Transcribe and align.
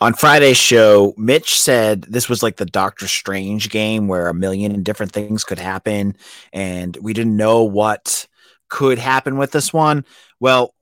on 0.00 0.14
Friday's 0.14 0.56
show, 0.56 1.14
Mitch 1.16 1.60
said 1.60 2.02
this 2.02 2.28
was 2.28 2.42
like 2.42 2.56
the 2.56 2.66
Doctor 2.66 3.08
Strange 3.08 3.70
game 3.70 4.08
where 4.08 4.28
a 4.28 4.34
million 4.34 4.82
different 4.82 5.12
things 5.12 5.44
could 5.44 5.58
happen, 5.58 6.16
and 6.52 6.96
we 7.00 7.12
didn't 7.12 7.36
know 7.36 7.64
what 7.64 8.26
could 8.68 8.98
happen 8.98 9.38
with 9.38 9.52
this 9.52 9.72
one. 9.72 10.04
Well, 10.40 10.74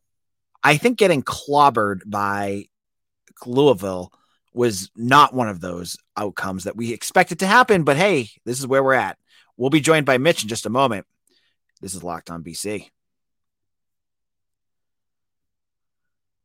I 0.62 0.77
think 0.77 0.98
getting 0.98 1.22
clobbered 1.22 2.00
by 2.06 2.66
Louisville 3.46 4.13
was 4.53 4.90
not 4.96 5.35
one 5.35 5.49
of 5.49 5.60
those 5.60 5.96
outcomes 6.17 6.65
that 6.65 6.76
we 6.76 6.92
expected 6.92 7.40
to 7.40 7.46
happen. 7.46 7.83
But 7.83 7.96
hey, 7.96 8.31
this 8.44 8.58
is 8.58 8.67
where 8.67 8.83
we're 8.83 8.94
at. 8.94 9.19
We'll 9.56 9.71
be 9.71 9.81
joined 9.81 10.06
by 10.06 10.19
Mitch 10.19 10.42
in 10.42 10.49
just 10.49 10.67
a 10.67 10.71
moment. 10.71 11.06
This 11.81 11.94
is 11.94 12.03
Locked 12.03 12.31
On 12.31 12.42
BC. 12.42 12.90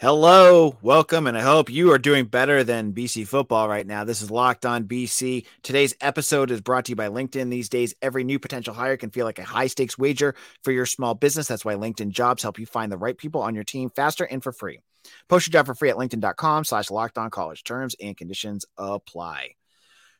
Hello, 0.00 0.78
welcome, 0.80 1.26
and 1.26 1.36
I 1.36 1.42
hope 1.42 1.68
you 1.68 1.92
are 1.92 1.98
doing 1.98 2.24
better 2.24 2.64
than 2.64 2.94
BC 2.94 3.26
football 3.26 3.68
right 3.68 3.86
now. 3.86 4.02
This 4.02 4.22
is 4.22 4.30
Locked 4.30 4.64
On 4.64 4.84
BC. 4.84 5.44
Today's 5.62 5.94
episode 6.00 6.50
is 6.50 6.62
brought 6.62 6.86
to 6.86 6.92
you 6.92 6.96
by 6.96 7.08
LinkedIn. 7.08 7.50
These 7.50 7.68
days, 7.68 7.94
every 8.00 8.24
new 8.24 8.38
potential 8.38 8.72
hire 8.72 8.96
can 8.96 9.10
feel 9.10 9.26
like 9.26 9.38
a 9.38 9.44
high 9.44 9.66
stakes 9.66 9.98
wager 9.98 10.34
for 10.64 10.72
your 10.72 10.86
small 10.86 11.12
business. 11.12 11.48
That's 11.48 11.66
why 11.66 11.74
LinkedIn 11.74 12.12
jobs 12.12 12.42
help 12.42 12.58
you 12.58 12.64
find 12.64 12.90
the 12.90 12.96
right 12.96 13.18
people 13.18 13.42
on 13.42 13.54
your 13.54 13.62
team 13.62 13.90
faster 13.90 14.24
and 14.24 14.42
for 14.42 14.52
free. 14.52 14.80
Post 15.28 15.48
your 15.48 15.52
job 15.52 15.66
for 15.66 15.74
free 15.74 15.90
at 15.90 15.96
LinkedIn.com 15.96 16.64
slash 16.64 16.90
locked 16.90 17.18
on 17.18 17.28
college. 17.28 17.62
Terms 17.62 17.94
and 18.00 18.16
conditions 18.16 18.64
apply. 18.78 19.50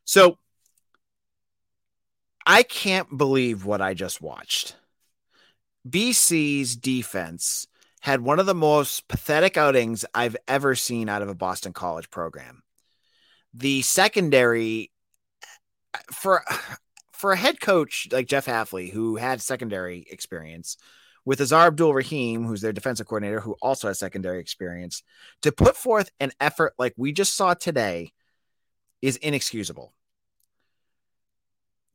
So 0.05 0.36
I 2.44 2.64
can't 2.64 3.16
believe 3.16 3.64
what 3.64 3.80
I 3.80 3.94
just 3.94 4.20
watched. 4.20 4.77
BC's 5.88 6.77
defense 6.77 7.66
had 8.00 8.20
one 8.22 8.40
of 8.40 8.46
the 8.46 8.54
most 8.54 9.08
pathetic 9.08 9.56
outings 9.56 10.04
I've 10.14 10.36
ever 10.48 10.74
seen 10.74 11.08
out 11.08 11.22
of 11.22 11.28
a 11.28 11.34
Boston 11.34 11.72
College 11.72 12.10
program. 12.10 12.62
The 13.52 13.82
secondary 13.82 14.90
for 16.12 16.42
for 17.12 17.32
a 17.32 17.36
head 17.36 17.60
coach 17.60 18.08
like 18.10 18.26
Jeff 18.26 18.46
Hafley, 18.46 18.90
who 18.90 19.16
had 19.16 19.42
secondary 19.42 20.06
experience, 20.10 20.76
with 21.24 21.40
Aazaar 21.40 21.66
Abdul-Rahim, 21.66 22.46
who's 22.46 22.62
their 22.62 22.72
defensive 22.72 23.06
coordinator, 23.06 23.40
who 23.40 23.56
also 23.60 23.88
has 23.88 23.98
secondary 23.98 24.40
experience, 24.40 25.02
to 25.42 25.52
put 25.52 25.76
forth 25.76 26.10
an 26.18 26.32
effort 26.40 26.72
like 26.78 26.94
we 26.96 27.12
just 27.12 27.36
saw 27.36 27.52
today 27.52 28.12
is 29.02 29.16
inexcusable. 29.16 29.92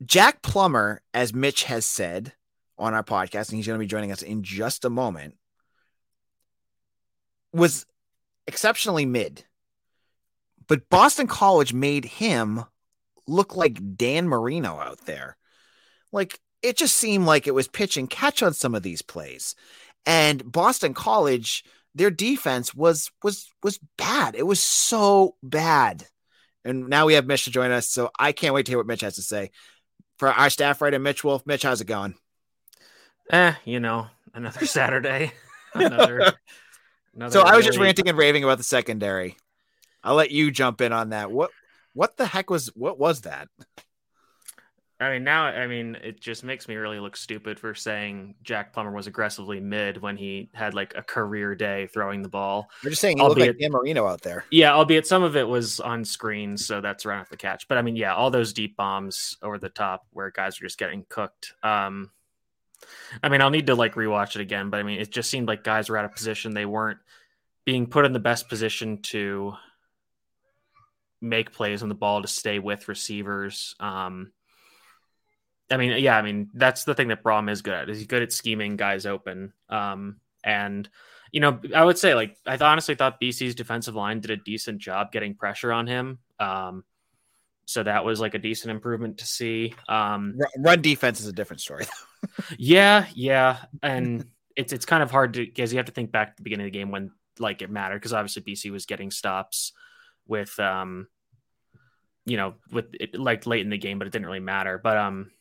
Jack 0.06 0.42
Plummer, 0.44 1.02
as 1.14 1.34
Mitch 1.34 1.64
has 1.64 1.86
said 1.86 2.34
on 2.78 2.94
our 2.94 3.04
podcast, 3.04 3.50
and 3.50 3.58
he's 3.58 3.66
going 3.66 3.80
to 3.80 3.84
be 3.84 3.88
joining 3.88 4.12
us 4.12 4.22
in 4.22 4.44
just 4.44 4.86
a 4.86 4.90
moment, 4.90 5.36
was 7.56 7.86
exceptionally 8.48 9.06
mid. 9.06 9.46
But 10.68 10.90
Boston 10.90 11.28
College 11.28 11.74
made 11.74 12.06
him 12.06 12.66
look 13.28 13.56
like 13.56 13.98
Dan 13.98 14.28
Marino 14.28 14.80
out 14.80 15.06
there. 15.06 15.38
Like 16.12 16.40
it 16.62 16.78
just 16.78 16.96
seemed 16.96 17.26
like 17.26 17.48
it 17.48 17.54
was 17.54 17.68
pitch 17.68 17.98
and 17.98 18.10
catch 18.10 18.42
on 18.42 18.54
some 18.54 18.76
of 18.76 18.84
these 18.84 19.02
plays. 19.02 19.56
And 20.06 20.52
Boston 20.52 20.94
College, 20.94 21.64
their 21.94 22.12
defense 22.12 22.74
was 22.74 23.12
was 23.24 23.50
was 23.64 23.80
bad. 23.98 24.36
It 24.36 24.46
was 24.48 24.60
so 24.60 25.36
bad. 25.44 26.06
And 26.64 26.88
now 26.88 27.06
we 27.06 27.14
have 27.14 27.28
Mitch 27.28 27.46
to 27.46 27.52
join 27.52 27.70
us, 27.72 27.88
so 27.88 28.10
I 28.20 28.32
can't 28.32 28.56
wait 28.56 28.66
to 28.66 28.72
hear 28.72 28.80
what 28.80 28.88
Mitch 28.88 29.02
has 29.02 29.16
to 29.16 29.22
say. 29.22 29.52
For 30.18 30.30
our 30.30 30.50
staff 30.50 30.82
writer, 30.82 30.98
Mitch 30.98 31.24
Wolf. 31.24 31.46
Mitch, 31.46 31.62
how's 31.62 31.82
it 31.82 31.86
going? 31.86 32.16
Eh, 33.30 33.54
you 33.66 33.80
know, 33.80 34.08
another 34.34 34.66
Saturday, 34.66 35.32
another 35.76 36.34
Another 37.16 37.32
so 37.32 37.42
I 37.42 37.56
was 37.56 37.66
just 37.66 37.80
ranting 37.80 38.10
and 38.10 38.18
raving 38.18 38.44
about 38.44 38.58
the 38.58 38.64
secondary. 38.64 39.38
I'll 40.04 40.16
let 40.16 40.32
you 40.32 40.52
jump 40.52 40.82
in 40.82 40.92
on 40.92 41.10
that. 41.10 41.32
What 41.32 41.52
what 41.94 42.18
the 42.18 42.26
heck 42.26 42.50
was 42.50 42.68
what 42.76 43.00
was 43.00 43.22
that? 43.22 43.48
I 45.00 45.12
mean, 45.12 45.24
now 45.26 45.46
I 45.46 45.68
mean, 45.68 45.98
it 46.04 46.22
just 46.22 46.44
makes 46.44 46.68
me 46.68 46.76
really 46.76 47.00
look 47.00 47.18
stupid 47.18 47.60
for 47.60 47.76
saying 47.76 48.36
Jack 48.44 48.74
Plummer 48.74 48.92
was 48.92 49.08
aggressively 49.08 49.60
mid 49.60 50.02
when 50.02 50.16
he 50.16 50.50
had 50.54 50.74
like 50.74 50.94
a 50.96 51.02
career 51.02 51.54
day 51.54 51.88
throwing 51.88 52.22
the 52.22 52.30
ball. 52.30 52.70
You're 52.82 52.92
just 52.92 53.02
saying 53.02 53.18
he 53.18 53.24
albeit, 53.24 53.48
looked 53.48 53.62
like 53.62 53.62
Dan 53.62 53.72
Marino 53.72 54.08
out 54.08 54.22
there. 54.22 54.46
Yeah, 54.52 54.74
albeit 54.74 55.06
some 55.06 55.24
of 55.24 55.36
it 55.36 55.48
was 55.48 55.82
on 55.82 56.06
screen, 56.06 56.56
so 56.56 56.80
that's 56.80 57.06
right 57.06 57.20
off 57.20 57.30
the 57.30 57.36
catch. 57.36 57.68
But 57.68 57.78
I 57.78 57.82
mean, 57.82 57.98
yeah, 57.98 58.14
all 58.14 58.32
those 58.32 58.54
deep 58.54 58.78
bombs 58.78 59.38
over 59.42 59.58
the 59.58 59.70
top 59.70 60.06
where 60.12 60.32
guys 60.32 60.60
are 60.62 60.66
just 60.66 60.78
getting 60.78 61.06
cooked. 61.10 61.54
Um, 61.62 62.12
I 63.22 63.30
mean, 63.30 63.42
I'll 63.42 63.50
need 63.50 63.68
to 63.68 63.76
like 63.76 63.96
rewatch 63.96 64.36
it 64.36 64.42
again, 64.42 64.70
but 64.70 64.80
I 64.80 64.84
mean, 64.84 65.00
it 65.00 65.12
just 65.12 65.30
seemed 65.30 65.48
like 65.48 65.64
guys 65.64 65.90
were 65.90 65.98
out 65.98 66.06
of 66.06 66.14
position. 66.14 66.54
They 66.54 66.66
weren't 66.66 67.00
being 67.66 67.88
put 67.88 68.06
in 68.06 68.14
the 68.14 68.20
best 68.20 68.50
position 68.50 69.02
to 69.04 69.54
make 71.22 71.52
plays 71.52 71.82
on 71.82 71.90
the 71.90 71.96
ball 71.96 72.22
to 72.22 72.28
stay 72.28 72.60
with 72.60 72.88
receivers. 72.88 73.76
Um, 73.80 74.32
I 75.72 75.78
mean, 75.78 75.98
yeah, 76.02 76.18
I 76.18 76.22
mean 76.22 76.50
that's 76.54 76.84
the 76.84 76.94
thing 76.94 77.08
that 77.08 77.24
Brohm 77.24 77.50
is 77.50 77.62
good 77.62 77.74
at. 77.74 77.90
Is 77.90 77.98
he's 77.98 78.08
good 78.08 78.22
at 78.22 78.32
scheming 78.32 78.76
guys 78.78 79.06
open. 79.06 79.54
Um, 79.70 80.18
and 80.44 80.88
you 81.32 81.40
know, 81.42 81.60
I 81.76 81.84
would 81.84 81.98
say 81.98 82.14
like 82.14 82.38
I 82.46 82.56
honestly 82.58 82.96
thought 82.96 83.20
BC's 83.20 83.56
defensive 83.56 83.96
line 83.96 84.20
did 84.20 84.32
a 84.32 84.38
decent 84.38 84.80
job 84.80 85.12
getting 85.12 85.36
pressure 85.36 85.74
on 85.74 85.88
him. 85.88 86.20
Um, 86.40 86.84
so 87.66 87.84
that 87.84 88.06
was 88.06 88.20
like 88.20 88.36
a 88.36 88.40
decent 88.40 88.72
improvement 88.72 89.20
to 89.20 89.26
see. 89.26 89.74
Um, 89.90 90.40
Run 90.58 90.82
defense 90.82 91.20
is 91.20 91.28
a 91.28 91.34
different 91.34 91.62
story. 91.62 91.86
yeah, 92.58 93.08
yeah, 93.14 93.58
and 93.82 94.26
it's 94.56 94.72
it's 94.72 94.86
kind 94.86 95.04
of 95.04 95.12
hard 95.12 95.34
to 95.34 95.46
because 95.46 95.74
you 95.74 95.78
have 95.78 95.88
to 95.88 95.92
think 95.92 96.12
back 96.12 96.30
to 96.30 96.38
the 96.38 96.44
beginning 96.44 96.68
of 96.68 96.72
the 96.72 96.78
game 96.78 96.92
when 96.92 97.12
like 97.40 97.62
it 97.62 97.70
mattered 97.70 98.00
because 98.00 98.14
obviously 98.14 98.44
BC 98.44 98.72
was 98.72 98.86
getting 98.86 99.12
stops 99.12 99.74
with 100.28 100.58
um, 100.60 101.08
you 102.26 102.38
know, 102.38 102.56
with 102.72 102.86
it, 102.94 103.18
like 103.18 103.46
late 103.46 103.62
in 103.62 103.70
the 103.70 103.78
game, 103.78 104.00
but 104.00 104.08
it 104.08 104.12
didn't 104.12 104.26
really 104.26 104.40
matter. 104.40 104.80
But 104.82 104.98
um, 104.98 105.32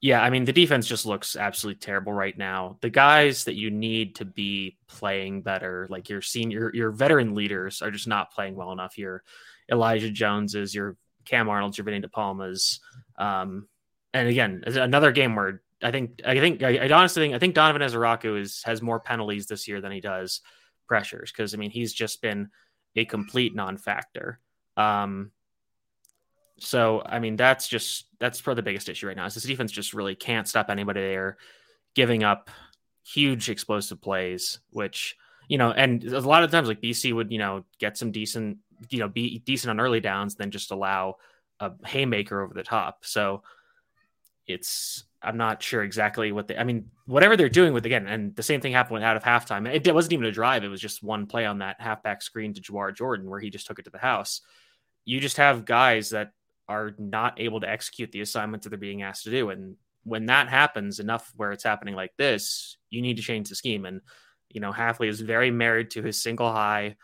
yeah, 0.00 0.20
I 0.22 0.30
mean 0.30 0.44
the 0.44 0.52
defense 0.52 0.86
just 0.86 1.06
looks 1.06 1.36
absolutely 1.36 1.80
terrible 1.80 2.12
right 2.12 2.36
now. 2.36 2.78
The 2.80 2.90
guys 2.90 3.44
that 3.44 3.54
you 3.54 3.70
need 3.70 4.16
to 4.16 4.24
be 4.24 4.78
playing 4.86 5.42
better, 5.42 5.86
like 5.90 6.08
your 6.08 6.22
senior, 6.22 6.70
your 6.74 6.90
veteran 6.90 7.34
leaders, 7.34 7.82
are 7.82 7.90
just 7.90 8.08
not 8.08 8.32
playing 8.32 8.56
well 8.56 8.72
enough. 8.72 8.98
Your 8.98 9.22
Elijah 9.70 10.10
Joneses, 10.10 10.74
your 10.74 10.96
Cam 11.24 11.48
Arnold's, 11.48 11.78
your 11.78 11.84
Vinny 11.84 12.00
DePalmas. 12.00 12.80
Um, 13.18 13.68
and 14.14 14.28
again, 14.28 14.62
another 14.66 15.12
game 15.12 15.36
where 15.36 15.62
I 15.82 15.90
think 15.90 16.22
I 16.24 16.38
think 16.40 16.62
I, 16.62 16.78
I 16.78 16.90
honestly 16.90 17.22
think 17.22 17.34
I 17.34 17.38
think 17.38 17.54
Donovan 17.54 17.82
Ezeiruaku 17.82 18.40
is 18.40 18.62
has 18.64 18.82
more 18.82 19.00
penalties 19.00 19.46
this 19.46 19.68
year 19.68 19.80
than 19.80 19.92
he 19.92 20.00
does 20.00 20.40
pressures 20.86 21.30
because 21.30 21.54
I 21.54 21.56
mean 21.56 21.70
he's 21.70 21.92
just 21.92 22.20
been 22.20 22.48
a 22.96 23.04
complete 23.04 23.54
non-factor. 23.54 24.40
Um, 24.76 25.30
so 26.58 27.02
I 27.04 27.20
mean 27.20 27.36
that's 27.36 27.68
just 27.68 28.06
that's 28.18 28.40
probably 28.40 28.60
the 28.60 28.64
biggest 28.64 28.88
issue 28.88 29.06
right 29.06 29.16
now. 29.16 29.26
Is 29.26 29.34
this 29.34 29.44
defense 29.44 29.70
just 29.70 29.94
really 29.94 30.16
can't 30.16 30.48
stop 30.48 30.70
anybody 30.70 31.00
there, 31.00 31.36
giving 31.94 32.24
up 32.24 32.50
huge 33.04 33.48
explosive 33.48 34.00
plays, 34.00 34.58
which 34.70 35.16
you 35.48 35.58
know, 35.58 35.70
and 35.70 36.04
a 36.04 36.20
lot 36.20 36.42
of 36.42 36.50
times 36.50 36.68
like 36.68 36.82
BC 36.82 37.14
would 37.14 37.30
you 37.30 37.38
know 37.38 37.64
get 37.78 37.96
some 37.96 38.10
decent 38.10 38.58
you 38.90 38.98
know 38.98 39.08
be 39.08 39.40
decent 39.40 39.70
on 39.70 39.80
early 39.80 40.00
downs, 40.00 40.34
then 40.34 40.50
just 40.50 40.70
allow 40.70 41.16
a 41.60 41.72
haymaker 41.86 42.40
over 42.40 42.54
the 42.54 42.62
top. 42.62 43.04
So 43.04 43.42
it's 44.46 45.04
I'm 45.20 45.36
not 45.36 45.62
sure 45.62 45.82
exactly 45.82 46.32
what 46.32 46.48
they. 46.48 46.56
I 46.56 46.64
mean, 46.64 46.90
whatever 47.06 47.36
they're 47.36 47.48
doing 47.48 47.72
with 47.72 47.86
again, 47.86 48.06
and 48.06 48.34
the 48.36 48.42
same 48.42 48.60
thing 48.60 48.72
happened 48.72 49.04
out 49.04 49.16
of 49.16 49.22
halftime. 49.22 49.72
It, 49.72 49.86
it 49.86 49.94
wasn't 49.94 50.12
even 50.14 50.26
a 50.26 50.32
drive; 50.32 50.64
it 50.64 50.68
was 50.68 50.80
just 50.80 51.02
one 51.02 51.26
play 51.26 51.44
on 51.44 51.58
that 51.58 51.80
halfback 51.80 52.22
screen 52.22 52.54
to 52.54 52.60
Jawhar 52.60 52.94
Jordan 52.94 53.28
where 53.28 53.40
he 53.40 53.50
just 53.50 53.66
took 53.66 53.78
it 53.78 53.84
to 53.84 53.90
the 53.90 53.98
house. 53.98 54.40
You 55.04 55.20
just 55.20 55.36
have 55.36 55.64
guys 55.64 56.10
that 56.10 56.32
are 56.68 56.92
not 56.98 57.40
able 57.40 57.60
to 57.60 57.68
execute 57.68 58.12
the 58.12 58.20
assignments 58.20 58.64
that 58.64 58.70
they're 58.70 58.78
being 58.78 59.02
asked 59.02 59.24
to 59.24 59.30
do, 59.30 59.50
and 59.50 59.76
when 60.04 60.26
that 60.26 60.48
happens 60.48 61.00
enough, 61.00 61.32
where 61.36 61.52
it's 61.52 61.64
happening 61.64 61.94
like 61.94 62.16
this, 62.16 62.76
you 62.88 63.02
need 63.02 63.16
to 63.16 63.22
change 63.22 63.48
the 63.48 63.54
scheme. 63.54 63.84
And 63.84 64.00
you 64.50 64.60
know, 64.60 64.72
Hafley 64.72 65.08
is 65.08 65.20
very 65.20 65.50
married 65.50 65.90
to 65.90 66.02
his 66.02 66.22
single 66.22 66.50
high 66.50 66.96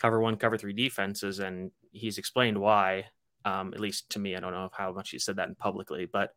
cover 0.00 0.20
one, 0.20 0.36
cover 0.36 0.56
three 0.56 0.72
defenses, 0.72 1.38
and 1.38 1.70
he's 1.92 2.18
explained 2.18 2.58
why. 2.58 3.04
Um, 3.44 3.72
at 3.72 3.80
least 3.80 4.10
to 4.10 4.18
me, 4.18 4.36
I 4.36 4.40
don't 4.40 4.52
know 4.52 4.70
how 4.72 4.92
much 4.92 5.10
he 5.10 5.18
said 5.18 5.36
that 5.36 5.56
publicly, 5.58 6.06
but 6.10 6.34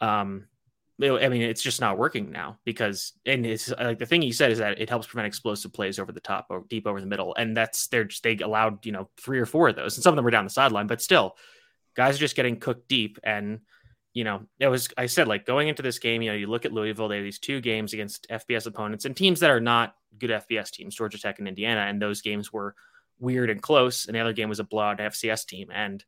um, 0.00 0.46
I 1.00 1.28
mean, 1.28 1.42
it's 1.42 1.62
just 1.62 1.80
not 1.80 1.98
working 1.98 2.30
now 2.30 2.58
because, 2.64 3.12
and 3.26 3.44
it's 3.44 3.70
like 3.70 3.98
the 3.98 4.06
thing 4.06 4.22
he 4.22 4.32
said 4.32 4.50
is 4.50 4.58
that 4.58 4.80
it 4.80 4.88
helps 4.88 5.06
prevent 5.06 5.26
explosive 5.26 5.72
plays 5.72 5.98
over 5.98 6.10
the 6.10 6.20
top 6.20 6.46
or 6.48 6.64
deep 6.68 6.86
over 6.86 7.00
the 7.00 7.06
middle, 7.06 7.34
and 7.34 7.56
that's 7.56 7.88
they're 7.88 8.04
just 8.04 8.22
they 8.22 8.36
allowed 8.38 8.84
you 8.86 8.92
know 8.92 9.10
three 9.20 9.38
or 9.38 9.46
four 9.46 9.68
of 9.68 9.76
those, 9.76 9.96
and 9.96 10.02
some 10.02 10.12
of 10.12 10.16
them 10.16 10.24
were 10.24 10.30
down 10.30 10.44
the 10.44 10.50
sideline, 10.50 10.86
but 10.86 11.02
still, 11.02 11.36
guys 11.94 12.16
are 12.16 12.20
just 12.20 12.36
getting 12.36 12.58
cooked 12.58 12.88
deep. 12.88 13.18
And, 13.22 13.60
you 14.16 14.24
know, 14.24 14.40
it 14.58 14.68
was, 14.68 14.88
I 14.96 15.04
said, 15.04 15.28
like 15.28 15.44
going 15.44 15.68
into 15.68 15.82
this 15.82 15.98
game, 15.98 16.22
you 16.22 16.30
know, 16.30 16.36
you 16.36 16.46
look 16.46 16.64
at 16.64 16.72
Louisville, 16.72 17.06
they 17.06 17.16
have 17.16 17.24
these 17.24 17.38
two 17.38 17.60
games 17.60 17.92
against 17.92 18.26
FBS 18.30 18.66
opponents 18.66 19.04
and 19.04 19.14
teams 19.14 19.40
that 19.40 19.50
are 19.50 19.60
not 19.60 19.94
good 20.16 20.30
FBS 20.30 20.70
teams, 20.70 20.94
Georgia 20.94 21.18
Tech 21.18 21.38
and 21.38 21.46
Indiana. 21.46 21.82
And 21.82 22.00
those 22.00 22.22
games 22.22 22.50
were 22.50 22.74
weird 23.18 23.50
and 23.50 23.60
close. 23.60 24.06
And 24.06 24.14
the 24.14 24.20
other 24.20 24.32
game 24.32 24.48
was 24.48 24.58
a 24.58 24.64
blowout 24.64 25.00
FCS 25.00 25.44
team. 25.44 25.68
And 25.70 26.02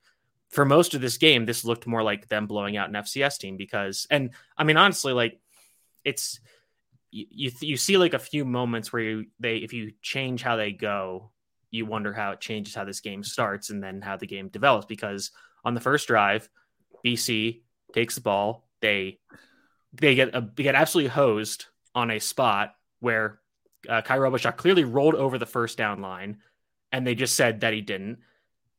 for 0.49 0.64
most 0.64 0.94
of 0.94 1.02
this 1.02 1.19
game, 1.19 1.44
this 1.44 1.66
looked 1.66 1.87
more 1.87 2.02
like 2.02 2.28
them 2.28 2.46
blowing 2.46 2.78
out 2.78 2.88
an 2.88 2.94
FCS 2.94 3.37
team 3.37 3.58
because, 3.58 4.06
and 4.11 4.31
I 4.56 4.64
mean, 4.64 4.78
honestly, 4.78 5.12
like 5.12 5.38
it's, 6.02 6.40
you, 7.11 7.26
you, 7.28 7.50
you 7.61 7.76
see 7.76 7.99
like 7.99 8.14
a 8.14 8.19
few 8.19 8.46
moments 8.46 8.90
where 8.90 9.02
you, 9.02 9.26
they, 9.38 9.58
if 9.58 9.75
you 9.75 9.93
change 10.00 10.40
how 10.40 10.56
they 10.56 10.72
go, 10.72 11.31
you 11.70 11.84
wonder 11.84 12.14
how 12.14 12.31
it 12.31 12.40
changes 12.40 12.75
how 12.75 12.84
this 12.84 13.00
game 13.00 13.22
starts 13.22 13.69
and 13.69 13.82
then 13.82 14.00
how 14.00 14.16
the 14.16 14.26
game 14.26 14.49
develops 14.49 14.87
because 14.87 15.31
on 15.62 15.75
the 15.75 15.81
first 15.82 16.06
drive, 16.08 16.49
BC 17.04 17.61
takes 17.93 18.14
the 18.14 18.20
ball. 18.20 18.69
They 18.81 19.19
they 19.93 20.14
get 20.14 20.35
a, 20.35 20.49
they 20.55 20.62
get 20.62 20.75
absolutely 20.75 21.11
hosed 21.11 21.67
on 21.94 22.11
a 22.11 22.19
spot 22.19 22.75
where 23.00 23.40
uh, 23.88 24.02
Kye 24.02 24.19
Robichaux 24.19 24.56
clearly 24.56 24.85
rolled 24.85 25.14
over 25.14 25.38
the 25.38 25.46
first 25.46 25.79
down 25.79 26.00
line, 26.00 26.38
and 26.93 27.06
they 27.06 27.14
just 27.14 27.37
said 27.37 27.61
that 27.61 27.73
he 27.73 27.81
didn't. 27.81 28.19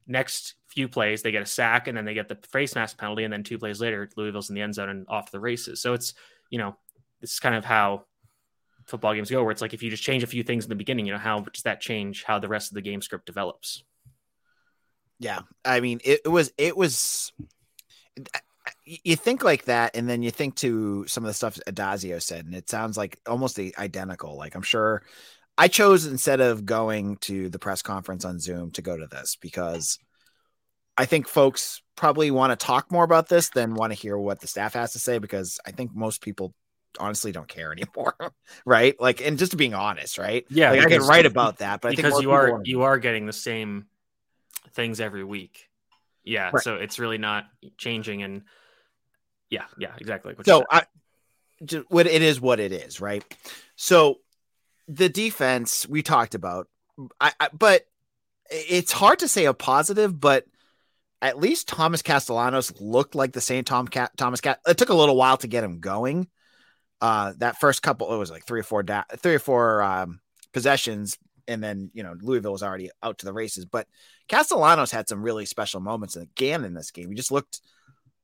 Next 0.07 0.55
few 0.67 0.87
plays, 0.87 1.21
they 1.21 1.31
get 1.31 1.41
a 1.41 1.47
sack, 1.47 1.87
and 1.87 1.97
then 1.97 2.05
they 2.05 2.13
get 2.13 2.29
the 2.29 2.37
face 2.51 2.75
mask 2.75 2.97
penalty, 2.97 3.23
and 3.23 3.33
then 3.33 3.43
two 3.43 3.57
plays 3.57 3.81
later, 3.81 4.09
Louisville's 4.15 4.49
in 4.49 4.55
the 4.55 4.61
end 4.61 4.75
zone 4.75 4.89
and 4.89 5.05
off 5.07 5.31
the 5.31 5.39
races. 5.39 5.81
So 5.81 5.93
it's 5.93 6.13
you 6.49 6.57
know 6.57 6.75
this 7.21 7.33
is 7.33 7.39
kind 7.39 7.55
of 7.55 7.65
how 7.65 8.05
football 8.85 9.13
games 9.13 9.29
go, 9.29 9.43
where 9.43 9.51
it's 9.51 9.61
like 9.61 9.73
if 9.73 9.83
you 9.83 9.89
just 9.89 10.03
change 10.03 10.23
a 10.23 10.27
few 10.27 10.43
things 10.43 10.65
in 10.65 10.69
the 10.69 10.75
beginning, 10.75 11.05
you 11.05 11.13
know 11.13 11.19
how 11.19 11.41
does 11.41 11.63
that 11.63 11.81
change 11.81 12.23
how 12.23 12.39
the 12.39 12.47
rest 12.47 12.71
of 12.71 12.75
the 12.75 12.81
game 12.81 13.01
script 13.01 13.25
develops? 13.25 13.83
Yeah, 15.19 15.41
I 15.65 15.79
mean, 15.79 15.99
it, 16.03 16.21
it 16.25 16.29
was 16.29 16.51
it 16.57 16.75
was. 16.75 17.31
You 19.03 19.15
think 19.15 19.43
like 19.43 19.65
that, 19.65 19.95
and 19.95 20.09
then 20.09 20.23
you 20.23 20.31
think 20.31 20.55
to 20.57 21.05
some 21.07 21.23
of 21.23 21.27
the 21.27 21.33
stuff 21.33 21.59
Addazio 21.67 22.21
said, 22.21 22.45
and 22.45 22.55
it 22.55 22.69
sounds 22.69 22.97
like 22.97 23.19
almost 23.27 23.59
identical. 23.77 24.35
Like 24.35 24.55
I'm 24.55 24.63
sure 24.63 25.03
I 25.59 25.67
chose 25.67 26.05
instead 26.05 26.39
of 26.39 26.65
going 26.65 27.17
to 27.17 27.49
the 27.49 27.59
press 27.59 27.81
conference 27.81 28.25
on 28.25 28.39
Zoom 28.39 28.71
to 28.71 28.81
go 28.81 28.97
to 28.97 29.07
this 29.07 29.35
because 29.35 29.99
I 30.97 31.05
think 31.05 31.27
folks 31.27 31.81
probably 31.95 32.31
want 32.31 32.57
to 32.57 32.65
talk 32.65 32.91
more 32.91 33.03
about 33.03 33.27
this 33.27 33.49
than 33.49 33.75
want 33.75 33.91
to 33.91 33.99
hear 33.99 34.17
what 34.17 34.39
the 34.39 34.47
staff 34.47 34.73
has 34.73 34.93
to 34.93 34.99
say 34.99 35.17
because 35.19 35.59
I 35.65 35.71
think 35.71 35.91
most 35.93 36.21
people 36.21 36.53
honestly 36.97 37.31
don't 37.31 37.47
care 37.47 37.71
anymore, 37.73 38.15
right? 38.65 38.99
Like, 38.99 39.21
and 39.21 39.37
just 39.37 39.55
being 39.57 39.73
honest, 39.73 40.17
right? 40.17 40.45
Yeah, 40.49 40.71
like 40.71 40.85
I 40.85 40.89
can 40.89 41.01
write 41.01 41.25
about 41.25 41.57
that, 41.57 41.81
but 41.81 41.95
because 41.95 42.21
you 42.21 42.31
are 42.31 42.61
you 42.63 42.83
are 42.83 42.97
getting 42.97 43.25
the 43.25 43.33
same 43.33 43.87
things 44.73 44.99
every 44.99 45.23
week. 45.23 45.67
Yeah, 46.23 46.51
right. 46.53 46.63
so 46.63 46.75
it's 46.75 46.99
really 46.99 47.17
not 47.17 47.45
changing, 47.77 48.23
and 48.23 48.43
yeah, 49.49 49.65
yeah, 49.77 49.93
exactly. 49.97 50.35
So 50.45 50.65
I, 50.69 50.83
just, 51.63 51.89
what 51.89 52.07
it 52.07 52.21
is, 52.21 52.39
what 52.39 52.59
it 52.59 52.71
is, 52.71 53.01
right? 53.01 53.23
So 53.75 54.19
the 54.87 55.09
defense 55.09 55.87
we 55.87 56.01
talked 56.01 56.35
about, 56.35 56.67
I, 57.19 57.33
I 57.39 57.49
but 57.53 57.85
it's 58.49 58.91
hard 58.91 59.19
to 59.19 59.27
say 59.27 59.45
a 59.45 59.53
positive, 59.53 60.19
but 60.19 60.45
at 61.21 61.39
least 61.39 61.67
Thomas 61.67 62.01
Castellanos 62.01 62.79
looked 62.79 63.15
like 63.15 63.33
the 63.33 63.41
same 63.41 63.63
Tom 63.63 63.87
Cat 63.87 64.11
Thomas 64.17 64.41
Cat. 64.41 64.59
It 64.67 64.77
took 64.77 64.89
a 64.89 64.95
little 64.95 65.15
while 65.15 65.37
to 65.37 65.47
get 65.47 65.63
him 65.63 65.79
going. 65.79 66.27
Uh, 67.01 67.33
that 67.37 67.59
first 67.59 67.81
couple, 67.81 68.13
it 68.13 68.17
was 68.17 68.29
like 68.29 68.45
three 68.45 68.59
or 68.59 68.63
four, 68.63 68.83
da- 68.83 69.05
three 69.17 69.35
or 69.35 69.39
four 69.39 69.81
um, 69.81 70.19
possessions 70.51 71.17
and 71.49 71.63
then 71.63 71.89
you 71.93 72.03
know 72.03 72.15
Louisville 72.21 72.53
was 72.53 72.63
already 72.63 72.89
out 73.03 73.17
to 73.17 73.25
the 73.25 73.33
races. 73.33 73.65
But 73.65 73.87
Castellanos 74.29 74.91
had 74.91 75.09
some 75.09 75.23
really 75.23 75.45
special 75.45 75.81
moments 75.81 76.15
again 76.15 76.63
in 76.63 76.73
this 76.73 76.91
game. 76.91 77.09
He 77.09 77.15
just 77.15 77.31
looked 77.31 77.59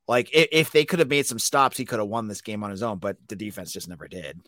like 0.08 0.30
if, 0.34 0.48
if 0.52 0.72
they 0.72 0.86
could 0.86 1.00
have 1.00 1.10
made 1.10 1.26
some 1.26 1.40
stops, 1.40 1.78
he 1.78 1.86
could 1.86 2.00
have 2.00 2.08
won 2.08 2.28
this 2.28 2.42
game 2.42 2.64
on 2.64 2.72
his 2.72 2.84
own. 2.84 3.00
But 3.00 3.18
the 3.28 3.36
defense 3.36 3.72
just 3.72 3.88
never 3.88 4.08
did. 4.08 4.48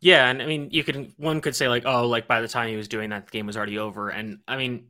Yeah, 0.00 0.28
and 0.28 0.40
I 0.40 0.46
mean, 0.46 0.68
you 0.70 0.84
could 0.84 1.12
one 1.16 1.40
could 1.40 1.56
say 1.56 1.68
like, 1.68 1.84
oh, 1.86 2.06
like 2.06 2.28
by 2.28 2.40
the 2.40 2.48
time 2.48 2.68
he 2.68 2.76
was 2.76 2.88
doing 2.88 3.10
that, 3.10 3.26
the 3.26 3.32
game 3.32 3.46
was 3.46 3.56
already 3.56 3.78
over. 3.78 4.10
And 4.10 4.38
I 4.46 4.56
mean, 4.56 4.88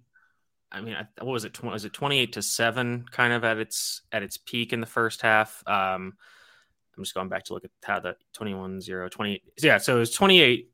I 0.70 0.80
mean, 0.80 0.96
what 1.18 1.32
was 1.32 1.44
it? 1.44 1.62
Was 1.62 1.84
it 1.84 1.92
twenty 1.92 2.18
eight 2.18 2.34
to 2.34 2.42
seven, 2.42 3.06
kind 3.10 3.32
of 3.32 3.44
at 3.44 3.58
its 3.58 4.02
at 4.12 4.22
its 4.22 4.36
peak 4.36 4.72
in 4.72 4.80
the 4.80 4.86
first 4.86 5.22
half? 5.22 5.62
Um, 5.66 6.14
I'm 6.96 7.04
just 7.04 7.14
going 7.14 7.28
back 7.28 7.44
to 7.44 7.54
look 7.54 7.64
at 7.64 7.70
how 7.84 8.00
the 8.00 8.16
21 8.32 8.80
0 8.80 9.08
20 9.08 9.40
yeah 9.62 9.78
so 9.78 9.94
it 9.94 10.00
was 10.00 10.10
28 10.10 10.68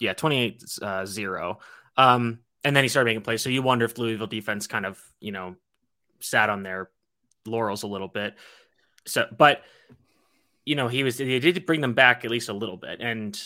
yeah, 0.00 0.12
28 0.12 0.62
uh, 0.82 1.06
0. 1.06 1.58
Um, 1.96 2.40
and 2.64 2.74
then 2.74 2.84
he 2.84 2.88
started 2.88 3.08
making 3.08 3.22
plays. 3.22 3.42
So 3.42 3.48
you 3.48 3.62
wonder 3.62 3.84
if 3.84 3.98
Louisville 3.98 4.26
defense 4.26 4.66
kind 4.66 4.84
of, 4.84 5.00
you 5.20 5.32
know, 5.32 5.56
sat 6.20 6.50
on 6.50 6.62
their 6.62 6.90
laurels 7.46 7.82
a 7.82 7.86
little 7.86 8.08
bit. 8.08 8.34
So, 9.06 9.26
but, 9.36 9.62
you 10.64 10.74
know, 10.74 10.88
he 10.88 11.04
was, 11.04 11.18
he 11.18 11.38
did 11.38 11.66
bring 11.66 11.80
them 11.80 11.94
back 11.94 12.24
at 12.24 12.30
least 12.30 12.48
a 12.48 12.52
little 12.52 12.76
bit. 12.76 13.00
And, 13.00 13.40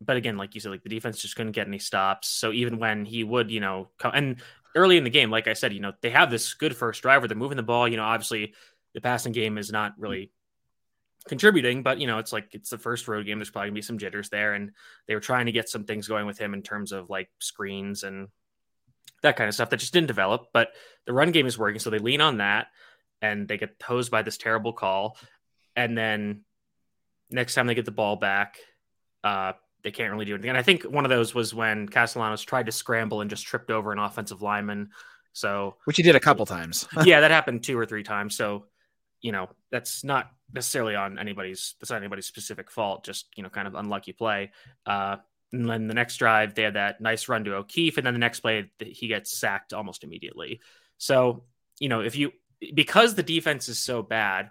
but 0.00 0.16
again, 0.16 0.36
like 0.36 0.54
you 0.54 0.60
said, 0.60 0.70
like 0.70 0.82
the 0.82 0.88
defense 0.88 1.20
just 1.20 1.36
couldn't 1.36 1.52
get 1.52 1.66
any 1.66 1.78
stops. 1.78 2.28
So 2.28 2.52
even 2.52 2.78
when 2.78 3.04
he 3.04 3.24
would, 3.24 3.50
you 3.50 3.60
know, 3.60 3.88
come 3.98 4.12
and 4.14 4.36
early 4.74 4.96
in 4.96 5.04
the 5.04 5.10
game, 5.10 5.30
like 5.30 5.48
I 5.48 5.54
said, 5.54 5.72
you 5.72 5.80
know, 5.80 5.92
they 6.00 6.10
have 6.10 6.30
this 6.30 6.54
good 6.54 6.76
first 6.76 7.02
driver. 7.02 7.26
They're 7.26 7.36
moving 7.36 7.56
the 7.56 7.62
ball. 7.62 7.88
You 7.88 7.96
know, 7.96 8.04
obviously 8.04 8.54
the 8.94 9.00
passing 9.00 9.32
game 9.32 9.58
is 9.58 9.70
not 9.70 9.94
really 9.98 10.30
contributing, 11.28 11.82
but 11.82 12.00
you 12.00 12.06
know, 12.06 12.18
it's 12.18 12.32
like 12.32 12.48
it's 12.52 12.70
the 12.70 12.78
first 12.78 13.06
road 13.06 13.26
game. 13.26 13.38
There's 13.38 13.50
probably 13.50 13.68
gonna 13.68 13.74
be 13.74 13.82
some 13.82 13.98
jitters 13.98 14.28
there, 14.30 14.54
and 14.54 14.72
they 15.06 15.14
were 15.14 15.20
trying 15.20 15.46
to 15.46 15.52
get 15.52 15.68
some 15.68 15.84
things 15.84 16.08
going 16.08 16.26
with 16.26 16.38
him 16.38 16.54
in 16.54 16.62
terms 16.62 16.92
of 16.92 17.10
like 17.10 17.28
screens 17.38 18.02
and 18.02 18.28
that 19.22 19.36
kind 19.36 19.48
of 19.48 19.54
stuff 19.54 19.70
that 19.70 19.80
just 19.80 19.92
didn't 19.92 20.06
develop. 20.08 20.48
But 20.52 20.70
the 21.06 21.12
run 21.12 21.32
game 21.32 21.46
is 21.46 21.58
working, 21.58 21.80
so 21.80 21.90
they 21.90 21.98
lean 21.98 22.20
on 22.20 22.38
that, 22.38 22.68
and 23.22 23.48
they 23.48 23.58
get 23.58 23.76
hosed 23.82 24.10
by 24.10 24.22
this 24.22 24.38
terrible 24.38 24.72
call, 24.72 25.16
and 25.76 25.96
then 25.96 26.42
next 27.30 27.54
time 27.54 27.66
they 27.66 27.74
get 27.74 27.84
the 27.84 27.90
ball 27.90 28.16
back, 28.16 28.58
uh, 29.24 29.52
they 29.82 29.90
can't 29.90 30.12
really 30.12 30.24
do 30.24 30.34
anything. 30.34 30.50
And 30.50 30.58
I 30.58 30.62
think 30.62 30.82
one 30.84 31.04
of 31.04 31.10
those 31.10 31.34
was 31.34 31.54
when 31.54 31.88
Castellanos 31.88 32.42
tried 32.42 32.66
to 32.66 32.72
scramble 32.72 33.20
and 33.20 33.30
just 33.30 33.46
tripped 33.46 33.70
over 33.70 33.92
an 33.92 33.98
offensive 33.98 34.42
lineman. 34.42 34.90
So 35.32 35.76
which 35.84 35.96
he 35.96 36.02
did 36.02 36.16
a 36.16 36.20
couple 36.20 36.46
times. 36.46 36.88
yeah, 37.04 37.20
that 37.20 37.30
happened 37.30 37.62
two 37.62 37.78
or 37.78 37.86
three 37.86 38.02
times. 38.02 38.36
So 38.36 38.64
you 39.20 39.32
know 39.32 39.48
that's 39.70 40.04
not 40.04 40.30
necessarily 40.52 40.94
on 40.94 41.18
anybody's 41.18 41.74
that's 41.80 41.90
not 41.90 41.98
anybody's 41.98 42.26
specific 42.26 42.70
fault 42.70 43.04
just 43.04 43.26
you 43.36 43.42
know 43.42 43.48
kind 43.48 43.68
of 43.68 43.74
unlucky 43.74 44.12
play 44.12 44.50
uh 44.86 45.16
and 45.52 45.68
then 45.68 45.88
the 45.88 45.94
next 45.94 46.16
drive 46.16 46.54
they 46.54 46.62
had 46.62 46.74
that 46.74 47.00
nice 47.00 47.28
run 47.28 47.44
to 47.44 47.54
o'keefe 47.54 47.96
and 47.98 48.06
then 48.06 48.14
the 48.14 48.20
next 48.20 48.40
play 48.40 48.70
he 48.80 49.08
gets 49.08 49.36
sacked 49.36 49.72
almost 49.72 50.04
immediately 50.04 50.60
so 50.98 51.44
you 51.78 51.88
know 51.88 52.00
if 52.00 52.16
you 52.16 52.32
because 52.74 53.14
the 53.14 53.22
defense 53.22 53.68
is 53.68 53.78
so 53.78 54.02
bad 54.02 54.50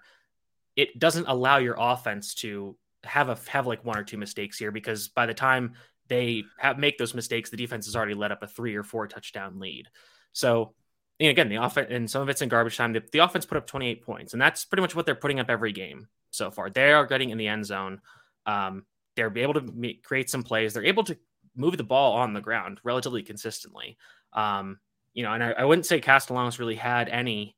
it 0.76 1.00
doesn't 1.00 1.28
allow 1.28 1.58
your 1.58 1.76
offense 1.78 2.34
to 2.36 2.78
have 3.04 3.30
a 3.30 3.38
have 3.48 3.68
like 3.68 3.84
one 3.86 3.98
or 3.98 4.04
two 4.04 4.18
mistakes 4.18 4.58
here 4.58 4.72
because 4.72 5.08
by 5.08 5.26
the 5.26 5.34
time 5.34 5.74
they 6.08 6.44
have, 6.60 6.78
make 6.78 6.98
those 6.98 7.14
mistakes 7.14 7.50
the 7.50 7.58
defense 7.58 7.86
has 7.86 7.96
already 7.96 8.14
let 8.14 8.32
up 8.32 8.44
a 8.44 8.48
three 8.48 8.76
or 8.76 8.84
four 8.84 9.08
touchdown 9.08 9.60
lead 9.60 9.88
so 10.34 10.74
and 11.20 11.30
again, 11.30 11.50
the 11.50 11.56
offense 11.56 11.88
and 11.90 12.10
some 12.10 12.22
of 12.22 12.30
it's 12.30 12.42
in 12.42 12.50
garbage 12.50 12.78
time. 12.78 12.94
The, 12.94 13.04
the, 13.12 13.20
offense 13.20 13.46
put 13.46 13.58
up 13.58 13.66
28 13.66 14.04
points, 14.04 14.34
and 14.34 14.42
that's 14.42 14.66
pretty 14.66 14.82
much 14.82 14.96
what 14.96 15.06
they're 15.06 15.16
putting 15.16 15.40
up 15.40 15.50
every 15.50 15.72
game 15.72 16.08
so 16.30 16.52
far. 16.52 16.70
They 16.70 16.94
are 16.94 17.08
getting 17.08 17.32
in 17.32 17.38
the 17.38 17.48
end 17.48 17.66
zone. 17.66 18.02
Um, 18.46 18.86
they're 19.16 19.36
able 19.36 19.56
to 19.56 19.62
make, 19.62 20.04
create 20.04 20.30
some 20.30 20.44
plays. 20.44 20.74
They're 20.74 20.86
able 20.86 21.04
to 21.06 21.18
move 21.56 21.76
the 21.78 21.84
ball 21.84 22.14
on 22.14 22.34
the 22.34 22.42
ground 22.42 22.80
relatively 22.84 23.24
consistently. 23.24 23.98
Um, 24.34 24.80
you 25.14 25.24
know, 25.24 25.34
and 25.34 25.44
I, 25.44 25.52
I, 25.54 25.66
wouldn't 25.66 25.88
say 25.88 26.00
Castellanos 26.00 26.60
really 26.60 26.76
had 26.76 27.10
any 27.10 27.56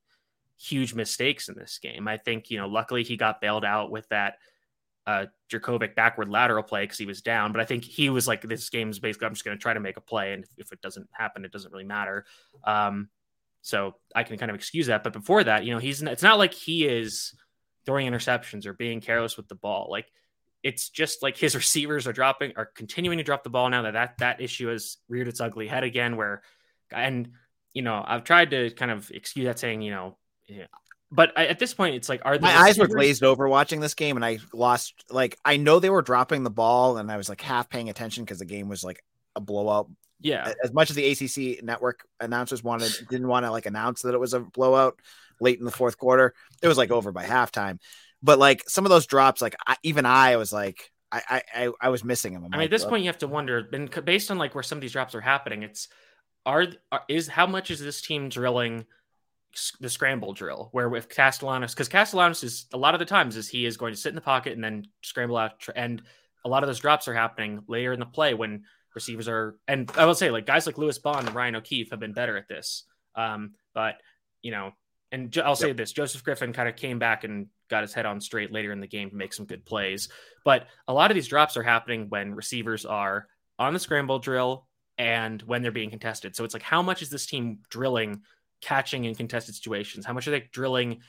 huge 0.60 0.94
mistakes 0.94 1.50
in 1.50 1.56
this 1.56 1.80
game. 1.82 2.08
I 2.08 2.18
think, 2.18 2.51
you 2.51 2.58
know, 2.58 2.68
luckily 2.68 3.04
he 3.04 3.18
got 3.18 3.42
bailed 3.42 3.66
out 3.66 3.92
with 3.92 4.08
that 4.10 4.36
uh 5.08 5.25
backward 5.96 6.30
lateral 6.30 6.62
play 6.63 6.84
because 6.84 6.98
he 6.98 7.06
was 7.06 7.22
down. 7.22 7.51
But 7.51 7.62
I 7.62 7.66
think 7.66 7.84
he 7.84 8.10
was 8.10 8.28
like, 8.28 8.42
this 8.42 8.70
game's 8.70 9.00
basically, 9.00 9.28
I'm 9.28 9.34
just 9.34 9.46
going 9.46 9.58
to 9.58 9.62
try 9.62 9.74
to 9.74 9.80
make 9.80 9.98
a 9.98 10.01
play. 10.01 10.34
And 10.34 10.44
if, 10.44 10.50
if, 10.58 10.72
it 10.72 10.82
doesn't 10.82 11.08
happen, 11.13 11.46
it 11.46 11.51
doesn't 11.51 11.72
really 11.72 11.86
matter. 11.86 12.25
Um, 12.63 13.10
so 13.62 13.96
I 14.16 14.24
can 14.24 14.38
kind 14.38 14.51
of 14.51 14.56
excuse 14.56 14.88
that. 14.88 15.04
But 15.04 15.13
before 15.13 15.44
that, 15.44 15.66
you 15.66 15.74
know, 15.74 15.80
he's 15.80 16.01
it's 16.01 16.24
not 16.24 16.38
like 16.38 16.54
he 16.54 16.86
is 16.86 17.34
throwing 17.86 18.08
interceptions 18.08 18.66
or 18.66 18.74
being 18.74 19.01
careless 19.01 19.38
with 19.38 19.48
the 19.48 19.56
ball. 19.56 19.88
Like 19.89 20.12
it's 20.63 20.89
just 20.89 21.24
like 21.24 21.38
his 21.38 21.56
receivers 21.63 22.08
are 22.08 22.13
dropping 22.13 22.54
are 22.56 22.70
continuing 22.75 23.18
to 23.18 23.24
drop 23.24 23.44
the 23.44 23.50
ball 23.50 23.70
now 23.70 23.84
that 23.84 23.94
that, 23.94 24.18
that 24.20 24.42
issue 24.42 24.68
has 24.68 24.98
reared 25.08 25.28
its 25.28 25.42
ugly 25.42 25.68
head 25.68 25.84
again 25.84 26.16
where 26.18 26.44
and 26.92 27.32
you 27.74 27.82
know 27.82 28.04
I've 28.06 28.24
tried 28.24 28.51
to 28.51 28.70
kind 28.72 28.92
of 28.92 29.10
excuse 29.12 29.46
that 29.46 29.60
saying 29.60 29.82
you 29.82 29.92
know 29.92 30.18
yeah. 30.50 30.65
but 31.12 31.32
I, 31.38 31.48
at 31.48 31.60
this 31.60 31.74
point 31.74 31.96
it's 31.96 32.10
like 32.10 32.22
are 32.25 32.39
my 32.39 32.50
receivers... 32.50 32.63
eyes 32.63 32.77
were 32.77 32.88
glazed 32.88 33.24
over 33.24 33.48
watching 33.48 33.79
this 33.79 33.94
game 33.94 34.15
and 34.15 34.25
I 34.25 34.39
lost 34.53 35.06
like 35.10 35.38
I 35.46 35.58
know 35.58 35.79
they 35.79 35.89
were 35.89 36.01
dropping 36.01 36.44
the 36.44 36.50
ball 36.50 36.98
and 36.98 37.12
I 37.12 37.18
was 37.18 37.29
like 37.29 37.41
half 37.41 37.70
paying 37.70 37.89
attention 37.89 38.24
because 38.24 38.39
the 38.39 38.46
game 38.46 38.68
was 38.70 38.84
like 38.84 39.03
a 39.36 39.41
blowout 39.41 39.89
yeah. 40.22 40.53
As 40.63 40.74
much 40.74 40.89
as 40.89 40.98
the 40.98 41.12
ACC 41.12 41.63
network 41.63 42.06
announcers 42.20 42.63
wanted, 42.63 42.91
didn't 43.10 43.27
want 43.27 43.46
to 43.46 43.51
like 43.51 43.65
announce 43.65 44.01
that 44.01 44.13
it 44.13 44.20
was 44.20 44.34
a 44.34 44.41
blowout 44.41 45.00
late 45.39 45.60
in 45.60 45.65
the 45.65 45.72
fourth 45.72 45.98
quarter, 45.98 46.34
it 46.62 46.68
was 46.68 46.77
like 46.77 46.91
over 46.91 47.12
by 47.12 47.25
halftime. 47.25 47.79
But 48.22 48.39
like 48.39 48.68
some 48.68 48.86
of 48.86 48.89
those 48.89 49.06
drops, 49.06 49.41
like 49.41 49.56
I, 49.65 49.77
even 49.84 50.06
I 50.06 50.36
was 50.36 50.51
like, 50.51 50.91
I, 51.12 51.41
I, 51.56 51.72
I 51.82 51.89
was 51.89 52.03
missing 52.03 52.34
them. 52.34 52.46
i 52.51 52.58
mean, 52.58 52.65
at 52.65 52.70
this 52.70 52.86
point, 52.86 53.01
you 53.01 53.10
have 53.10 53.18
to 53.20 53.27
wonder, 53.27 53.68
and 53.74 53.89
based 54.06 54.29
on 54.29 54.38
like 54.38 54.53
where 54.53 54.63
some 54.63 54.77
of 54.77 54.82
these 54.82 54.91
drops 54.91 55.15
are 55.15 55.22
happening, 55.22 55.63
it's 55.63 55.88
are, 56.46 56.68
are 56.91 57.01
is 57.10 57.27
how 57.27 57.48
much 57.48 57.72
is 57.72 57.79
this 57.79 58.01
team 58.01 58.29
drilling 58.29 58.86
the 59.79 59.89
scramble 59.89 60.34
drill 60.34 60.70
where 60.72 60.89
with 60.89 61.10
Castellanos, 61.10 61.74
because 61.74 61.89
Castellanos 61.89 62.44
is 62.44 62.65
a 62.74 62.77
lot 62.77 62.94
of 62.94 63.00
the 63.00 63.06
times 63.06 63.36
is 63.36 63.48
he 63.48 63.65
is 63.65 63.77
going 63.77 63.94
to 63.94 64.00
sit 64.00 64.10
in 64.10 64.15
the 64.15 64.22
pocket 64.22 64.53
and 64.53 64.63
then 64.63 64.86
scramble 65.01 65.38
out, 65.38 65.65
and 65.75 66.01
a 66.46 66.50
lot 66.50 66.63
of 66.63 66.68
those 66.68 66.79
drops 66.79 67.08
are 67.08 67.13
happening 67.13 67.62
later 67.68 67.94
in 67.94 68.00
the 68.00 68.06
play 68.06 68.34
when 68.34 68.63
receivers 68.96 69.27
are. 69.27 69.56
And 69.68 69.91
I 69.96 70.06
will 70.06 70.15
say, 70.15 70.32
like 70.32 70.46
guys 70.46 70.65
like 70.65 70.77
Lewis 70.77 71.00
Bond 71.00 71.27
and 71.27 71.36
Ryan 71.36 71.56
O'Keefe 71.56 71.91
have 71.91 72.00
been 72.00 72.13
better 72.13 72.38
at 72.38 72.48
this. 72.48 72.86
Um, 73.15 73.53
but 73.74 73.96
you 74.41 74.51
know, 74.51 74.72
and 75.12 75.36
I'll 75.44 75.56
say 75.56 75.68
yep. 75.68 75.77
this: 75.77 75.91
Joseph 75.91 76.24
Griffin 76.24 76.53
kind 76.53 76.70
of 76.70 76.75
came 76.75 77.00
back 77.00 77.24
and 77.24 77.48
got 77.70 77.84
his 77.84 77.94
head 77.94 78.06
on 78.06 78.22
straight 78.22 78.51
later 78.51 78.72
in 78.72 78.79
the 78.79 78.88
game 78.88 79.10
to 79.10 79.15
make 79.15 79.34
some 79.34 79.46
good 79.46 79.65
plays. 79.65 80.10
But 80.46 80.68
a 80.88 80.94
lot 80.94 81.12
of 81.12 81.15
these 81.15 81.27
drops 81.27 81.58
are 81.58 81.63
happening 81.63 82.08
when 82.10 82.34
receivers 82.36 82.86
are 82.86 83.27
on 83.58 83.74
the 83.74 83.79
scramble 83.79 84.20
drill 84.20 84.68
and 84.98 85.41
when 85.44 85.62
they're 85.62 85.72
being 85.72 85.89
contested. 85.89 86.36
So 86.36 86.44
it's 86.44 86.53
like, 86.53 86.63
how 86.63 86.82
much 86.82 87.01
is 87.01 87.10
this 87.10 87.25
team 87.25 87.60
drilling 87.70 88.22
catching 88.62 89.06
in 89.06 89.16
contested 89.16 89.56
situations? 89.56 90.06
How 90.06 90.13
much 90.13 90.28
are 90.28 90.32
they 90.32 90.50
drilling 90.51 91.01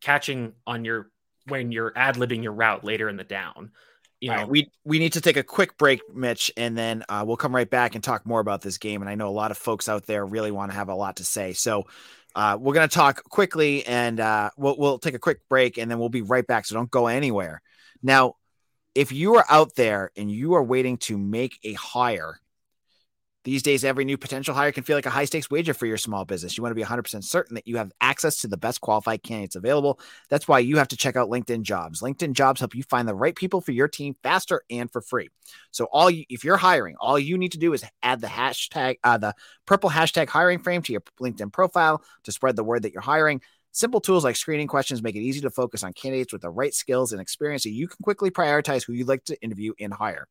catching 0.00 0.52
on 0.66 0.84
your 0.84 1.10
when 1.48 1.72
you're 1.72 1.92
ad 1.96 2.16
libbing 2.16 2.42
your 2.42 2.52
route 2.52 2.84
later 2.84 3.08
in 3.08 3.16
the 3.16 3.24
down? 3.24 3.72
You 4.20 4.30
know, 4.30 4.36
right, 4.36 4.48
we 4.48 4.70
we 4.84 4.98
need 5.00 5.14
to 5.14 5.20
take 5.20 5.36
a 5.36 5.42
quick 5.42 5.76
break, 5.76 6.00
Mitch, 6.14 6.52
and 6.56 6.78
then 6.78 7.04
uh, 7.08 7.24
we'll 7.26 7.36
come 7.36 7.54
right 7.54 7.68
back 7.68 7.96
and 7.96 8.04
talk 8.04 8.24
more 8.24 8.38
about 8.38 8.60
this 8.60 8.78
game. 8.78 9.02
And 9.02 9.10
I 9.10 9.16
know 9.16 9.28
a 9.28 9.30
lot 9.30 9.50
of 9.50 9.58
folks 9.58 9.88
out 9.88 10.06
there 10.06 10.24
really 10.24 10.52
want 10.52 10.70
to 10.70 10.76
have 10.76 10.88
a 10.88 10.94
lot 10.94 11.16
to 11.16 11.24
say. 11.24 11.54
So 11.54 11.86
uh, 12.36 12.56
we're 12.60 12.74
going 12.74 12.88
to 12.88 12.94
talk 12.94 13.24
quickly, 13.24 13.84
and 13.84 14.20
uh, 14.20 14.50
we'll 14.56 14.76
we'll 14.78 14.98
take 15.00 15.14
a 15.14 15.18
quick 15.18 15.40
break, 15.48 15.76
and 15.76 15.90
then 15.90 15.98
we'll 15.98 16.08
be 16.08 16.22
right 16.22 16.46
back. 16.46 16.66
So 16.66 16.76
don't 16.76 16.90
go 16.90 17.08
anywhere. 17.08 17.62
Now, 18.00 18.36
if 18.94 19.10
you 19.10 19.36
are 19.36 19.46
out 19.48 19.74
there 19.74 20.10
and 20.16 20.30
you 20.30 20.54
are 20.54 20.62
waiting 20.62 20.98
to 20.98 21.18
make 21.18 21.58
a 21.64 21.72
hire 21.72 22.38
these 23.44 23.62
days, 23.62 23.84
every 23.84 24.04
new 24.04 24.16
potential 24.16 24.54
hire 24.54 24.70
can 24.70 24.84
feel 24.84 24.96
like 24.96 25.06
a 25.06 25.10
high 25.10 25.24
stakes 25.24 25.50
wager 25.50 25.74
for 25.74 25.86
your 25.86 25.96
small 25.96 26.24
business. 26.24 26.56
You 26.56 26.62
want 26.62 26.70
to 26.70 26.80
be 26.80 26.84
100% 26.84 27.24
certain 27.24 27.56
that 27.56 27.66
you 27.66 27.76
have 27.76 27.90
access 28.00 28.36
to 28.38 28.48
the 28.48 28.56
best 28.56 28.80
qualified 28.80 29.22
candidates 29.22 29.56
available. 29.56 29.98
That's 30.28 30.46
why 30.46 30.60
you 30.60 30.76
have 30.76 30.88
to 30.88 30.96
check 30.96 31.16
out 31.16 31.28
LinkedIn 31.28 31.62
Jobs. 31.62 32.02
LinkedIn 32.02 32.34
Jobs 32.34 32.60
help 32.60 32.74
you 32.74 32.84
find 32.84 33.08
the 33.08 33.14
right 33.14 33.34
people 33.34 33.60
for 33.60 33.72
your 33.72 33.88
team 33.88 34.14
faster 34.22 34.62
and 34.70 34.90
for 34.90 35.00
free. 35.00 35.28
So, 35.72 35.86
all 35.86 36.08
you, 36.08 36.24
if 36.28 36.44
you're 36.44 36.56
hiring, 36.56 36.94
all 37.00 37.18
you 37.18 37.36
need 37.36 37.52
to 37.52 37.58
do 37.58 37.72
is 37.72 37.84
add 38.02 38.20
the 38.20 38.28
hashtag, 38.28 38.98
uh, 39.02 39.18
the 39.18 39.34
purple 39.66 39.90
hashtag 39.90 40.28
hiring 40.28 40.60
frame 40.60 40.82
to 40.82 40.92
your 40.92 41.02
LinkedIn 41.20 41.52
profile 41.52 42.04
to 42.24 42.32
spread 42.32 42.54
the 42.54 42.64
word 42.64 42.82
that 42.82 42.92
you're 42.92 43.02
hiring. 43.02 43.40
Simple 43.72 44.00
tools 44.00 44.22
like 44.22 44.36
screening 44.36 44.68
questions 44.68 45.02
make 45.02 45.16
it 45.16 45.20
easy 45.20 45.40
to 45.40 45.50
focus 45.50 45.82
on 45.82 45.94
candidates 45.94 46.32
with 46.32 46.42
the 46.42 46.50
right 46.50 46.74
skills 46.74 47.10
and 47.10 47.20
experience 47.20 47.62
so 47.62 47.70
you 47.70 47.88
can 47.88 47.96
quickly 48.02 48.30
prioritize 48.30 48.84
who 48.84 48.92
you'd 48.92 49.08
like 49.08 49.24
to 49.24 49.42
interview 49.42 49.72
and 49.80 49.94
hire. 49.94 50.28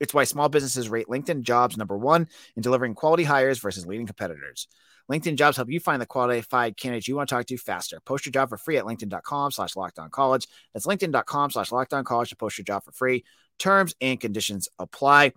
It's 0.00 0.14
why 0.14 0.24
small 0.24 0.48
businesses 0.48 0.88
rate 0.88 1.08
LinkedIn 1.08 1.42
jobs 1.42 1.76
number 1.76 1.96
one 1.96 2.28
in 2.56 2.62
delivering 2.62 2.94
quality 2.94 3.24
hires 3.24 3.58
versus 3.58 3.86
leading 3.86 4.06
competitors. 4.06 4.68
LinkedIn 5.10 5.36
jobs 5.36 5.56
help 5.56 5.70
you 5.70 5.80
find 5.80 6.02
the 6.02 6.06
qualified 6.06 6.76
candidates 6.76 7.08
you 7.08 7.16
want 7.16 7.28
to 7.28 7.34
talk 7.34 7.46
to 7.46 7.56
faster. 7.56 7.98
Post 8.04 8.26
your 8.26 8.32
job 8.32 8.50
for 8.50 8.58
free 8.58 8.76
at 8.76 8.84
LinkedIn.com 8.84 9.50
slash 9.50 9.74
locked 9.74 9.98
on 9.98 10.10
college. 10.10 10.46
That's 10.72 10.86
LinkedIn.com 10.86 11.50
slash 11.50 11.72
locked 11.72 11.94
on 11.94 12.04
college 12.04 12.28
to 12.30 12.36
post 12.36 12.58
your 12.58 12.64
job 12.64 12.84
for 12.84 12.92
free. 12.92 13.24
Terms 13.58 13.94
and 14.00 14.20
conditions 14.20 14.68
apply. 14.78 15.32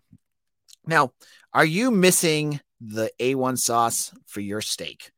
Now, 0.85 1.13
are 1.53 1.65
you 1.65 1.89
missing 1.89 2.59
the 2.81 3.11
A1 3.19 3.57
sauce 3.57 4.13
for 4.27 4.41
your 4.41 4.61
steak? 4.61 5.11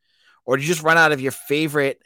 Or 0.45 0.57
did 0.57 0.63
you 0.63 0.73
just 0.73 0.83
run 0.83 0.97
out 0.97 1.11
of 1.11 1.21
your 1.21 1.31
favorite 1.31 2.01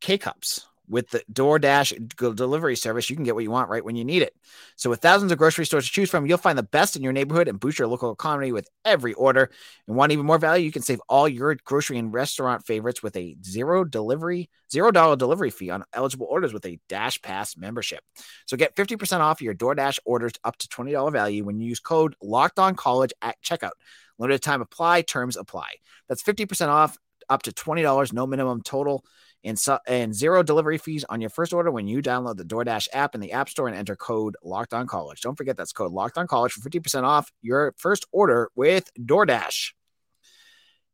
K 0.00 0.18
cups? 0.18 0.66
With 0.90 1.08
the 1.10 1.22
DoorDash 1.32 2.34
delivery 2.34 2.76
service, 2.76 3.08
you 3.08 3.16
can 3.16 3.24
get 3.24 3.34
what 3.34 3.44
you 3.44 3.50
want 3.50 3.70
right 3.70 3.84
when 3.84 3.94
you 3.94 4.04
need 4.04 4.22
it. 4.22 4.34
So, 4.76 4.90
with 4.90 5.00
thousands 5.00 5.30
of 5.30 5.38
grocery 5.38 5.64
stores 5.64 5.86
to 5.86 5.92
choose 5.92 6.10
from, 6.10 6.26
you'll 6.26 6.36
find 6.36 6.58
the 6.58 6.64
best 6.64 6.96
in 6.96 7.02
your 7.02 7.12
neighborhood 7.12 7.48
and 7.48 7.60
boost 7.60 7.78
your 7.78 7.88
local 7.88 8.10
economy 8.10 8.50
with 8.50 8.68
every 8.84 9.14
order. 9.14 9.50
And 9.86 9.96
want 9.96 10.12
even 10.12 10.26
more 10.26 10.38
value? 10.38 10.64
You 10.64 10.72
can 10.72 10.82
save 10.82 11.00
all 11.08 11.28
your 11.28 11.54
grocery 11.64 11.96
and 11.98 12.12
restaurant 12.12 12.66
favorites 12.66 13.02
with 13.02 13.16
a 13.16 13.36
zero 13.44 13.84
delivery, 13.84 14.50
zero 14.70 14.90
dollar 14.90 15.16
delivery 15.16 15.50
fee 15.50 15.70
on 15.70 15.84
eligible 15.92 16.26
orders 16.28 16.52
with 16.52 16.66
a 16.66 16.80
Dash 16.88 17.22
Pass 17.22 17.56
membership. 17.56 18.00
So, 18.46 18.56
get 18.56 18.74
50% 18.74 19.20
off 19.20 19.40
your 19.40 19.54
DoorDash 19.54 20.00
orders 20.04 20.32
up 20.42 20.58
to 20.58 20.68
$20 20.68 21.12
value 21.12 21.44
when 21.44 21.60
you 21.60 21.68
use 21.68 21.80
code 21.80 22.16
Locked 22.20 22.58
On 22.58 22.74
College 22.74 23.12
at 23.22 23.40
checkout. 23.42 23.70
Limited 24.18 24.42
time 24.42 24.60
apply, 24.60 25.02
terms 25.02 25.36
apply. 25.36 25.70
That's 26.08 26.22
50% 26.22 26.68
off 26.68 26.98
up 27.30 27.42
to 27.44 27.52
$20, 27.52 28.12
no 28.12 28.26
minimum 28.26 28.60
total 28.60 29.04
and, 29.44 29.58
and 29.86 30.14
zero 30.14 30.42
delivery 30.42 30.78
fees 30.78 31.04
on 31.08 31.20
your 31.20 31.30
first 31.30 31.52
order 31.52 31.70
when 31.70 31.88
you 31.88 32.02
download 32.02 32.36
the 32.36 32.44
DoorDash 32.44 32.88
app 32.92 33.14
in 33.14 33.20
the 33.20 33.32
App 33.32 33.48
Store 33.48 33.68
and 33.68 33.76
enter 33.76 33.96
code 33.96 34.36
Locked 34.42 34.74
On 34.74 34.86
College. 34.86 35.20
Don't 35.20 35.36
forget 35.36 35.56
that's 35.56 35.72
code 35.72 35.92
Locked 35.92 36.18
On 36.18 36.26
College 36.26 36.52
for 36.52 36.68
50% 36.68 37.04
off 37.04 37.32
your 37.42 37.74
first 37.76 38.06
order 38.12 38.50
with 38.54 38.90
DoorDash. 38.98 39.72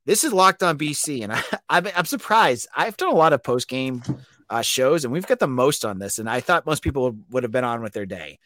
This 0.04 0.22
is 0.22 0.32
Locked 0.32 0.62
On 0.62 0.78
BC, 0.78 1.24
and 1.24 1.32
I, 1.34 1.42
I'm, 1.68 1.86
I'm 1.96 2.04
surprised. 2.04 2.68
I've 2.76 2.96
done 2.96 3.10
a 3.10 3.16
lot 3.16 3.32
of 3.32 3.42
post 3.42 3.68
game 3.68 4.02
uh, 4.48 4.62
shows, 4.62 5.04
and 5.04 5.12
we've 5.12 5.26
got 5.26 5.40
the 5.40 5.48
most 5.48 5.84
on 5.84 5.98
this, 5.98 6.18
and 6.18 6.30
I 6.30 6.40
thought 6.40 6.66
most 6.66 6.82
people 6.82 7.04
would, 7.04 7.24
would 7.30 7.42
have 7.42 7.52
been 7.52 7.64
on 7.64 7.82
with 7.82 7.92
their 7.92 8.06
day. 8.06 8.38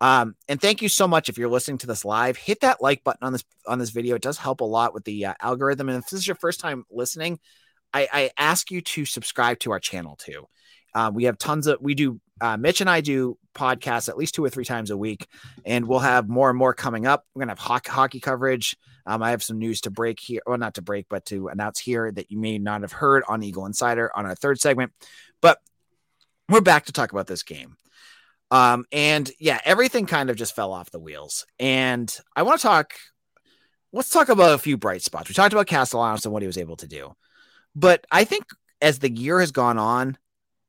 Um, 0.00 0.36
and 0.46 0.60
thank 0.60 0.80
you 0.80 0.88
so 0.88 1.08
much 1.08 1.28
if 1.28 1.38
you're 1.38 1.48
listening 1.48 1.78
to 1.78 1.86
this 1.88 2.04
live. 2.04 2.36
Hit 2.36 2.60
that 2.60 2.80
like 2.80 3.02
button 3.02 3.26
on 3.26 3.32
this 3.32 3.44
on 3.66 3.80
this 3.80 3.90
video. 3.90 4.14
It 4.14 4.22
does 4.22 4.38
help 4.38 4.60
a 4.60 4.64
lot 4.64 4.94
with 4.94 5.04
the 5.04 5.26
uh, 5.26 5.34
algorithm. 5.40 5.88
And 5.88 5.98
if 5.98 6.04
this 6.04 6.20
is 6.20 6.26
your 6.26 6.36
first 6.36 6.60
time 6.60 6.84
listening, 6.90 7.40
I, 7.92 8.08
I 8.12 8.30
ask 8.36 8.70
you 8.70 8.80
to 8.80 9.04
subscribe 9.04 9.58
to 9.60 9.72
our 9.72 9.80
channel 9.80 10.16
too. 10.16 10.46
Uh, 10.94 11.10
we 11.12 11.24
have 11.24 11.38
tons 11.38 11.66
of 11.66 11.78
we 11.80 11.94
do 11.94 12.20
uh, 12.40 12.56
Mitch 12.56 12.80
and 12.80 12.88
I 12.88 13.00
do 13.00 13.36
podcasts 13.54 14.08
at 14.08 14.16
least 14.16 14.34
two 14.34 14.44
or 14.44 14.50
three 14.50 14.64
times 14.64 14.90
a 14.90 14.96
week, 14.96 15.26
and 15.64 15.86
we'll 15.86 15.98
have 15.98 16.28
more 16.28 16.50
and 16.50 16.58
more 16.58 16.74
coming 16.74 17.06
up. 17.06 17.24
We're 17.34 17.40
gonna 17.40 17.52
have 17.52 17.58
hockey, 17.58 17.90
hockey 17.90 18.20
coverage. 18.20 18.76
Um, 19.06 19.22
I 19.22 19.30
have 19.30 19.42
some 19.42 19.58
news 19.58 19.80
to 19.82 19.90
break 19.90 20.20
here, 20.20 20.42
well, 20.46 20.58
not 20.58 20.74
to 20.74 20.82
break, 20.82 21.06
but 21.08 21.24
to 21.26 21.48
announce 21.48 21.80
here 21.80 22.12
that 22.12 22.30
you 22.30 22.38
may 22.38 22.58
not 22.58 22.82
have 22.82 22.92
heard 22.92 23.22
on 23.26 23.42
Eagle 23.42 23.66
Insider 23.66 24.10
on 24.14 24.26
our 24.26 24.34
third 24.34 24.60
segment. 24.60 24.92
But 25.40 25.58
we're 26.48 26.60
back 26.60 26.86
to 26.86 26.92
talk 26.92 27.12
about 27.12 27.26
this 27.26 27.42
game. 27.42 27.76
Um, 28.50 28.84
and 28.92 29.30
yeah, 29.38 29.60
everything 29.64 30.06
kind 30.06 30.30
of 30.30 30.36
just 30.36 30.54
fell 30.54 30.72
off 30.72 30.90
the 30.90 30.98
wheels. 30.98 31.46
And 31.58 32.14
I 32.34 32.42
want 32.42 32.60
to 32.60 32.66
talk. 32.66 32.94
Let's 33.92 34.10
talk 34.10 34.28
about 34.28 34.54
a 34.54 34.58
few 34.58 34.76
bright 34.76 35.02
spots. 35.02 35.28
We 35.28 35.34
talked 35.34 35.54
about 35.54 35.66
Castellanos 35.66 36.26
and 36.26 36.32
what 36.32 36.42
he 36.42 36.46
was 36.46 36.58
able 36.58 36.76
to 36.76 36.86
do. 36.86 37.14
But 37.78 38.04
I 38.10 38.24
think 38.24 38.44
as 38.82 38.98
the 38.98 39.10
year 39.10 39.38
has 39.38 39.52
gone 39.52 39.78
on, 39.78 40.18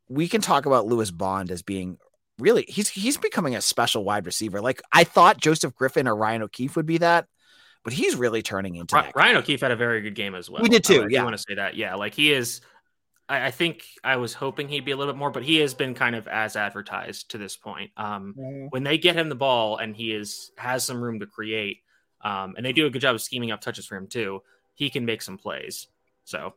we 0.09 0.27
can 0.27 0.41
talk 0.41 0.67
about 0.67 0.85
Lewis 0.85 1.09
Bond 1.09 1.49
as 1.49 1.63
being 1.63 1.97
really 2.37 2.65
he's 2.67 2.87
he's 2.87 3.17
becoming 3.17 3.55
a 3.55 3.61
special 3.61 4.03
wide 4.03 4.27
receiver. 4.27 4.61
Like 4.61 4.79
I 4.91 5.05
thought 5.05 5.41
Joseph 5.41 5.73
Griffin 5.73 6.07
or 6.07 6.15
Ryan 6.15 6.43
O'Keefe 6.43 6.75
would 6.75 6.85
be 6.85 6.99
that, 6.99 7.25
but 7.83 7.93
he's 7.93 8.15
really 8.15 8.43
turning 8.43 8.75
into 8.75 8.95
Ryan, 8.95 9.11
Ryan 9.15 9.37
O'Keefe 9.37 9.61
had 9.61 9.71
a 9.71 9.75
very 9.75 10.01
good 10.01 10.13
game 10.13 10.35
as 10.35 10.51
well. 10.51 10.61
We 10.61 10.69
did 10.69 10.83
too. 10.83 11.07
yeah, 11.09 11.21
I 11.21 11.23
want 11.23 11.35
to 11.35 11.43
say 11.47 11.55
that. 11.55 11.75
Yeah, 11.75 11.95
like 11.95 12.13
he 12.13 12.31
is. 12.31 12.61
I, 13.27 13.47
I, 13.47 13.51
think 13.51 13.85
I 14.03 14.17
was 14.17 14.35
hoping 14.35 14.69
he'd 14.69 14.85
be 14.85 14.91
a 14.91 14.97
little 14.97 15.13
bit 15.13 15.17
more, 15.17 15.31
but 15.31 15.43
he 15.43 15.57
has 15.57 15.73
been 15.73 15.95
kind 15.95 16.15
of 16.15 16.27
as 16.27 16.55
advertised 16.55 17.31
to 17.31 17.39
this 17.39 17.57
point. 17.57 17.91
Um, 17.97 18.35
mm-hmm. 18.37 18.67
When 18.69 18.83
they 18.83 18.99
get 18.99 19.15
him 19.15 19.29
the 19.29 19.35
ball 19.35 19.77
and 19.77 19.95
he 19.95 20.13
is 20.13 20.51
has 20.57 20.83
some 20.83 21.01
room 21.01 21.19
to 21.21 21.25
create, 21.25 21.79
um, 22.23 22.53
and 22.55 22.63
they 22.63 22.73
do 22.73 22.85
a 22.85 22.91
good 22.91 23.01
job 23.01 23.15
of 23.15 23.21
scheming 23.21 23.49
up 23.49 23.61
touches 23.61 23.87
for 23.87 23.95
him 23.95 24.07
too, 24.07 24.41
he 24.75 24.91
can 24.91 25.05
make 25.05 25.23
some 25.23 25.39
plays. 25.39 25.87
So 26.23 26.53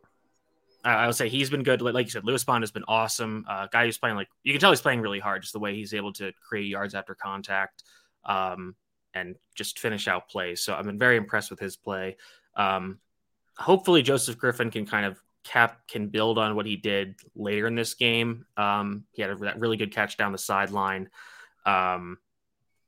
I 0.84 1.06
would 1.06 1.14
say 1.14 1.28
he's 1.28 1.50
been 1.50 1.62
good. 1.62 1.80
Like 1.80 2.06
you 2.06 2.10
said, 2.10 2.24
Lewis 2.24 2.44
Bond 2.44 2.62
has 2.62 2.72
been 2.72 2.84
awesome. 2.88 3.44
Uh, 3.48 3.68
guy 3.70 3.84
who's 3.84 3.98
playing 3.98 4.16
like 4.16 4.28
you 4.42 4.52
can 4.52 4.60
tell 4.60 4.70
he's 4.70 4.80
playing 4.80 5.00
really 5.00 5.20
hard, 5.20 5.42
just 5.42 5.52
the 5.52 5.60
way 5.60 5.74
he's 5.74 5.94
able 5.94 6.12
to 6.14 6.32
create 6.46 6.66
yards 6.66 6.94
after 6.94 7.14
contact, 7.14 7.84
um, 8.24 8.74
and 9.14 9.36
just 9.54 9.78
finish 9.78 10.08
out 10.08 10.28
plays. 10.28 10.62
So 10.62 10.74
I've 10.74 10.86
been 10.86 10.98
very 10.98 11.16
impressed 11.16 11.50
with 11.50 11.60
his 11.60 11.76
play. 11.76 12.16
Um, 12.56 12.98
hopefully, 13.56 14.02
Joseph 14.02 14.38
Griffin 14.38 14.70
can 14.70 14.84
kind 14.86 15.06
of 15.06 15.22
cap 15.44 15.86
can 15.86 16.08
build 16.08 16.38
on 16.38 16.56
what 16.56 16.66
he 16.66 16.76
did 16.76 17.14
later 17.34 17.66
in 17.66 17.74
this 17.74 17.94
game. 17.94 18.46
Um, 18.56 19.04
he 19.12 19.22
had 19.22 19.30
a, 19.30 19.36
that 19.36 19.60
really 19.60 19.76
good 19.76 19.92
catch 19.92 20.16
down 20.16 20.32
the 20.32 20.38
sideline. 20.38 21.10
Um, 21.64 22.18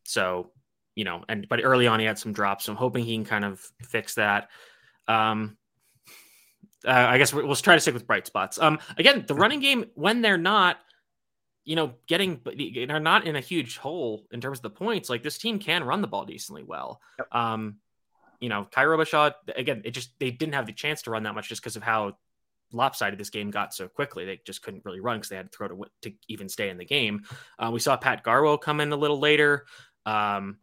so 0.04 0.50
you 0.96 1.04
know, 1.04 1.24
and 1.28 1.46
but 1.48 1.60
early 1.62 1.86
on 1.86 2.00
he 2.00 2.06
had 2.06 2.18
some 2.18 2.32
drops. 2.32 2.64
So 2.64 2.72
I'm 2.72 2.78
hoping 2.78 3.04
he 3.04 3.14
can 3.14 3.24
kind 3.24 3.44
of 3.44 3.60
fix 3.82 4.14
that. 4.14 4.48
Um, 5.06 5.56
uh, 6.86 7.06
I 7.08 7.18
guess 7.18 7.32
we'll 7.32 7.54
try 7.56 7.74
to 7.74 7.80
stick 7.80 7.94
with 7.94 8.06
bright 8.06 8.26
spots. 8.26 8.58
Um, 8.58 8.78
again, 8.98 9.24
the 9.26 9.34
running 9.34 9.60
game 9.60 9.86
when 9.94 10.22
they're 10.22 10.38
not, 10.38 10.78
you 11.64 11.76
know, 11.76 11.94
getting 12.06 12.40
they're 12.44 13.00
not 13.00 13.26
in 13.26 13.36
a 13.36 13.40
huge 13.40 13.78
hole 13.78 14.26
in 14.30 14.40
terms 14.40 14.58
of 14.58 14.62
the 14.62 14.70
points. 14.70 15.08
Like 15.08 15.22
this 15.22 15.38
team 15.38 15.58
can 15.58 15.84
run 15.84 16.02
the 16.02 16.08
ball 16.08 16.24
decently 16.24 16.62
well. 16.62 17.00
Yep. 17.18 17.34
Um, 17.34 17.76
you 18.40 18.48
know, 18.48 18.66
Kye 18.70 18.84
Robichaux 18.84 19.32
again, 19.56 19.82
it 19.84 19.92
just 19.92 20.18
they 20.18 20.30
didn't 20.30 20.54
have 20.54 20.66
the 20.66 20.72
chance 20.72 21.02
to 21.02 21.10
run 21.10 21.22
that 21.22 21.34
much 21.34 21.48
just 21.48 21.62
because 21.62 21.76
of 21.76 21.82
how 21.82 22.16
lopsided 22.72 23.18
this 23.18 23.30
game 23.30 23.50
got 23.50 23.72
so 23.72 23.88
quickly. 23.88 24.24
They 24.24 24.40
just 24.44 24.62
couldn't 24.62 24.84
really 24.84 25.00
run 25.00 25.18
because 25.18 25.30
they 25.30 25.36
had 25.36 25.50
to 25.50 25.56
throw 25.56 25.68
to, 25.68 25.84
to 26.02 26.12
even 26.28 26.48
stay 26.48 26.68
in 26.68 26.76
the 26.76 26.84
game. 26.84 27.22
Uh, 27.58 27.70
we 27.72 27.80
saw 27.80 27.96
Pat 27.96 28.24
Garwo 28.24 28.60
come 28.60 28.80
in 28.80 28.92
a 28.92 28.96
little 28.96 29.18
later. 29.18 29.66
Um, 30.04 30.58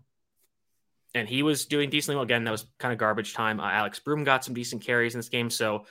and 1.13 1.27
he 1.27 1.43
was 1.43 1.65
doing 1.65 1.89
decently 1.89 2.15
well. 2.15 2.23
Again, 2.23 2.43
that 2.43 2.51
was 2.51 2.65
kind 2.79 2.91
of 2.93 2.99
garbage 2.99 3.33
time. 3.33 3.59
Uh, 3.59 3.69
Alex 3.69 3.99
Broome 3.99 4.23
got 4.23 4.45
some 4.45 4.53
decent 4.53 4.83
carries 4.83 5.13
in 5.13 5.19
this 5.19 5.29
game. 5.29 5.49
So 5.49 5.85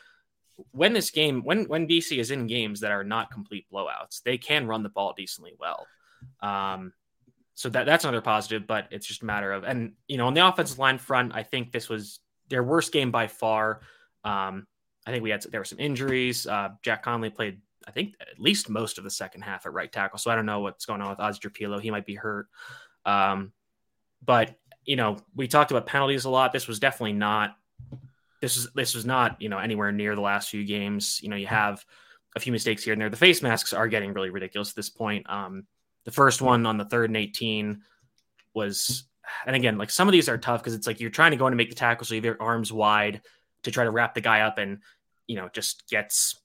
when 0.73 0.93
this 0.93 1.11
game, 1.11 1.43
when 1.43 1.65
when 1.65 1.89
BC 1.89 2.19
is 2.19 2.31
in 2.31 2.47
games 2.47 2.81
that 2.81 2.93
are 2.93 3.05
not 3.05 3.31
complete 3.31 3.67
blowouts, 3.73 4.23
they 4.23 4.39
can 4.39 4.67
run 4.67 4.83
the 4.83 4.89
ball 4.89 5.15
decently 5.17 5.53
well. 5.59 5.87
Um, 6.41 6.93
so 7.55 7.69
that 7.71 7.87
that's 7.87 8.05
another 8.05 8.21
positive, 8.21 8.67
but 8.67 8.89
it's 8.91 9.07
just 9.07 9.23
a 9.23 9.27
matter 9.27 9.53
of 9.53 9.65
and 9.65 9.93
you 10.09 10.17
know 10.17 10.27
on 10.27 10.35
the 10.35 10.47
offensive 10.47 10.79
line 10.79 10.99
front, 10.99 11.35
I 11.35 11.43
think 11.43 11.73
this 11.73 11.89
was 11.89 12.21
their 12.49 12.63
worst 12.63 12.93
game 12.93 13.11
by 13.11 13.27
far. 13.27 13.81
Um, 14.25 14.67
I 15.07 15.11
think 15.11 15.23
we 15.23 15.31
had 15.31 15.43
there 15.43 15.61
were 15.61 15.65
some 15.65 15.81
injuries. 15.81 16.47
Uh, 16.47 16.71
Jack 16.83 17.03
Conley 17.03 17.31
played, 17.31 17.61
I 17.87 17.91
think, 17.91 18.15
at 18.21 18.39
least 18.39 18.69
most 18.69 18.99
of 18.99 19.05
the 19.05 19.11
second 19.11 19.43
half 19.43 19.67
at 19.67 19.73
right 19.73 19.91
tackle. 19.91 20.19
So 20.19 20.31
I 20.31 20.37
don't 20.37 20.47
know 20.47 20.61
what's 20.61 20.87
going 20.87 21.01
on 21.01 21.11
with 21.11 21.19
Ozdrapilo. 21.19 21.81
He 21.81 21.91
might 21.91 22.07
be 22.07 22.15
hurt. 22.15 22.49
Um, 23.05 23.53
but 24.25 24.57
you 24.85 24.97
know, 24.97 25.19
we 25.35 25.49
talked 25.49 25.71
about 25.71 25.87
penalties 25.87 26.25
a 26.25 26.31
lot. 26.31 26.53
This 26.53 26.67
was 26.67 26.81
definitely 26.81 27.13
not. 27.13 27.57
This 28.41 28.57
was 28.57 28.71
this 28.75 28.95
was 28.95 29.05
not 29.05 29.41
you 29.41 29.49
know 29.49 29.59
anywhere 29.59 29.93
near 29.93 30.15
the 30.15 30.21
last 30.21 30.51
few 30.51 30.65
games. 30.65 31.21
You 31.23 31.29
know, 31.29 31.37
you 31.37 31.47
have 31.47 31.85
a 32.37 32.41
few 32.41 32.53
mistakes 32.53 32.85
here 32.85 32.93
and 32.93 33.01
there. 33.01 33.11
The 33.11 33.17
face 33.17 33.43
masks 33.43 33.73
are 33.73 33.89
getting 33.89 34.13
really 34.13 34.31
ridiculous 34.31 34.71
at 34.71 34.77
this 34.77 34.89
point. 34.89 35.29
Um, 35.29 35.65
the 36.05 36.11
first 36.11 36.41
one 36.41 36.67
on 36.67 36.77
the 36.77 36.85
third 36.85 37.11
and 37.11 37.17
18 37.17 37.83
was, 38.55 39.05
and 39.47 39.57
again, 39.57 39.79
like 39.79 39.91
some 39.91 40.09
of 40.09 40.13
these 40.13 40.29
are 40.29 40.39
tough 40.39 40.63
because 40.63 40.75
it's 40.75 40.87
like 40.87 41.01
you're 41.01 41.11
trying 41.11 41.33
to 41.33 41.37
go 41.37 41.47
in 41.47 41.53
and 41.53 41.59
make 41.59 41.71
the 41.71 41.77
tackle, 41.77 42.07
so 42.07 42.15
you 42.15 42.19
have 42.19 42.25
your 42.25 42.41
arms 42.41 42.73
wide 42.73 43.23
to 43.65 43.71
try 43.71 43.85
to 43.85 43.91
wrap 43.91 44.15
the 44.15 44.21
guy 44.21 44.41
up, 44.41 44.59
and 44.59 44.79
you 45.27 45.37
know 45.37 45.49
just 45.53 45.89
gets 45.89 46.41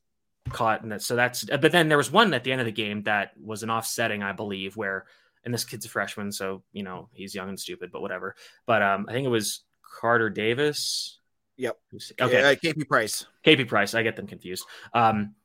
caught. 0.50 0.84
And 0.84 0.92
that, 0.92 1.02
so 1.02 1.16
that's. 1.16 1.46
But 1.46 1.72
then 1.72 1.88
there 1.88 1.98
was 1.98 2.12
one 2.12 2.34
at 2.34 2.44
the 2.44 2.52
end 2.52 2.62
of 2.62 2.66
the 2.66 2.72
game 2.72 3.04
that 3.04 3.32
was 3.42 3.64
an 3.64 3.70
offsetting, 3.70 4.24
I 4.24 4.34
believe, 4.34 4.76
where 4.76 5.06
and 5.46 5.54
this 5.54 5.64
kid's 5.64 5.86
a 5.86 5.90
freshman, 5.90 6.32
so 6.32 6.64
you 6.74 6.84
know 6.84 7.10
he's 7.14 7.36
young 7.36 7.50
and 7.50 7.60
stupid, 7.60 7.92
but 7.92 8.02
whatever. 8.02 8.36
But 8.66 8.82
um, 8.82 9.06
I 9.08 9.14
think 9.14 9.26
it 9.26 9.30
was 9.30 9.62
Carter 10.00 10.30
Davis. 10.30 11.20
Yep. 11.58 11.78
Okay. 12.20 12.42
Uh, 12.42 12.56
KP 12.56 12.88
Price. 12.88 13.26
KP 13.46 13.68
Price. 13.68 13.94
I 13.94 14.04
get 14.04 14.16
them 14.16 14.28
confused. 14.28 14.66
Um, 14.94 15.36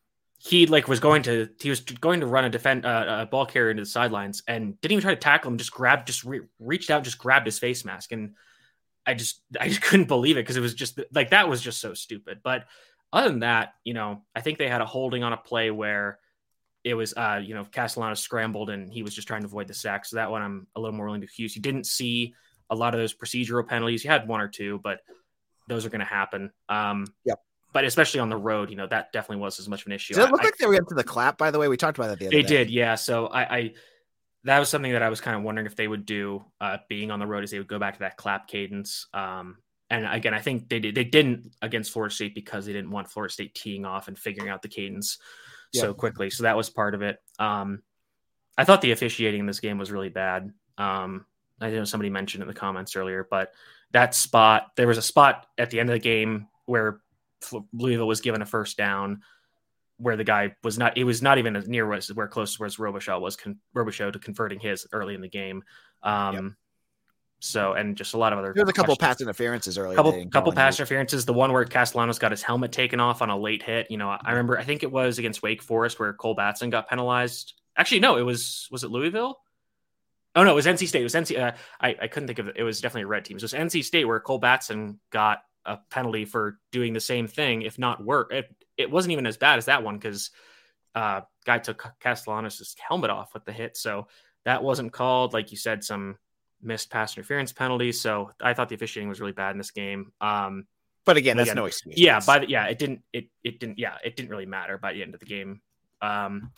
he 0.43 0.67
like 0.67 0.89
was 0.89 1.01
going 1.01 1.23
to 1.23 1.51
he 1.61 1.69
was 1.69 1.81
going 1.81 2.21
to 2.21 2.27
run 2.27 2.47
a 2.47 2.51
defend 2.51 2.87
uh, 2.87 3.19
a 3.21 3.27
ball 3.27 3.45
carrier 3.45 3.71
into 3.71 3.83
the 3.83 3.89
sidelines 3.89 4.43
and 4.49 4.81
didn't 4.81 4.93
even 4.93 5.03
try 5.03 5.15
to 5.15 5.21
tackle 5.21 5.51
him. 5.51 5.59
Just 5.59 5.71
grabbed, 5.71 6.07
just 6.07 6.25
re- 6.25 6.41
reached 6.59 6.91
out, 6.91 6.97
and 6.97 7.05
just 7.05 7.19
grabbed 7.19 7.47
his 7.47 7.59
face 7.59 7.85
mask, 7.85 8.13
and 8.13 8.35
I 9.07 9.15
just 9.15 9.43
I 9.61 9.69
just 9.69 9.83
couldn't 9.83 10.09
believe 10.09 10.39
it 10.39 10.43
because 10.43 10.57
it 10.57 10.63
was 10.63 10.75
just 10.75 10.99
like 11.13 11.31
that 11.31 11.49
was 11.49 11.61
just 11.61 11.81
so 11.81 11.93
stupid. 11.93 12.41
But 12.43 12.65
other 13.13 13.29
than 13.29 13.41
that, 13.41 13.75
you 13.85 13.93
know, 13.93 14.23
I 14.35 14.41
think 14.41 14.59
they 14.59 14.69
had 14.69 14.81
a 14.81 14.87
holding 14.87 15.23
on 15.23 15.35
a 15.35 15.37
play 15.37 15.71
where 15.71 16.19
it 16.85 16.95
was 16.95 17.13
uh 17.15 17.39
you 17.45 17.55
know 17.55 17.67
Castellano 17.67 18.15
scrambled 18.15 18.71
and 18.71 18.91
he 18.91 19.03
was 19.03 19.15
just 19.15 19.29
trying 19.29 19.43
to 19.43 19.47
avoid 19.47 19.69
the 19.69 19.75
sack. 19.75 20.07
So 20.07 20.17
that 20.17 20.31
one 20.31 20.41
I'm 20.41 20.67
a 20.75 20.81
little 20.81 20.97
more 20.97 21.05
willing 21.05 21.21
to 21.21 21.27
accuse. 21.27 21.55
You 21.55 21.61
didn't 21.61 21.85
see 21.85 22.35
a 22.71 22.75
lot 22.75 22.95
of 22.95 23.01
those 23.01 23.13
procedural 23.13 23.67
penalties. 23.69 24.05
You 24.05 24.11
had 24.11 24.27
one 24.27 24.41
or 24.41 24.49
two, 24.49 24.81
but 24.83 25.01
those 25.69 25.87
are 25.87 25.91
going 25.91 26.01
to 26.01 26.07
happen. 26.07 26.51
Um, 26.69 27.07
yep 27.25 27.39
but 27.73 27.85
especially 27.85 28.21
on 28.21 28.29
the 28.29 28.37
road, 28.37 28.71
you 28.71 28.77
know, 28.77 28.87
that 28.87 29.13
definitely 29.13 29.41
was 29.43 29.61
as 29.61 29.69
much 29.69 29.83
of 29.83 29.87
an 29.87 29.93
issue. 29.93 30.15
Does 30.15 30.25
it 30.25 30.31
look 30.31 30.41
I, 30.41 30.45
like 30.45 30.57
they 30.57 30.67
were 30.67 30.75
into 30.75 30.95
the 30.95 31.05
clap, 31.05 31.39
by 31.39 31.51
the 31.51 31.59
way? 31.59 31.69
We 31.69 31.77
talked 31.77 31.99
about 31.99 32.09
that 32.09 32.19
the 32.19 32.27
other 32.27 32.37
they 32.37 32.43
day. 32.43 32.49
did, 32.49 32.71
yeah. 32.71 32.97
So 32.97 33.27
I, 33.27 33.57
I, 33.57 33.75
that 34.45 34.59
was 34.59 34.69
something 34.69 34.93
that 34.93 35.03
I 35.03 35.09
was 35.09 35.21
kind 35.21 35.37
of 35.37 35.43
wondering 35.43 35.67
if 35.67 35.77
they 35.77 35.87
would 35.87 36.05
do 36.05 36.45
uh, 36.61 36.79
being 36.89 37.11
on 37.11 37.21
the 37.21 37.27
road 37.27 37.45
is 37.45 37.51
they 37.51 37.59
would 37.59 37.69
go 37.69 37.79
back 37.79 37.95
to 37.95 38.01
that 38.01 38.17
clap 38.17 38.49
cadence. 38.49 39.07
Um, 39.15 39.59
and 39.89 40.07
again, 40.07 40.35
I 40.35 40.41
think 40.41 40.69
they 40.69 40.81
did, 40.81 40.95
they 40.95 41.05
didn't 41.05 41.55
against 41.63 41.93
Florida 41.93 42.15
State 42.15 42.35
because 42.35 42.67
they 42.67 42.73
didn't 42.73 42.91
want 42.91 43.11
Florida 43.11 43.33
State 43.33 43.55
teeing 43.55 43.85
off 43.85 44.09
and 44.09 44.19
figuring 44.19 44.51
out 44.51 44.63
the 44.63 44.69
cadence 44.69 45.19
so 45.73 45.95
quickly. 45.95 46.31
So 46.31 46.45
that 46.45 46.57
was 46.57 46.69
part 46.71 46.95
of 46.95 47.03
it. 47.03 47.19
Um, 47.39 47.83
I 48.59 48.65
thought 48.65 48.83
the 48.83 48.91
officiating 48.93 49.41
in 49.41 49.47
this 49.47 49.61
game 49.61 49.79
was 49.79 49.93
really 49.93 50.09
bad. 50.09 50.53
Um, 50.77 51.27
I 51.61 51.71
know 51.71 51.85
somebody 51.85 52.11
mentioned 52.11 52.43
in 52.43 52.49
the 52.49 52.55
comments 52.55 52.97
earlier, 52.97 53.27
but 53.31 53.53
that 53.93 54.15
spot, 54.15 54.69
there 54.77 54.87
was 54.87 54.99
a 54.99 55.03
spot 55.03 55.47
at 55.59 55.71
the 55.71 55.81
end 55.81 55.89
of 55.89 55.95
the 55.95 56.01
game 56.01 56.49
where 56.67 57.01
Louisville 57.73 58.07
was 58.07 58.21
given 58.21 58.43
a 58.43 58.47
first 58.47 58.77
down 58.77 59.23
where 60.01 60.17
the 60.17 60.25
guy 60.25 60.55
was 60.65 60.79
not 60.79 60.97
it 60.97 61.05
was 61.05 61.21
not 61.21 61.39
even 61.39 61.55
as 61.57 61.69
near 61.69 61.93
as 61.93 62.09
where 62.09 62.27
close 62.27 62.57
to 62.57 62.63
where 62.63 62.71
Robichaux 62.71 63.21
was 63.21 63.37
con, 63.37 63.59
Robichaux 63.77 64.13
to 64.13 64.19
converting 64.19 64.59
his 64.59 64.87
early 64.93 65.15
in 65.15 65.21
the 65.21 65.29
game. 65.29 65.63
Um, 66.03 66.35
yep. 66.35 66.45
So 67.41 67.73
and 67.73 67.97
just 67.97 68.15
a 68.15 68.19
lot 68.19 68.33
of 68.33 68.39
other. 68.39 68.53
There 68.55 68.65
was 68.65 68.71
a 68.71 68.75
couple 68.75 68.97
pass 68.97 69.21
interferences 69.21 69.79
early. 69.79 69.97
Couple 69.97 70.27
couple 70.27 70.53
pass 70.53 70.79
interferences. 70.79 71.25
The 71.25 71.33
one 71.33 71.53
where 71.53 71.65
Castellanos 71.65 72.19
got 72.19 72.31
his 72.31 72.43
helmet 72.43 72.73
taken 72.73 73.01
off 73.01 73.23
on 73.23 73.31
a 73.31 73.39
late 73.39 73.63
hit. 73.63 73.87
You 73.91 73.97
know, 73.97 74.11
I 74.11 74.31
remember. 74.31 74.59
I 74.59 74.65
think 74.65 74.83
it 74.83 74.93
was 74.93 75.19
against 75.19 75.43
Wake 75.43 75.63
Forest 75.63 75.99
where 75.99 76.13
Cole 76.13 76.35
Batson 76.35 76.69
got 76.69 76.89
penalized. 76.89 77.55
Actually, 77.77 78.01
no, 78.01 78.17
it 78.17 78.23
was 78.23 78.69
was 78.71 78.85
it 78.85 78.91
Louisville? 78.91 79.41
Oh 80.35 80.45
no, 80.45 80.53
it 80.53 80.55
was 80.55 80.67
NC 80.67 80.89
State. 80.89 81.01
It 81.01 81.05
was 81.05 81.15
NC. 81.15 81.39
Uh, 81.39 81.53
I 81.81 81.97
I 82.03 82.07
couldn't 82.09 82.27
think 82.27 82.39
of 82.39 82.49
it. 82.49 82.57
It 82.57 82.63
was 82.63 82.81
definitely 82.81 83.03
a 83.03 83.09
red 83.09 83.25
team. 83.25 83.39
So 83.39 83.45
it 83.45 83.53
was 83.53 83.73
NC 83.73 83.85
State 83.85 84.05
where 84.05 84.21
Cole 84.21 84.39
Batson 84.39 85.01
got 85.11 85.39
a 85.65 85.79
penalty 85.91 86.25
for 86.25 86.59
doing 86.73 86.93
the 86.93 87.01
same 87.01 87.27
thing, 87.27 87.63
if 87.63 87.79
not 87.79 88.05
work. 88.05 88.33
It, 88.33 88.55
it 88.77 88.91
wasn't 88.91 89.13
even 89.13 89.27
as 89.27 89.37
bad 89.37 89.59
as 89.59 89.67
that 89.67 89.83
one 89.83 89.97
because 89.97 90.31
uh, 90.95 91.23
guy 91.45 91.59
took 91.59 91.85
Castellanos' 92.01 92.75
helmet 92.79 93.11
off 93.11 93.35
with 93.35 93.45
the 93.45 93.53
hit. 93.53 93.77
So 93.77 94.09
that 94.45 94.63
wasn't 94.63 94.93
called, 94.93 95.33
like 95.33 95.51
you 95.51 95.57
said, 95.57 95.85
some 95.85 96.17
missed 96.63 96.91
pass 96.91 97.17
interference 97.17 97.53
penalties. 97.53 98.01
So 98.01 98.31
I 98.41 98.55
thought 98.55 98.69
the 98.69 98.75
officiating 98.75 99.09
was 99.09 99.21
really 99.21 99.33
bad 99.33 99.53
in 99.53 99.59
this 99.59 99.71
game. 99.71 100.13
Um, 100.21 100.67
but 101.05 101.17
again, 101.17 101.37
that's 101.37 101.49
again, 101.49 101.57
no 101.57 101.67
excuse. 101.67 101.99
Yeah, 101.99 102.21
by 102.27 102.41
the, 102.41 102.49
yeah, 102.49 102.67
it 102.67 102.79
didn't 102.79 103.03
it 103.13 103.29
it 103.43 103.59
didn't 103.59 103.79
yeah 103.79 103.95
it 104.05 104.17
didn't 104.17 104.31
really 104.31 104.47
matter 104.47 104.77
by 104.77 104.93
the 104.93 105.03
end 105.03 105.15
of 105.15 105.21
the 105.21 105.27
game. 105.27 105.61
Um, 106.03 106.53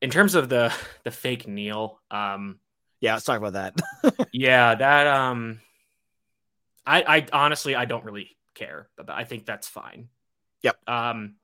in 0.00 0.10
terms 0.10 0.34
of 0.34 0.48
the 0.48 0.72
the 1.04 1.10
fake 1.10 1.46
kneel, 1.46 2.00
um, 2.10 2.58
yeah, 3.00 3.14
let's 3.14 3.24
talk 3.24 3.38
about 3.38 3.54
that. 3.54 4.28
yeah, 4.32 4.74
that 4.74 5.06
um, 5.06 5.60
I, 6.86 7.02
I 7.02 7.26
honestly 7.32 7.74
I 7.74 7.84
don't 7.86 8.04
really 8.04 8.36
care, 8.54 8.88
but 8.96 9.10
I 9.10 9.24
think 9.24 9.46
that's 9.46 9.66
fine. 9.66 10.08
Yep. 10.62 10.76
Um, 10.86 11.36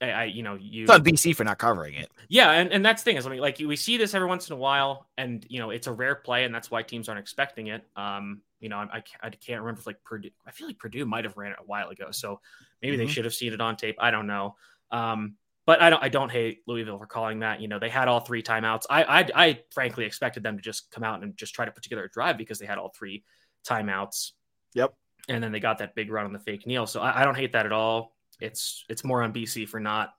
I, 0.00 0.10
I 0.10 0.24
you 0.24 0.42
know 0.42 0.54
you 0.54 0.84
it's 0.84 0.92
on 0.92 1.02
BC 1.02 1.34
for 1.34 1.44
not 1.44 1.58
covering 1.58 1.94
it. 1.94 2.10
Yeah, 2.28 2.50
and, 2.52 2.72
and 2.72 2.84
that's 2.84 3.02
the 3.02 3.10
thing 3.10 3.16
is 3.16 3.26
I 3.26 3.30
mean 3.30 3.40
like 3.40 3.58
we 3.58 3.76
see 3.76 3.96
this 3.96 4.14
every 4.14 4.28
once 4.28 4.48
in 4.48 4.54
a 4.54 4.58
while, 4.58 5.08
and 5.18 5.44
you 5.48 5.58
know 5.58 5.70
it's 5.70 5.86
a 5.86 5.92
rare 5.92 6.14
play, 6.14 6.44
and 6.44 6.54
that's 6.54 6.70
why 6.70 6.82
teams 6.82 7.08
aren't 7.08 7.20
expecting 7.20 7.68
it. 7.68 7.84
Um, 7.96 8.42
you 8.60 8.68
know 8.68 8.76
I, 8.76 9.02
I, 9.22 9.30
can't 9.30 9.60
remember 9.60 9.80
if 9.80 9.86
like 9.86 10.02
Purdue 10.04 10.30
I 10.46 10.50
feel 10.52 10.66
like 10.66 10.78
Purdue 10.78 11.04
might 11.06 11.24
have 11.24 11.36
ran 11.36 11.52
it 11.52 11.58
a 11.60 11.64
while 11.64 11.88
ago, 11.88 12.10
so 12.10 12.40
maybe 12.82 12.96
mm-hmm. 12.96 13.06
they 13.06 13.12
should 13.12 13.24
have 13.24 13.34
seen 13.34 13.52
it 13.52 13.60
on 13.60 13.76
tape. 13.76 13.96
I 13.98 14.10
don't 14.10 14.26
know. 14.26 14.56
Um, 14.90 15.36
but 15.66 15.80
I 15.80 15.90
don't 15.90 16.02
I 16.02 16.08
don't 16.08 16.30
hate 16.30 16.60
Louisville 16.66 16.98
for 16.98 17.06
calling 17.06 17.40
that. 17.40 17.60
You 17.60 17.68
know, 17.68 17.78
they 17.78 17.88
had 17.88 18.08
all 18.08 18.20
three 18.20 18.42
timeouts. 18.42 18.82
I, 18.90 19.04
I 19.04 19.28
I 19.34 19.60
frankly 19.72 20.04
expected 20.04 20.42
them 20.42 20.56
to 20.56 20.62
just 20.62 20.90
come 20.90 21.04
out 21.04 21.22
and 21.22 21.36
just 21.36 21.54
try 21.54 21.64
to 21.64 21.70
put 21.70 21.82
together 21.82 22.04
a 22.04 22.10
drive 22.10 22.36
because 22.36 22.58
they 22.58 22.66
had 22.66 22.78
all 22.78 22.92
three 22.96 23.24
timeouts. 23.66 24.32
Yep. 24.74 24.94
And 25.28 25.42
then 25.42 25.52
they 25.52 25.60
got 25.60 25.78
that 25.78 25.94
big 25.94 26.10
run 26.10 26.26
on 26.26 26.32
the 26.32 26.38
fake 26.38 26.66
kneel. 26.66 26.86
So 26.86 27.00
I, 27.00 27.22
I 27.22 27.24
don't 27.24 27.36
hate 27.36 27.52
that 27.52 27.64
at 27.64 27.72
all. 27.72 28.14
It's 28.40 28.84
it's 28.88 29.04
more 29.04 29.22
on 29.22 29.32
BC 29.32 29.68
for 29.68 29.80
not 29.80 30.12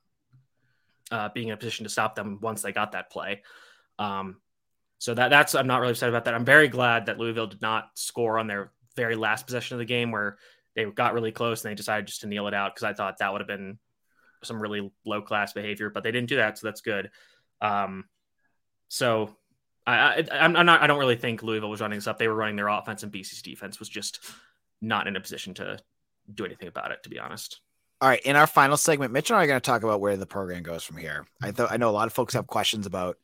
uh, 1.12 1.30
being 1.34 1.50
in 1.50 1.54
a 1.54 1.58
position 1.58 1.84
to 1.84 1.90
stop 1.90 2.16
them 2.16 2.40
once 2.42 2.62
they 2.62 2.72
got 2.72 2.94
that 2.94 3.12
play. 3.12 3.44
Um, 4.00 4.38
so 4.98 5.14
that 5.14 5.30
that's 5.30 5.54
I'm 5.54 5.68
not 5.68 5.82
really 5.82 5.92
upset 5.92 6.10
about 6.10 6.26
that. 6.26 6.34
I'm 6.34 6.46
very 6.46 6.70
glad 6.70 7.06
that 7.06 7.20
Louisville 7.20 7.48
did 7.48 7.62
not 7.62 7.90
score 7.96 8.40
on 8.40 8.48
their 8.48 8.72
very 8.96 9.16
last 9.16 9.46
possession 9.46 9.76
of 9.76 9.80
the 9.80 9.86
game 9.86 10.12
where 10.12 10.38
they 10.76 10.86
got 10.86 11.14
really 11.14 11.32
close 11.32 11.64
and 11.64 11.72
they 11.72 11.76
decided 11.76 12.08
just 12.08 12.22
to 12.22 12.28
kneel 12.28 12.48
it 12.48 12.54
out 12.54 12.74
because 12.74 12.84
I 12.84 12.94
thought 12.94 13.20
that 13.20 13.32
would 13.32 13.42
have 13.42 13.48
been 13.48 13.78
some 14.44 14.62
really 14.62 14.92
low 15.06 15.22
class 15.22 15.54
behavior, 15.54 15.90
but 15.90 16.04
they 16.04 16.12
didn't 16.12 16.30
do 16.30 16.38
that, 16.38 16.58
so 16.58 16.68
that's 16.68 16.82
good. 16.82 17.10
Um, 17.62 18.06
so 18.88 19.36
I, 19.88 20.26
I, 20.32 20.46
am 20.46 20.54
not. 20.54 20.82
I 20.82 20.88
don't 20.88 21.00
really 21.00 21.16
think 21.16 21.44
Louisville 21.44 21.70
was 21.70 21.82
running 21.82 21.98
this 21.98 22.08
up. 22.08 22.18
They 22.18 22.28
were 22.28 22.36
running 22.36 22.56
their 22.56 22.68
offense, 22.68 23.04
and 23.04 23.12
BC's 23.12 23.42
defense 23.42 23.80
was 23.80 23.90
just 23.90 24.20
not 24.82 25.08
in 25.08 25.16
a 25.16 25.22
position 25.22 25.54
to 25.56 25.80
do 26.34 26.46
anything 26.46 26.68
about 26.68 26.92
it. 26.92 27.04
To 27.04 27.10
be 27.10 27.20
honest. 27.20 27.62
All 28.02 28.10
right. 28.10 28.22
In 28.24 28.36
our 28.36 28.48
final 28.48 28.78
segment, 28.78 29.14
Mitch 29.14 29.30
and 29.30 29.40
I 29.40 29.44
are 29.44 29.48
going 29.48 29.60
to 29.60 29.66
talk 29.66 29.84
about 29.84 30.02
where 30.02 30.18
the 30.18 30.26
program 30.26 30.64
goes 30.64 30.84
from 30.84 30.98
here. 30.98 31.26
I 31.42 31.52
thought 31.52 31.72
I 31.72 31.78
know 31.78 31.90
a 31.90 31.92
lot 31.92 32.08
of 32.08 32.14
folks 32.14 32.34
have 32.34 32.46
questions 32.46 32.86
about 32.86 33.18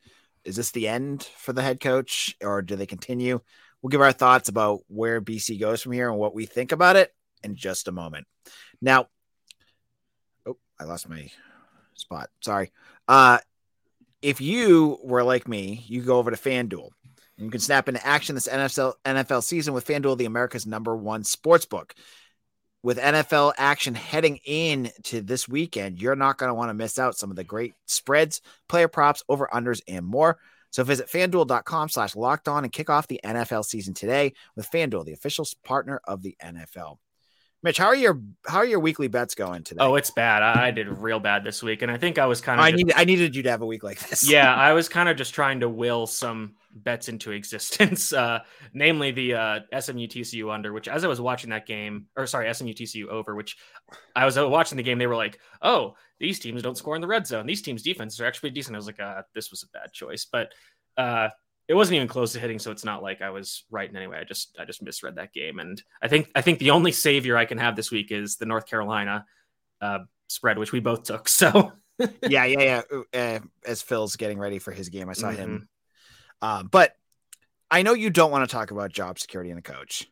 is 0.44 0.56
this 0.56 0.70
the 0.70 0.88
end 0.88 1.28
for 1.36 1.52
the 1.52 1.62
head 1.62 1.78
coach 1.78 2.34
or 2.42 2.62
do 2.62 2.74
they 2.74 2.86
continue? 2.86 3.40
We'll 3.80 3.90
give 3.90 4.00
our 4.00 4.12
thoughts 4.12 4.48
about 4.48 4.80
where 4.88 5.20
BC 5.20 5.60
goes 5.60 5.82
from 5.82 5.92
here 5.92 6.08
and 6.08 6.18
what 6.18 6.34
we 6.34 6.46
think 6.46 6.72
about 6.72 6.96
it 6.96 7.12
in 7.44 7.54
just 7.54 7.88
a 7.88 7.92
moment. 7.92 8.26
Now, 8.80 9.08
I 10.80 10.84
lost 10.84 11.08
my 11.08 11.30
spot. 11.94 12.30
Sorry. 12.40 12.72
Uh, 13.08 13.38
if 14.20 14.40
you 14.40 14.98
were 15.02 15.24
like 15.24 15.48
me, 15.48 15.84
you 15.86 16.02
go 16.02 16.18
over 16.18 16.30
to 16.30 16.36
FanDuel 16.36 16.90
and 17.36 17.46
you 17.46 17.50
can 17.50 17.60
snap 17.60 17.88
into 17.88 18.04
action 18.06 18.34
this 18.34 18.48
NFL 18.48 18.94
NFL 19.04 19.42
season 19.42 19.74
with 19.74 19.86
FanDuel, 19.86 20.16
the 20.16 20.26
America's 20.26 20.66
number 20.66 20.96
one 20.96 21.24
sports 21.24 21.66
book. 21.66 21.94
With 22.84 22.98
NFL 22.98 23.52
action 23.58 23.94
heading 23.94 24.40
in 24.44 24.90
to 25.04 25.20
this 25.20 25.48
weekend, 25.48 26.02
you're 26.02 26.16
not 26.16 26.36
going 26.36 26.50
to 26.50 26.54
want 26.54 26.70
to 26.70 26.74
miss 26.74 26.98
out 26.98 27.16
some 27.16 27.30
of 27.30 27.36
the 27.36 27.44
great 27.44 27.74
spreads, 27.86 28.40
player 28.68 28.88
props, 28.88 29.22
over 29.28 29.48
unders, 29.52 29.80
and 29.86 30.04
more. 30.04 30.38
So 30.70 30.82
visit 30.82 31.08
fanduel.com 31.08 31.90
slash 31.90 32.16
locked 32.16 32.48
on 32.48 32.64
and 32.64 32.72
kick 32.72 32.90
off 32.90 33.06
the 33.06 33.20
NFL 33.22 33.64
season 33.64 33.94
today 33.94 34.32
with 34.56 34.70
FanDuel, 34.70 35.04
the 35.04 35.12
official 35.12 35.46
partner 35.64 36.00
of 36.04 36.22
the 36.22 36.36
NFL. 36.42 36.96
Mitch, 37.64 37.78
how 37.78 37.86
are 37.86 37.94
your 37.94 38.20
how 38.44 38.58
are 38.58 38.64
your 38.64 38.80
weekly 38.80 39.06
bets 39.06 39.36
going 39.36 39.62
today? 39.62 39.84
Oh, 39.84 39.94
it's 39.94 40.10
bad. 40.10 40.42
I 40.42 40.72
did 40.72 40.88
real 40.88 41.20
bad 41.20 41.44
this 41.44 41.62
week, 41.62 41.82
and 41.82 41.92
I 41.92 41.96
think 41.96 42.18
I 42.18 42.26
was 42.26 42.40
kind 42.40 42.58
of. 42.58 42.66
I 42.66 42.72
just, 42.72 42.84
need 42.84 42.92
I 42.96 43.04
needed 43.04 43.36
you 43.36 43.42
to 43.44 43.50
have 43.50 43.62
a 43.62 43.66
week 43.66 43.84
like 43.84 44.00
this. 44.00 44.28
yeah, 44.28 44.52
I 44.56 44.72
was 44.72 44.88
kind 44.88 45.08
of 45.08 45.16
just 45.16 45.32
trying 45.32 45.60
to 45.60 45.68
will 45.68 46.08
some 46.08 46.54
bets 46.74 47.08
into 47.08 47.30
existence, 47.30 48.12
uh, 48.12 48.40
namely 48.74 49.12
the 49.12 49.34
uh, 49.34 49.60
SMU 49.78 50.08
TCU 50.08 50.52
under. 50.52 50.72
Which, 50.72 50.88
as 50.88 51.04
I 51.04 51.08
was 51.08 51.20
watching 51.20 51.50
that 51.50 51.66
game, 51.66 52.06
or 52.16 52.26
sorry, 52.26 52.52
SMU 52.52 52.72
TCU 52.72 53.06
over, 53.06 53.36
which 53.36 53.56
I 54.16 54.24
was 54.24 54.36
uh, 54.36 54.48
watching 54.48 54.76
the 54.76 54.82
game, 54.82 54.98
they 54.98 55.06
were 55.06 55.16
like, 55.16 55.38
"Oh, 55.62 55.94
these 56.18 56.40
teams 56.40 56.62
don't 56.62 56.76
score 56.76 56.96
in 56.96 57.00
the 57.00 57.06
red 57.06 57.28
zone. 57.28 57.46
These 57.46 57.62
teams' 57.62 57.84
defenses 57.84 58.20
are 58.20 58.26
actually 58.26 58.50
decent." 58.50 58.74
I 58.74 58.78
was 58.78 58.86
like, 58.86 59.00
uh, 59.00 59.22
"This 59.36 59.52
was 59.52 59.62
a 59.62 59.68
bad 59.68 59.92
choice," 59.92 60.26
but 60.30 60.52
uh, 60.96 61.28
it 61.72 61.74
wasn't 61.74 61.96
even 61.96 62.06
close 62.06 62.34
to 62.34 62.38
hitting, 62.38 62.58
so 62.58 62.70
it's 62.70 62.84
not 62.84 63.02
like 63.02 63.22
I 63.22 63.30
was 63.30 63.64
right 63.70 63.88
in 63.88 63.96
any 63.96 64.06
way. 64.06 64.18
I 64.18 64.24
just 64.24 64.54
I 64.60 64.66
just 64.66 64.82
misread 64.82 65.14
that 65.14 65.32
game, 65.32 65.58
and 65.58 65.82
I 66.02 66.08
think 66.08 66.30
I 66.34 66.42
think 66.42 66.58
the 66.58 66.72
only 66.72 66.92
savior 66.92 67.34
I 67.34 67.46
can 67.46 67.56
have 67.56 67.76
this 67.76 67.90
week 67.90 68.12
is 68.12 68.36
the 68.36 68.44
North 68.44 68.66
Carolina 68.66 69.24
uh, 69.80 70.00
spread, 70.28 70.58
which 70.58 70.70
we 70.70 70.80
both 70.80 71.04
took. 71.04 71.30
So 71.30 71.72
yeah, 72.28 72.44
yeah, 72.44 72.82
yeah. 72.92 73.00
Uh, 73.18 73.40
as 73.66 73.80
Phil's 73.80 74.16
getting 74.16 74.38
ready 74.38 74.58
for 74.58 74.70
his 74.70 74.90
game, 74.90 75.08
I 75.08 75.14
saw 75.14 75.28
Mhm. 75.30 75.36
him. 75.36 75.68
Um, 76.42 76.68
but 76.70 76.94
I 77.70 77.82
know 77.82 77.94
you 77.94 78.10
don't 78.10 78.30
want 78.30 78.46
to 78.46 78.52
talk 78.54 78.70
about 78.70 78.92
job 78.92 79.18
security 79.18 79.50
in 79.50 79.56
a 79.56 79.62
coach, 79.62 80.06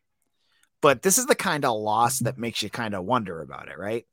but 0.81 1.03
this 1.03 1.19
is 1.19 1.27
the 1.27 1.35
kind 1.35 1.67
of 1.67 1.79
loss 1.79 2.21
that 2.21 2.39
makes 2.39 2.63
you 2.63 2.71
kind 2.71 2.95
of 2.95 3.05
wonder 3.05 3.43
about 3.43 3.69
it, 3.69 3.79
right? 3.79 4.07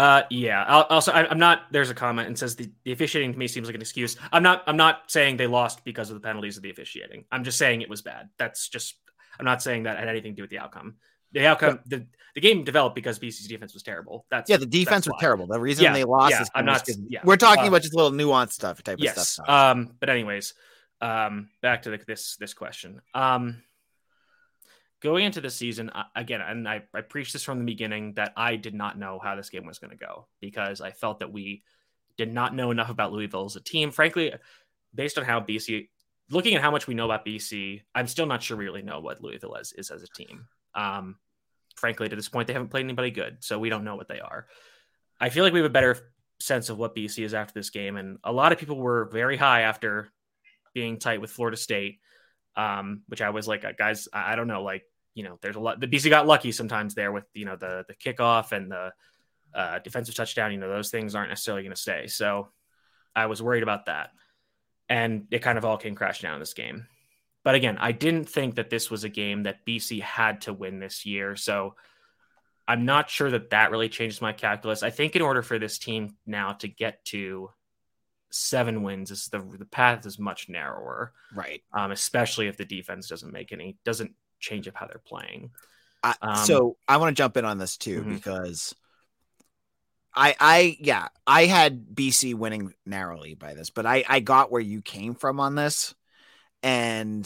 Uh, 0.00 0.22
yeah. 0.30 0.64
I'll, 0.66 0.84
also, 0.84 1.12
I, 1.12 1.28
I'm 1.28 1.38
not. 1.38 1.64
There's 1.72 1.90
a 1.90 1.94
comment 1.94 2.26
and 2.28 2.38
says 2.38 2.56
the, 2.56 2.70
the 2.84 2.92
officiating 2.92 3.32
to 3.32 3.38
me 3.38 3.46
seems 3.48 3.66
like 3.68 3.74
an 3.74 3.80
excuse. 3.82 4.16
I'm 4.32 4.42
not. 4.42 4.62
I'm 4.66 4.76
not 4.76 5.10
saying 5.10 5.36
they 5.36 5.46
lost 5.46 5.84
because 5.84 6.08
of 6.10 6.14
the 6.14 6.20
penalties 6.26 6.56
of 6.56 6.62
the 6.62 6.70
officiating. 6.70 7.24
I'm 7.30 7.44
just 7.44 7.58
saying 7.58 7.82
it 7.82 7.88
was 7.90 8.00
bad. 8.02 8.30
That's 8.38 8.68
just. 8.68 8.96
I'm 9.38 9.44
not 9.44 9.62
saying 9.62 9.82
that 9.84 9.98
had 9.98 10.08
anything 10.08 10.32
to 10.32 10.36
do 10.36 10.42
with 10.42 10.50
the 10.50 10.58
outcome. 10.58 10.96
The 11.32 11.46
outcome. 11.46 11.80
The, 11.86 12.06
the 12.34 12.40
game 12.40 12.64
developed 12.64 12.94
because 12.94 13.18
BC's 13.18 13.46
defense 13.48 13.74
was 13.74 13.82
terrible. 13.82 14.24
That's 14.30 14.48
Yeah, 14.48 14.56
the 14.56 14.66
defense 14.66 15.06
was 15.06 15.12
why. 15.14 15.20
terrible. 15.20 15.46
The 15.46 15.60
reason 15.60 15.84
Yeah, 15.84 15.92
they 15.92 16.04
lost 16.04 16.30
yeah, 16.30 16.42
is 16.42 16.50
I'm 16.54 16.64
not- 16.64 16.88
yeah. 17.08 17.20
we're 17.24 17.36
talking 17.36 17.64
Uh, 17.64 17.68
about 17.68 17.82
just 17.82 17.94
little 17.94 18.12
nuanced 18.12 18.52
stuff 18.52 18.82
type 18.82 18.94
of 18.98 19.04
Yes. 19.04 19.28
stuff. 19.30 19.48
Um. 19.48 19.96
But 20.00 20.08
anyways, 20.08 20.54
um. 21.00 21.50
Back 21.60 21.82
to 21.82 21.90
the, 21.90 21.98
this 22.06 22.36
this 22.36 22.54
question. 22.54 23.00
Um. 23.14 23.62
Going 25.00 25.24
into 25.24 25.40
the 25.40 25.50
season 25.50 25.90
again, 26.14 26.42
and 26.42 26.68
I, 26.68 26.82
I 26.92 27.00
preached 27.00 27.32
this 27.32 27.42
from 27.42 27.58
the 27.58 27.64
beginning 27.64 28.14
that 28.14 28.34
I 28.36 28.56
did 28.56 28.74
not 28.74 28.98
know 28.98 29.18
how 29.22 29.34
this 29.34 29.48
game 29.48 29.64
was 29.64 29.78
going 29.78 29.92
to 29.92 29.96
go 29.96 30.26
because 30.40 30.82
I 30.82 30.90
felt 30.90 31.20
that 31.20 31.32
we 31.32 31.62
did 32.18 32.32
not 32.34 32.54
know 32.54 32.70
enough 32.70 32.90
about 32.90 33.12
Louisville 33.12 33.46
as 33.46 33.56
a 33.56 33.60
team. 33.60 33.90
Frankly, 33.92 34.34
based 34.94 35.16
on 35.16 35.24
how 35.24 35.40
BC, 35.40 35.88
looking 36.28 36.54
at 36.54 36.60
how 36.60 36.70
much 36.70 36.86
we 36.86 36.92
know 36.92 37.06
about 37.06 37.24
BC, 37.24 37.80
I'm 37.94 38.06
still 38.06 38.26
not 38.26 38.42
sure 38.42 38.58
we 38.58 38.66
really 38.66 38.82
know 38.82 39.00
what 39.00 39.22
Louisville 39.22 39.54
is, 39.54 39.72
is 39.72 39.90
as 39.90 40.02
a 40.02 40.06
team. 40.06 40.46
Um, 40.74 41.16
frankly, 41.76 42.10
to 42.10 42.16
this 42.16 42.28
point, 42.28 42.46
they 42.46 42.52
haven't 42.52 42.68
played 42.68 42.84
anybody 42.84 43.10
good, 43.10 43.38
so 43.40 43.58
we 43.58 43.70
don't 43.70 43.84
know 43.84 43.96
what 43.96 44.08
they 44.08 44.20
are. 44.20 44.46
I 45.18 45.30
feel 45.30 45.44
like 45.44 45.54
we 45.54 45.60
have 45.60 45.70
a 45.70 45.72
better 45.72 45.96
sense 46.40 46.68
of 46.68 46.78
what 46.78 46.94
BC 46.94 47.24
is 47.24 47.32
after 47.32 47.54
this 47.54 47.70
game, 47.70 47.96
and 47.96 48.18
a 48.22 48.32
lot 48.32 48.52
of 48.52 48.58
people 48.58 48.76
were 48.76 49.06
very 49.06 49.38
high 49.38 49.62
after 49.62 50.12
being 50.74 50.98
tight 50.98 51.20
with 51.20 51.30
Florida 51.30 51.56
State, 51.56 52.00
um, 52.56 53.02
which 53.06 53.22
I 53.22 53.30
was 53.30 53.48
like, 53.48 53.64
guys, 53.78 54.08
I 54.12 54.36
don't 54.36 54.46
know, 54.46 54.62
like 54.62 54.84
you 55.14 55.24
know, 55.24 55.38
there's 55.42 55.56
a 55.56 55.60
lot. 55.60 55.80
The 55.80 55.88
BC 55.88 56.10
got 56.10 56.26
lucky 56.26 56.52
sometimes 56.52 56.94
there 56.94 57.12
with 57.12 57.24
you 57.34 57.44
know 57.44 57.56
the 57.56 57.84
the 57.88 57.94
kickoff 57.94 58.52
and 58.52 58.70
the 58.70 58.92
uh, 59.54 59.78
defensive 59.80 60.14
touchdown. 60.14 60.52
You 60.52 60.58
know, 60.58 60.68
those 60.68 60.90
things 60.90 61.14
aren't 61.14 61.30
necessarily 61.30 61.62
going 61.62 61.74
to 61.74 61.80
stay. 61.80 62.06
So 62.06 62.48
I 63.14 63.26
was 63.26 63.42
worried 63.42 63.62
about 63.62 63.86
that, 63.86 64.10
and 64.88 65.26
it 65.30 65.40
kind 65.40 65.58
of 65.58 65.64
all 65.64 65.76
came 65.76 65.94
crashing 65.94 66.28
down 66.28 66.34
in 66.34 66.40
this 66.40 66.54
game. 66.54 66.86
But 67.42 67.54
again, 67.54 67.78
I 67.78 67.92
didn't 67.92 68.28
think 68.28 68.56
that 68.56 68.70
this 68.70 68.90
was 68.90 69.04
a 69.04 69.08
game 69.08 69.44
that 69.44 69.64
BC 69.66 70.02
had 70.02 70.42
to 70.42 70.52
win 70.52 70.78
this 70.78 71.06
year. 71.06 71.36
So 71.36 71.74
I'm 72.68 72.84
not 72.84 73.08
sure 73.08 73.30
that 73.30 73.50
that 73.50 73.70
really 73.70 73.88
changes 73.88 74.20
my 74.20 74.32
calculus. 74.32 74.82
I 74.82 74.90
think 74.90 75.16
in 75.16 75.22
order 75.22 75.42
for 75.42 75.58
this 75.58 75.78
team 75.78 76.16
now 76.26 76.52
to 76.54 76.68
get 76.68 77.04
to 77.06 77.50
seven 78.30 78.82
wins, 78.82 79.10
is 79.10 79.26
the 79.26 79.40
the 79.58 79.64
path 79.64 80.06
is 80.06 80.18
much 80.18 80.48
narrower, 80.48 81.12
right. 81.34 81.62
um, 81.72 81.90
especially 81.90 82.46
if 82.46 82.56
the 82.56 82.64
defense 82.64 83.08
doesn't 83.08 83.32
make 83.32 83.52
any 83.52 83.76
doesn't 83.84 84.14
change 84.40 84.66
up 84.66 84.74
how 84.76 84.86
they're 84.86 85.02
playing. 85.04 85.50
I, 86.02 86.14
Um, 86.22 86.36
so 86.46 86.76
I 86.88 86.96
want 86.96 87.14
to 87.14 87.20
jump 87.20 87.36
in 87.36 87.44
on 87.44 87.58
this 87.58 87.76
too 87.76 88.02
Mhm. 88.02 88.14
because 88.14 88.74
I 90.14 90.34
I 90.40 90.76
yeah 90.80 91.08
I 91.26 91.46
had 91.46 91.94
BC 91.94 92.34
winning 92.34 92.74
narrowly 92.84 93.34
by 93.34 93.54
this, 93.54 93.70
but 93.70 93.86
I 93.86 94.04
I 94.08 94.20
got 94.20 94.50
where 94.50 94.60
you 94.60 94.82
came 94.82 95.14
from 95.14 95.38
on 95.38 95.54
this, 95.54 95.94
and 96.62 97.22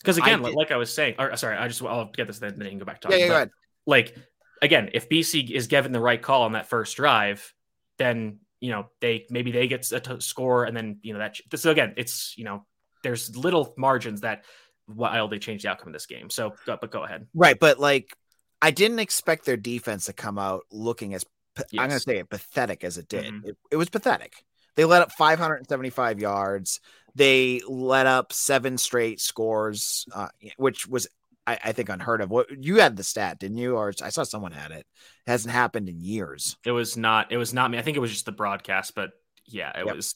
Because 0.00 0.18
again, 0.18 0.42
did- 0.42 0.54
like 0.54 0.70
I 0.70 0.76
was 0.76 0.92
saying, 0.92 1.16
or 1.18 1.36
sorry, 1.36 1.56
I 1.56 1.66
just 1.68 1.82
I'll 1.82 2.10
get 2.12 2.26
this 2.26 2.38
then, 2.38 2.58
then 2.58 2.66
you 2.66 2.70
can 2.70 2.78
go 2.78 2.84
back 2.84 3.00
to 3.02 3.08
yeah 3.10 3.16
yeah 3.16 3.26
go 3.28 3.34
ahead. 3.34 3.50
like 3.86 4.16
again, 4.60 4.90
if 4.94 5.08
BC 5.08 5.50
is 5.50 5.66
given 5.66 5.90
the 5.90 6.00
right 6.00 6.20
call 6.22 6.42
on 6.42 6.52
that 6.52 6.68
first 6.68 6.96
drive, 6.96 7.52
then 7.98 8.38
you 8.60 8.70
know 8.70 8.86
they 9.00 9.26
maybe 9.30 9.50
they 9.50 9.66
get 9.66 9.90
a 9.90 9.98
t- 9.98 10.20
score, 10.20 10.64
and 10.64 10.76
then 10.76 11.00
you 11.02 11.14
know 11.14 11.18
that 11.18 11.40
so 11.56 11.70
again, 11.72 11.94
it's 11.96 12.36
you 12.38 12.44
know 12.44 12.64
there's 13.02 13.36
little 13.36 13.74
margins 13.76 14.20
that 14.20 14.44
wildly 14.88 15.38
change 15.38 15.62
the 15.62 15.70
outcome 15.70 15.88
of 15.88 15.92
this 15.92 16.06
game. 16.06 16.30
So, 16.30 16.54
but 16.66 16.90
go 16.90 17.04
ahead. 17.04 17.26
right, 17.34 17.58
but 17.58 17.78
like 17.78 18.16
I 18.60 18.70
didn't 18.70 18.98
expect 19.00 19.44
their 19.44 19.56
defense 19.56 20.06
to 20.06 20.12
come 20.12 20.38
out 20.38 20.62
looking 20.70 21.14
as 21.14 21.24
pa- 21.56 21.64
I'm 21.72 21.88
going 21.88 21.90
to 21.90 22.00
say 22.00 22.18
it 22.18 22.30
pathetic 22.30 22.84
as 22.84 22.98
it 22.98 23.08
did. 23.08 23.26
Mhm. 23.32 23.44
It, 23.48 23.56
it 23.72 23.76
was 23.76 23.88
pathetic. 23.88 24.44
They 24.76 24.84
let 24.84 25.02
up 25.02 25.12
575 25.12 26.18
yards. 26.20 26.80
They 27.14 27.60
let 27.68 28.06
up 28.06 28.32
seven 28.32 28.78
straight 28.78 29.20
scores, 29.20 30.06
uh, 30.14 30.28
which 30.56 30.86
was, 30.86 31.06
I, 31.46 31.58
I 31.62 31.72
think, 31.72 31.90
unheard 31.90 32.22
of. 32.22 32.30
What 32.30 32.46
you 32.64 32.76
had 32.80 32.96
the 32.96 33.02
stat, 33.02 33.38
didn't 33.38 33.58
you? 33.58 33.76
Or 33.76 33.92
I 34.02 34.08
saw 34.08 34.22
someone 34.22 34.52
had 34.52 34.70
it. 34.70 34.86
It 35.26 35.30
hasn't 35.30 35.52
happened 35.52 35.90
in 35.90 36.00
years. 36.00 36.56
It 36.64 36.70
was 36.70 36.96
not. 36.96 37.30
It 37.32 37.36
was 37.36 37.52
not 37.52 37.70
me. 37.70 37.76
I 37.78 37.82
think 37.82 37.98
it 37.98 38.00
was 38.00 38.12
just 38.12 38.24
the 38.24 38.32
broadcast, 38.32 38.94
but 38.94 39.10
yeah, 39.44 39.78
it 39.78 39.84
Yep. 39.84 39.96
was. 39.96 40.14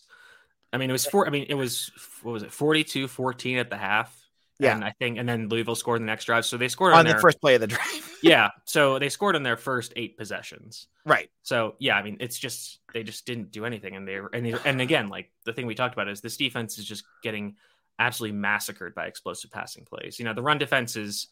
I 0.73 0.79
mean, 0.79 0.89
it 0.89 0.93
was 0.95 1.05
four. 1.05 1.27
I 1.27 1.31
mean, 1.31 1.47
it 1.51 1.55
was 1.55 1.91
what 2.23 2.33
was 2.33 2.43
it, 2.43 2.51
42-14 2.51 3.59
at 3.61 3.69
the 3.71 3.77
half. 3.77 4.17
Yeah. 4.59 4.75
and 4.75 4.85
I 4.85 4.93
think, 4.99 5.19
and 5.19 5.29
then 5.29 5.49
Louisville 5.49 5.75
scored 5.75 6.01
the 6.01 6.07
next 6.07 6.25
drive, 6.25 6.47
so 6.47 6.57
they 6.57 6.69
scored 6.69 6.95
on, 6.95 7.01
on 7.01 7.07
the 7.07 7.19
first 7.21 7.41
play 7.41 7.55
of 7.57 7.61
the 7.61 7.67
drive. 7.77 8.17
yeah, 8.23 8.51
so 8.65 8.99
they 8.99 9.09
scored 9.11 9.37
on 9.37 9.43
their 9.43 9.57
first 9.57 9.93
eight 9.97 10.17
possessions. 10.17 10.87
right. 11.05 11.29
So 11.43 11.75
yeah, 11.79 11.97
I 11.97 12.03
mean, 12.03 12.17
it's 12.21 12.39
just 12.39 12.79
they 12.95 13.03
just 13.03 13.27
didn't 13.27 13.51
do 13.51 13.65
anything, 13.67 13.95
and 13.97 14.07
they 14.09 14.19
and 14.33 14.47
they, 14.47 14.55
and 14.65 14.81
again, 14.81 15.09
like 15.09 15.31
the 15.45 15.53
thing 15.53 15.67
we 15.67 15.75
talked 15.75 15.95
about 15.95 16.09
is 16.09 16.21
this 16.23 16.37
defense 16.37 16.79
is 16.79 16.85
just 16.87 17.05
getting 17.23 17.57
absolutely 17.99 18.37
massacred 18.39 18.95
by 18.95 19.07
explosive 19.07 19.51
passing 19.51 19.85
plays. 19.85 20.19
You 20.19 20.25
know, 20.25 20.33
the 20.35 20.43
run 20.43 20.59
defense 20.59 20.97
is 20.97 21.29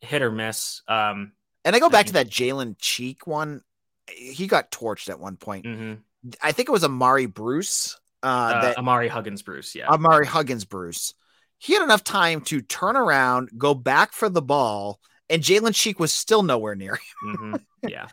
hit 0.00 0.22
or 0.22 0.30
miss. 0.30 0.82
Um, 0.88 1.32
And 1.64 1.74
I 1.74 1.78
go 1.80 1.88
back 1.90 2.06
to 2.06 2.12
that 2.14 2.28
Jalen 2.28 2.76
Cheek 2.78 3.26
one. 3.26 3.62
He 4.08 4.46
got 4.46 4.70
torched 4.70 5.08
at 5.10 5.18
one 5.18 5.36
point. 5.36 5.64
mhm. 5.64 5.98
I 6.42 6.52
think 6.52 6.68
it 6.68 6.72
was 6.72 6.82
Ahmari 6.84 7.32
Bruce. 7.32 7.98
Uh, 8.22 8.26
uh, 8.26 8.62
that 8.62 8.76
Ahmari 8.78 9.08
Huggins, 9.08 9.42
Bruce, 9.42 9.74
yeah, 9.74 9.86
Ahmari 9.86 10.24
Huggins 10.26 10.64
Bruce. 10.64 11.14
He 11.58 11.72
had 11.74 11.82
enough 11.82 12.04
time 12.04 12.40
to 12.42 12.60
turn 12.60 12.96
around, 12.96 13.50
go 13.56 13.74
back 13.74 14.12
for 14.12 14.28
the 14.28 14.42
ball, 14.42 15.00
and 15.30 15.42
Jalen 15.42 15.74
Cheek 15.74 15.98
was 15.98 16.12
still 16.12 16.42
nowhere 16.42 16.74
near 16.74 16.94
him. 17.24 17.36
Mhm. 17.36 17.60
yeah, 17.88 18.08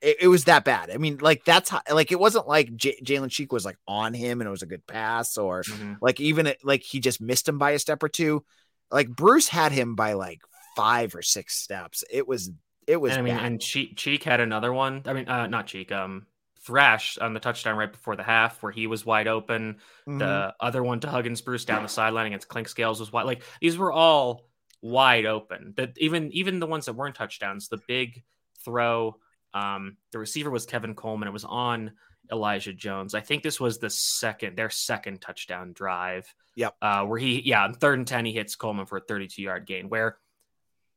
It, 0.00 0.18
it 0.22 0.28
was 0.28 0.44
that 0.44 0.64
bad. 0.64 0.90
I 0.90 0.96
mean, 0.98 1.18
like 1.20 1.44
that's 1.44 1.70
how, 1.70 1.80
like 1.92 2.12
it 2.12 2.20
wasn't 2.20 2.46
like 2.46 2.74
J- 2.76 3.00
Jalen 3.02 3.30
Cheek 3.30 3.52
was 3.52 3.64
like 3.64 3.78
on 3.88 4.14
him 4.14 4.40
and 4.40 4.48
it 4.48 4.50
was 4.50 4.62
a 4.62 4.66
good 4.66 4.86
pass, 4.86 5.36
or 5.38 5.62
Mhm. 5.64 5.98
like 6.00 6.20
even 6.20 6.52
like 6.62 6.82
he 6.82 7.00
just 7.00 7.20
missed 7.20 7.48
him 7.48 7.58
by 7.58 7.72
a 7.72 7.78
step 7.78 8.02
or 8.02 8.08
two. 8.08 8.44
Like 8.90 9.08
Bruce 9.08 9.48
had 9.48 9.72
him 9.72 9.94
by 9.94 10.12
like 10.12 10.40
five 10.76 11.14
or 11.14 11.22
six 11.22 11.56
steps. 11.56 12.04
It 12.10 12.28
was 12.28 12.50
it 12.86 13.00
was 13.00 13.12
And 13.12 13.20
I 13.20 13.22
mean, 13.22 13.34
bad. 13.36 13.46
and 13.46 13.60
Cheek, 13.60 13.96
Cheek 13.96 14.22
had 14.24 14.40
another 14.40 14.70
one. 14.72 15.02
I 15.06 15.14
mean, 15.14 15.26
uh, 15.26 15.46
not 15.46 15.66
Cheek, 15.66 15.90
um, 15.90 16.26
Thrash 16.64 17.18
on 17.18 17.34
the 17.34 17.40
touchdown 17.40 17.76
right 17.76 17.92
before 17.92 18.16
the 18.16 18.22
half 18.22 18.62
where 18.62 18.72
he 18.72 18.86
was 18.86 19.04
wide 19.04 19.28
open. 19.28 19.80
Mhm. 20.08 20.18
The 20.18 20.54
other 20.58 20.82
one 20.82 21.00
to 21.00 21.08
Huggins 21.08 21.42
Bruce 21.42 21.64
down 21.64 21.82
the 21.82 21.88
sideline 21.88 22.26
against 22.26 22.48
Clink 22.48 22.68
Scales 22.68 23.00
was 23.00 23.12
wide. 23.12 23.26
Like 23.26 23.42
these 23.60 23.76
were 23.76 23.92
all 23.92 24.48
wide 24.80 25.26
open. 25.26 25.74
That 25.76 25.98
even 25.98 26.32
even 26.32 26.60
the 26.60 26.66
ones 26.66 26.86
that 26.86 26.94
weren't 26.94 27.16
touchdowns, 27.16 27.68
the 27.68 27.80
big 27.86 28.22
throw, 28.64 29.18
um, 29.52 29.98
the 30.12 30.18
receiver 30.18 30.50
was 30.50 30.64
Kevin 30.66 30.94
Coleman. 30.94 31.28
It 31.28 31.32
was 31.32 31.44
on 31.44 31.92
Elijah 32.32 32.72
Jones. 32.72 33.14
I 33.14 33.20
think 33.20 33.42
this 33.42 33.60
was 33.60 33.78
the 33.78 33.90
second 33.90 34.56
their 34.56 34.70
second 34.70 35.20
touchdown 35.20 35.72
drive. 35.74 36.32
Yep. 36.56 36.76
Uh, 36.80 37.04
where 37.04 37.18
he 37.18 37.42
yeah 37.42 37.64
on 37.64 37.74
third 37.74 37.98
and 37.98 38.08
ten 38.08 38.24
he 38.24 38.32
hits 38.32 38.56
Coleman 38.56 38.86
for 38.86 38.96
a 38.96 39.00
32 39.00 39.42
yard 39.42 39.66
gain. 39.66 39.88
Where 39.88 40.16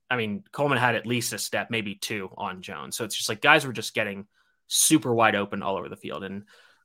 I 0.09 0.15
mean 0.15 0.43
Coleman 0.51 0.77
had 0.77 0.95
at 0.95 1.05
least 1.05 1.33
a 1.33 1.37
step, 1.37 1.69
maybe 1.69 1.95
two 1.95 2.29
on 2.37 2.61
Jones. 2.61 2.95
So 2.95 3.03
it's 3.03 3.15
just 3.17 3.27
like 3.27 3.41
guys 3.41 3.65
were 3.65 3.73
just 3.73 3.93
getting 3.93 4.27
super 4.67 5.13
wide 5.13 5.35
open 5.35 5.63
all 5.63 5.77
over 5.77 5.89
the 5.89 5.95
field. 5.95 6.23
And 6.23 6.43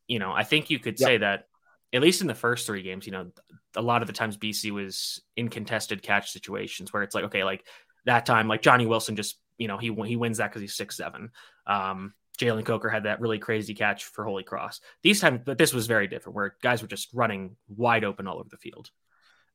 you 0.08 0.18
know 0.18 0.32
I 0.32 0.44
think 0.44 0.70
you 0.70 0.78
could 0.78 0.98
Yep. 0.98 1.06
say 1.06 1.18
that 1.18 1.46
at 1.92 2.00
least 2.02 2.22
in 2.22 2.26
the 2.26 2.34
first 2.34 2.66
three 2.66 2.82
games, 2.82 3.04
you 3.04 3.12
know, 3.12 3.30
a 3.76 3.82
lot 3.82 4.00
of 4.00 4.06
the 4.06 4.14
times 4.14 4.38
BC 4.38 4.70
was 4.70 5.20
in 5.36 5.48
contested 5.48 6.02
catch 6.02 6.30
situations 6.30 6.90
where 6.90 7.02
it's 7.02 7.14
like, 7.14 7.24
okay, 7.24 7.44
like 7.44 7.66
that 8.06 8.24
time, 8.24 8.48
like 8.48 8.62
Johnny 8.62 8.86
Wilson 8.86 9.14
just, 9.14 9.38
you 9.58 9.68
know, 9.68 9.76
he 9.76 9.92
he 10.06 10.16
wins 10.16 10.38
that 10.38 10.48
because 10.48 10.62
he's 10.62 10.74
six 10.74 10.96
seven. 10.96 11.30
Um, 11.66 12.14
Jalen 12.38 12.64
Coker 12.64 12.88
had 12.88 13.02
that 13.04 13.20
really 13.20 13.38
crazy 13.38 13.74
catch 13.74 14.04
for 14.06 14.24
Holy 14.24 14.42
Cross. 14.42 14.80
These 15.02 15.20
times, 15.20 15.42
but 15.44 15.58
this 15.58 15.74
was 15.74 15.86
very 15.86 16.08
different, 16.08 16.34
where 16.34 16.56
guys 16.62 16.80
were 16.80 16.88
just 16.88 17.12
running 17.12 17.56
wide 17.68 18.04
open 18.04 18.26
all 18.26 18.38
over 18.38 18.48
the 18.48 18.56
field. 18.56 18.90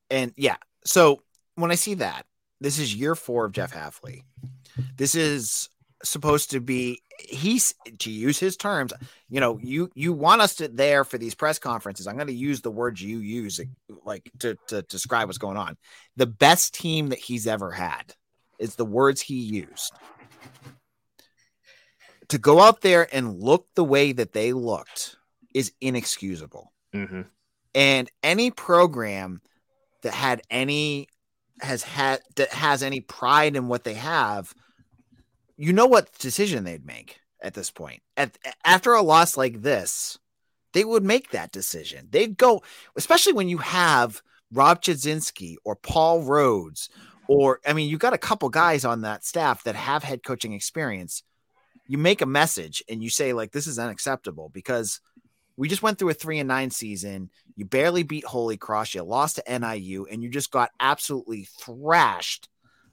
And 0.08 0.32
yeah, 0.36 0.56
so 0.84 1.22
when 1.56 1.72
I 1.72 1.74
see 1.74 1.94
that, 1.94 2.24
this 2.60 2.78
is 2.78 2.94
year 2.94 3.16
four 3.16 3.46
of 3.46 3.52
Jeff 3.52 3.74
Hafley. 3.74 4.22
This 4.96 5.16
is 5.16 5.68
supposed 6.02 6.50
to 6.52 6.60
be 6.60 7.02
he's 7.18 7.74
to 7.98 8.10
use 8.10 8.38
his 8.38 8.56
terms. 8.56 8.92
You 9.28 9.40
know, 9.40 9.58
you 9.62 9.90
you 9.94 10.12
want 10.12 10.40
us 10.40 10.54
to 10.56 10.68
there 10.68 11.04
for 11.04 11.18
these 11.18 11.34
press 11.34 11.58
conferences. 11.58 12.06
I'm 12.06 12.14
going 12.16 12.28
to 12.28 12.32
use 12.32 12.60
the 12.60 12.70
words 12.70 13.02
you 13.02 13.18
use, 13.18 13.60
like 14.04 14.30
to 14.40 14.56
to 14.68 14.82
describe 14.82 15.28
what's 15.28 15.38
going 15.38 15.56
on. 15.56 15.76
The 16.16 16.26
best 16.26 16.74
team 16.74 17.08
that 17.08 17.18
he's 17.18 17.46
ever 17.46 17.70
had 17.70 18.14
is 18.58 18.76
the 18.76 18.84
words 18.84 19.20
he 19.20 19.34
used. 19.34 19.92
To 22.28 22.38
go 22.38 22.60
out 22.60 22.82
there 22.82 23.08
and 23.12 23.40
look 23.40 23.66
the 23.74 23.84
way 23.84 24.12
that 24.12 24.32
they 24.32 24.52
looked 24.52 25.16
is 25.54 25.72
inexcusable 25.80 26.72
Mm-hmm. 26.94 27.22
and 27.74 28.10
any 28.22 28.50
program 28.50 29.42
that 30.02 30.14
had 30.14 30.40
any 30.50 31.08
has 31.60 31.82
had 31.82 32.20
that 32.36 32.48
has 32.50 32.82
any 32.82 33.00
pride 33.02 33.56
in 33.56 33.68
what 33.68 33.84
they 33.84 33.92
have 33.94 34.54
you 35.58 35.72
know 35.72 35.86
what 35.86 36.16
decision 36.18 36.64
they'd 36.64 36.86
make 36.86 37.20
at 37.42 37.52
this 37.52 37.70
point. 37.70 38.00
At, 38.16 38.38
after 38.64 38.94
a 38.94 39.02
loss 39.02 39.36
like 39.36 39.60
this, 39.60 40.18
they 40.72 40.84
would 40.84 41.04
make 41.04 41.32
that 41.32 41.52
decision. 41.52 42.08
They'd 42.10 42.36
go, 42.36 42.62
especially 42.96 43.32
when 43.32 43.48
you 43.48 43.58
have 43.58 44.22
Rob 44.52 44.80
Chudzinski 44.80 45.56
or 45.64 45.74
Paul 45.76 46.22
Rhoads, 46.22 46.88
or 47.28 47.60
I 47.66 47.72
mean, 47.72 47.90
you've 47.90 48.00
got 48.00 48.14
a 48.14 48.18
couple 48.18 48.48
guys 48.48 48.84
on 48.84 49.02
that 49.02 49.24
staff 49.24 49.64
that 49.64 49.74
have 49.74 50.04
head 50.04 50.22
coaching 50.22 50.52
experience. 50.52 51.22
You 51.86 51.98
make 51.98 52.22
a 52.22 52.26
message 52.26 52.82
and 52.88 53.02
you 53.02 53.10
say, 53.10 53.32
like, 53.32 53.50
this 53.50 53.66
is 53.66 53.78
unacceptable 53.78 54.50
because 54.52 55.00
we 55.56 55.68
just 55.68 55.82
went 55.82 55.98
through 55.98 56.10
a 56.10 56.14
three 56.14 56.38
and 56.38 56.48
nine 56.48 56.70
season. 56.70 57.30
You 57.56 57.64
barely 57.64 58.04
beat 58.04 58.24
Holy 58.24 58.56
Cross. 58.56 58.94
You 58.94 59.02
lost 59.02 59.36
to 59.36 59.58
NIU 59.58 60.06
and 60.06 60.22
you 60.22 60.28
just 60.28 60.50
got 60.50 60.70
absolutely 60.78 61.48
thrashed 61.60 62.48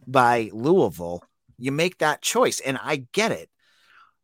by 0.08 0.49
Louisville. 0.51 1.23
You 1.57 1.71
make 1.71 1.99
that 1.99 2.21
choice. 2.21 2.59
And 2.59 2.79
I 2.81 3.05
get 3.11 3.31
it. 3.31 3.49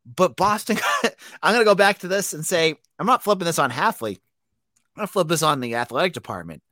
But 0.06 0.36
Boston, 0.36 0.78
I'm 1.44 1.54
going 1.54 1.62
to 1.62 1.70
go 1.70 1.76
back 1.76 2.00
to 2.00 2.08
this 2.08 2.34
and 2.34 2.46
say, 2.46 2.76
I'm 2.98 3.08
not 3.08 3.24
flipping 3.24 3.46
this 3.46 3.60
on 3.60 3.72
Hafley. 3.72 4.18
I'm 4.18 5.02
going 5.02 5.08
to 5.08 5.12
flip 5.12 5.28
this 5.28 5.44
on 5.44 5.60
the 5.60 5.76
athletic 5.76 6.14
department. 6.14 6.64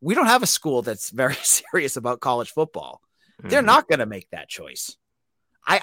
We 0.00 0.14
don't 0.14 0.26
have 0.26 0.42
a 0.42 0.46
school 0.46 0.82
that's 0.82 1.10
very 1.10 1.34
serious 1.42 1.96
about 1.96 2.20
college 2.20 2.50
football. 2.50 3.00
Mm-hmm. 3.40 3.50
They're 3.50 3.62
not 3.62 3.88
going 3.88 3.98
to 3.98 4.06
make 4.06 4.30
that 4.30 4.48
choice. 4.48 4.96
I, 5.66 5.80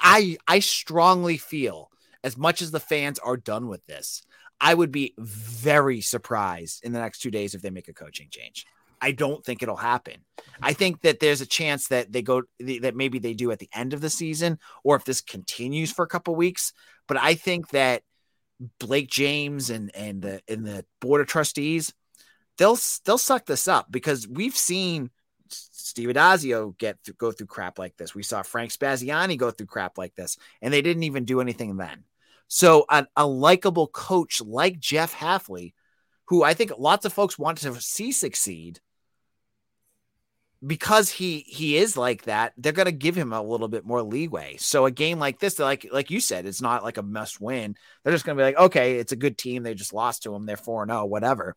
I 0.48 0.56
I 0.56 0.60
strongly 0.60 1.38
feel 1.38 1.92
as 2.24 2.36
much 2.36 2.62
as 2.62 2.72
the 2.72 2.80
fans 2.80 3.20
are 3.20 3.38
done 3.38 3.68
with 3.68 3.86
this, 3.86 4.22
I 4.60 4.74
would 4.74 4.92
be 4.92 5.14
very 5.18 6.02
surprised 6.02 6.84
in 6.84 6.92
the 6.92 7.00
next 7.00 7.20
two 7.20 7.32
days 7.32 7.54
if 7.54 7.62
they 7.62 7.70
make 7.70 7.88
a 7.88 7.94
coaching 7.94 8.28
change. 8.30 8.66
I 9.02 9.12
don't 9.12 9.44
think 9.44 9.62
it'll 9.62 9.76
happen. 9.76 10.26
I 10.62 10.74
think 10.74 11.02
that 11.02 11.20
there's 11.20 11.42
a 11.42 11.46
chance 11.46 11.88
that 11.90 12.12
they 12.12 12.22
go 12.22 12.44
that 12.60 12.96
maybe 12.96 13.20
they 13.20 13.34
do 13.34 13.52
at 13.52 13.60
the 13.60 13.70
end 13.74 13.94
of 13.94 14.02
the 14.02 14.10
season 14.10 14.60
or 14.84 14.96
if 14.96 15.06
this 15.06 15.22
continues 15.22 15.92
for 15.92 16.04
a 16.04 16.08
couple 16.08 16.36
weeks. 16.36 16.74
But 17.08 17.18
I 17.18 17.36
think 17.36 17.70
that 17.70 18.04
Blake 18.80 19.10
James 19.10 19.70
and 19.70 19.96
and 19.96 20.22
the 20.22 20.42
and 20.48 20.66
the 20.66 20.86
board 21.00 21.22
of 21.22 21.28
trustees 21.28 21.94
they'll 22.58 22.78
they'll 23.06 23.18
suck 23.18 23.46
this 23.46 23.68
up 23.68 23.88
because 23.92 24.28
we've 24.28 24.58
seen 24.58 25.10
Steve 25.50 26.10
Addazio 26.10 26.78
get 26.78 26.98
through, 27.04 27.14
go 27.16 27.32
through 27.32 27.48
crap 27.48 27.80
like 27.80 27.96
this. 27.98 28.14
We 28.14 28.24
saw 28.24 28.42
Frank 28.42 28.72
Spaziani 28.72 29.38
go 29.38 29.52
through 29.52 29.68
crap 29.68 29.98
like 29.98 30.16
this, 30.16 30.38
and 30.62 30.74
they 30.74 30.82
didn't 30.82 31.04
even 31.04 31.26
do 31.26 31.42
anything 31.42 31.78
then. 31.78 32.04
So 32.48 32.86
a, 32.90 33.06
a 33.16 33.26
likable 33.26 33.88
coach 33.88 34.42
like 34.42 34.80
Jeff 34.80 35.14
Hafley, 35.14 35.74
who 36.26 36.44
I 36.44 36.54
think 36.54 36.72
lots 36.78 37.06
of 37.06 37.14
folks 37.14 37.40
want 37.40 37.60
to 37.60 37.80
see 37.80 38.12
succeed, 38.12 38.80
because 40.68 41.10
he 41.10 41.46
he 41.48 41.78
is 41.78 41.96
like 41.96 42.24
that, 42.24 42.54
they're 42.58 42.74
gonna 42.74 42.92
give 42.92 43.16
him 43.16 43.32
a 43.32 43.42
little 43.42 43.70
bit 43.70 43.86
more 43.86 44.04
leeway. 44.04 44.58
So 44.58 44.86
a 44.86 44.92
game 44.92 45.18
like 45.18 45.40
this, 45.40 45.60
like 45.60 45.88
like 45.92 46.12
you 46.12 46.20
said, 46.20 46.46
it's 46.46 46.62
not 46.62 46.84
like 46.84 46.98
a 46.98 47.04
must 47.04 47.40
win. 47.40 47.76
They're 48.04 48.14
just 48.14 48.26
gonna 48.26 48.38
be 48.38 48.44
like, 48.44 48.58
okay, 48.58 48.98
it's 48.98 49.14
a 49.14 49.18
good 49.18 49.38
team. 49.38 49.64
They 49.64 49.74
just 49.74 49.94
lost 49.94 50.24
to 50.24 50.32
them. 50.32 50.46
They're 50.46 50.58
four 50.58 50.84
and 50.84 50.92
zero, 50.92 51.06
whatever. 51.06 51.56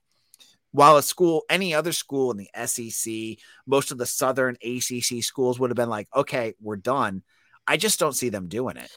While 0.71 0.97
a 0.97 1.03
school, 1.03 1.43
any 1.51 1.75
other 1.75 1.91
school 1.91 2.31
in 2.31 2.37
the 2.37 2.67
SEC, 2.67 3.39
most 3.67 3.91
of 3.91 3.99
the 3.99 4.07
Southern 4.07 4.57
ACC 4.63 5.25
schools 5.25 5.59
would 5.59 5.71
have 5.71 5.77
been 5.77 5.91
like, 5.91 6.07
okay, 6.15 6.55
we're 6.61 6.77
done. 6.77 7.25
I 7.67 7.77
just 7.77 7.99
don't 7.99 8.15
see 8.15 8.29
them 8.29 8.47
doing 8.47 8.77
it. 8.77 8.91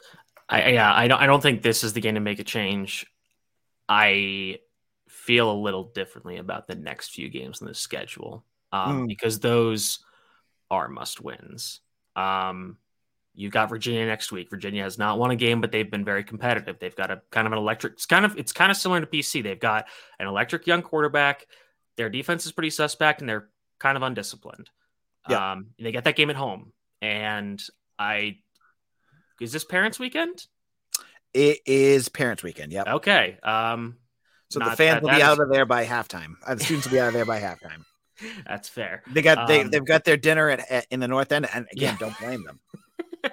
I 0.48 0.70
yeah, 0.70 0.94
I 0.94 1.08
don't 1.08 1.20
I 1.20 1.26
don't 1.26 1.42
think 1.42 1.62
this 1.62 1.82
is 1.82 1.92
the 1.92 2.00
game 2.00 2.14
to 2.14 2.20
make 2.20 2.38
a 2.38 2.44
change. 2.44 3.04
I 3.88 4.60
feel 5.08 5.50
a 5.50 5.58
little 5.60 5.84
differently 5.84 6.36
about 6.36 6.68
the 6.68 6.76
next 6.76 7.08
few 7.08 7.28
games 7.28 7.60
in 7.60 7.66
the 7.66 7.74
schedule 7.74 8.44
um, 8.74 9.02
mm. 9.02 9.08
because 9.08 9.38
those 9.38 10.00
are 10.70 10.88
must 10.88 11.20
wins. 11.20 11.80
Um, 12.16 12.78
you 13.34 13.48
got 13.48 13.68
Virginia 13.68 14.06
next 14.06 14.30
week. 14.30 14.50
Virginia 14.50 14.82
has 14.82 14.98
not 14.98 15.18
won 15.18 15.30
a 15.30 15.36
game, 15.36 15.60
but 15.60 15.72
they've 15.72 15.90
been 15.90 16.04
very 16.04 16.22
competitive. 16.22 16.78
They've 16.78 16.94
got 16.94 17.10
a 17.10 17.20
kind 17.30 17.46
of 17.46 17.52
an 17.52 17.58
electric. 17.58 17.94
It's 17.94 18.06
kind 18.06 18.24
of 18.24 18.36
it's 18.38 18.52
kind 18.52 18.70
of 18.70 18.76
similar 18.76 19.00
to 19.00 19.06
BC. 19.06 19.42
They've 19.42 19.58
got 19.58 19.86
an 20.18 20.26
electric 20.26 20.66
young 20.66 20.82
quarterback. 20.82 21.46
Their 21.96 22.10
defense 22.10 22.46
is 22.46 22.52
pretty 22.52 22.70
suspect, 22.70 23.20
and 23.20 23.28
they're 23.28 23.48
kind 23.78 23.96
of 23.96 24.02
undisciplined. 24.02 24.70
Yeah. 25.28 25.52
Um, 25.52 25.68
they 25.80 25.92
get 25.92 26.04
that 26.04 26.16
game 26.16 26.30
at 26.30 26.36
home, 26.36 26.72
and 27.00 27.60
I 27.98 28.38
is 29.40 29.52
this 29.52 29.64
Parents 29.64 29.98
Weekend? 29.98 30.46
It 31.32 31.58
is 31.66 32.08
Parents 32.08 32.42
Weekend. 32.42 32.72
Yep. 32.72 32.86
Okay. 32.86 33.38
Um, 33.42 33.96
so 34.50 34.60
the 34.60 34.66
fans 34.66 34.78
that, 34.78 35.02
will 35.02 35.10
be 35.10 35.22
out 35.22 35.40
of 35.40 35.48
there 35.48 35.66
by 35.66 35.84
halftime. 35.84 36.34
Uh, 36.46 36.54
the 36.54 36.62
students 36.62 36.86
will 36.86 36.92
be 36.92 37.00
out 37.00 37.08
of 37.08 37.14
there 37.14 37.24
by 37.24 37.40
halftime. 37.40 37.84
That's 38.46 38.68
fair. 38.68 39.02
They 39.12 39.22
got 39.22 39.38
um, 39.38 39.46
they 39.48 39.62
they've 39.64 39.84
got 39.84 40.04
their 40.04 40.16
dinner 40.16 40.50
at, 40.50 40.70
at, 40.70 40.86
in 40.90 41.00
the 41.00 41.08
North 41.08 41.32
End, 41.32 41.48
and 41.52 41.66
again, 41.72 41.96
yeah. 42.00 42.08
don't 42.08 42.18
blame 42.18 42.44
them. 42.44 42.60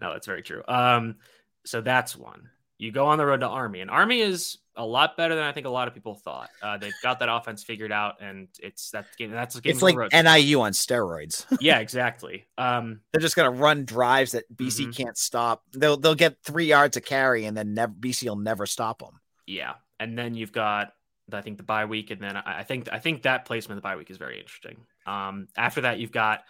no, 0.00 0.12
that's 0.12 0.26
very 0.26 0.42
true. 0.42 0.62
Um, 0.66 1.16
so 1.64 1.80
that's 1.80 2.16
one. 2.16 2.50
You 2.78 2.92
go 2.92 3.06
on 3.06 3.18
the 3.18 3.26
road 3.26 3.40
to 3.40 3.46
Army, 3.46 3.80
and 3.80 3.90
Army 3.90 4.20
is 4.20 4.58
a 4.76 4.84
lot 4.84 5.16
better 5.16 5.34
than 5.34 5.44
I 5.44 5.52
think 5.52 5.66
a 5.66 5.70
lot 5.70 5.88
of 5.88 5.94
people 5.94 6.14
thought. 6.14 6.48
Uh, 6.62 6.78
they've 6.78 6.92
got 7.02 7.18
that 7.20 7.28
offense 7.30 7.62
figured 7.62 7.92
out, 7.92 8.16
and 8.20 8.48
it's 8.58 8.90
that 8.90 9.06
game. 9.18 9.30
That's 9.30 9.56
a 9.56 9.60
game. 9.60 9.72
It's 9.72 9.82
like 9.82 9.96
NIU 9.96 10.60
on 10.62 10.72
steroids. 10.72 11.44
yeah, 11.60 11.78
exactly. 11.78 12.46
Um, 12.56 13.00
They're 13.12 13.20
just 13.20 13.36
gonna 13.36 13.50
run 13.50 13.84
drives 13.84 14.32
that 14.32 14.44
BC 14.54 14.80
mm-hmm. 14.80 14.90
can't 14.92 15.18
stop. 15.18 15.62
They'll 15.72 15.96
they'll 15.96 16.14
get 16.14 16.36
three 16.42 16.66
yards 16.66 16.96
of 16.96 17.04
carry, 17.04 17.44
and 17.44 17.56
then 17.56 17.74
never, 17.74 17.92
BC 17.92 18.28
will 18.28 18.36
never 18.36 18.66
stop 18.66 19.00
them. 19.00 19.20
Yeah, 19.46 19.74
and 19.98 20.18
then 20.18 20.34
you've 20.34 20.52
got 20.52 20.92
I 21.34 21.42
think 21.42 21.56
the 21.56 21.62
bye 21.62 21.84
week, 21.84 22.10
and 22.10 22.20
then 22.20 22.36
I 22.36 22.62
think 22.62 22.88
I 22.92 22.98
think 22.98 23.22
that 23.22 23.44
placement 23.44 23.78
of 23.78 23.82
the 23.82 23.88
bye 23.88 23.96
week 23.96 24.10
is 24.10 24.16
very 24.16 24.38
interesting. 24.38 24.78
Um, 25.06 25.48
after 25.56 25.82
that, 25.82 25.98
you've 25.98 26.12
got 26.12 26.44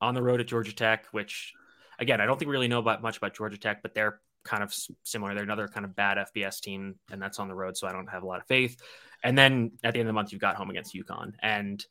on 0.00 0.14
the 0.14 0.22
road 0.22 0.40
at 0.40 0.46
Georgia 0.46 0.74
Tech, 0.74 1.06
which 1.12 1.52
again 1.98 2.20
I 2.20 2.26
don't 2.26 2.38
think 2.38 2.48
we 2.48 2.52
really 2.52 2.68
know 2.68 2.78
about 2.78 3.02
much 3.02 3.16
about 3.16 3.34
Georgia 3.34 3.58
Tech, 3.58 3.82
but 3.82 3.94
they're 3.94 4.20
kind 4.44 4.62
of 4.62 4.74
similar. 5.04 5.34
They're 5.34 5.44
another 5.44 5.68
kind 5.68 5.84
of 5.84 5.94
bad 5.94 6.18
FBS 6.34 6.60
team, 6.60 6.96
and 7.10 7.20
that's 7.20 7.38
on 7.38 7.48
the 7.48 7.54
road, 7.54 7.76
so 7.76 7.86
I 7.86 7.92
don't 7.92 8.08
have 8.08 8.22
a 8.22 8.26
lot 8.26 8.40
of 8.40 8.46
faith. 8.46 8.76
And 9.22 9.38
then 9.38 9.72
at 9.84 9.94
the 9.94 10.00
end 10.00 10.08
of 10.08 10.12
the 10.12 10.14
month, 10.14 10.32
you've 10.32 10.40
got 10.40 10.56
home 10.56 10.70
against 10.70 10.94
UConn, 10.94 11.34
and 11.40 11.84